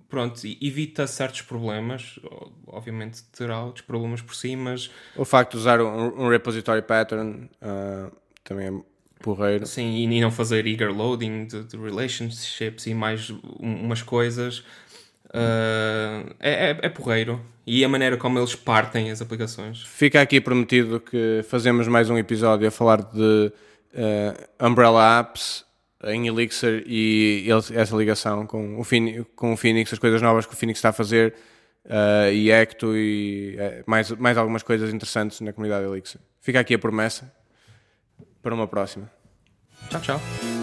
pronto, 0.06 0.38
evita 0.60 1.06
certos 1.06 1.40
problemas. 1.40 2.20
Obviamente 2.66 3.22
terá 3.32 3.64
outros 3.64 3.86
problemas 3.86 4.20
por 4.20 4.34
si, 4.34 4.54
mas 4.54 4.90
o 5.16 5.24
facto 5.24 5.52
de 5.52 5.56
usar 5.56 5.80
um, 5.80 6.24
um 6.24 6.28
repository 6.28 6.82
pattern 6.82 7.48
uh, 7.62 8.14
também 8.44 8.66
é 8.66 8.82
porreiro. 9.22 9.66
Sim, 9.66 9.96
e 9.96 10.20
não 10.20 10.30
fazer 10.30 10.66
eager 10.66 10.94
loading 10.94 11.46
de, 11.46 11.64
de 11.64 11.76
relationships 11.78 12.86
e 12.86 12.92
mais 12.92 13.30
umas 13.58 14.02
coisas 14.02 14.62
Uh, 15.34 16.32
é, 16.38 16.70
é, 16.70 16.78
é 16.82 16.88
porreiro. 16.88 17.40
E 17.66 17.84
a 17.84 17.88
maneira 17.88 18.16
como 18.16 18.38
eles 18.38 18.54
partem 18.54 19.10
as 19.10 19.20
aplicações. 19.20 19.82
Fica 19.82 20.20
aqui 20.20 20.40
prometido 20.40 21.00
que 21.00 21.40
fazemos 21.48 21.88
mais 21.88 22.08
um 22.08 22.18
episódio 22.18 22.68
a 22.68 22.70
falar 22.70 23.02
de 23.02 23.52
uh, 23.94 24.66
Umbrella 24.66 25.20
Apps 25.20 25.64
em 26.04 26.28
Elixir 26.28 26.84
e 26.86 27.48
essa 27.74 27.96
ligação 27.96 28.46
com 28.46 28.78
o, 28.78 28.84
Phoenix, 28.84 29.24
com 29.34 29.54
o 29.54 29.56
Phoenix, 29.56 29.90
as 29.92 29.98
coisas 29.98 30.20
novas 30.20 30.44
que 30.44 30.52
o 30.52 30.56
Phoenix 30.56 30.78
está 30.78 30.90
a 30.90 30.92
fazer 30.92 31.34
uh, 31.86 32.30
e 32.30 32.50
Ecto 32.50 32.94
e 32.94 33.56
mais, 33.86 34.10
mais 34.10 34.36
algumas 34.36 34.62
coisas 34.62 34.92
interessantes 34.92 35.40
na 35.40 35.52
comunidade 35.52 35.86
Elixir. 35.86 36.20
Fica 36.42 36.60
aqui 36.60 36.74
a 36.74 36.78
promessa 36.78 37.32
para 38.42 38.54
uma 38.54 38.68
próxima. 38.68 39.10
Tchau, 39.88 40.00
tchau. 40.02 40.53